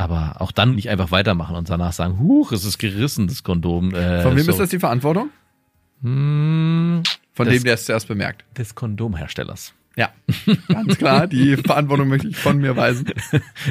Aber 0.00 0.36
auch 0.38 0.52
dann 0.52 0.76
nicht 0.76 0.88
einfach 0.90 1.10
weitermachen 1.10 1.56
und 1.56 1.68
danach 1.68 1.92
sagen, 1.92 2.18
huch, 2.20 2.52
es 2.52 2.64
ist 2.64 2.78
gerissen, 2.78 3.26
das 3.26 3.42
Kondom. 3.42 3.92
Äh, 3.94 4.22
Von 4.22 4.36
wem 4.36 4.44
so. 4.44 4.52
ist 4.52 4.60
das 4.60 4.70
die 4.70 4.78
Verantwortung? 4.78 5.30
Hm, 6.02 7.02
Von 7.34 7.46
Das- 7.46 7.54
dem, 7.54 7.64
der 7.64 7.74
es 7.74 7.84
zuerst 7.84 8.06
bemerkt. 8.08 8.44
des 8.56 8.74
Kondomherstellers. 8.74 9.74
Ja, 9.96 10.10
ganz 10.68 10.96
klar. 10.96 11.26
Die 11.26 11.56
Verantwortung 11.64 12.06
möchte 12.06 12.28
ich 12.28 12.36
von 12.36 12.58
mir 12.58 12.76
weisen. 12.76 13.06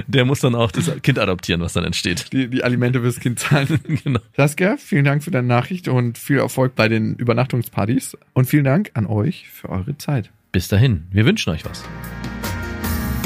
Der 0.07 0.25
muss 0.25 0.41
dann 0.41 0.55
auch 0.55 0.73
das 0.73 0.91
Kind 1.01 1.19
adoptieren, 1.19 1.61
was 1.61 1.71
dann 1.71 1.85
entsteht. 1.85 2.33
Die, 2.33 2.49
die 2.49 2.65
Alimente 2.65 2.99
fürs 2.99 3.21
Kind 3.21 3.39
zahlen. 3.39 3.79
genau. 4.03 4.19
Saskia, 4.35 4.75
vielen 4.75 5.05
Dank 5.05 5.23
für 5.23 5.31
deine 5.31 5.47
Nachricht 5.47 5.87
und 5.87 6.17
viel 6.17 6.39
Erfolg 6.39 6.75
bei 6.75 6.89
den 6.89 7.15
Übernachtungspartys. 7.15 8.17
Und 8.33 8.43
vielen 8.43 8.65
Dank 8.65 8.91
an 8.95 9.05
euch 9.07 9.47
für 9.47 9.69
eure 9.69 9.97
Zeit. 9.97 10.29
Bis 10.51 10.67
dahin, 10.67 11.07
wir 11.11 11.25
wünschen 11.25 11.51
euch 11.51 11.63
was. 11.63 11.85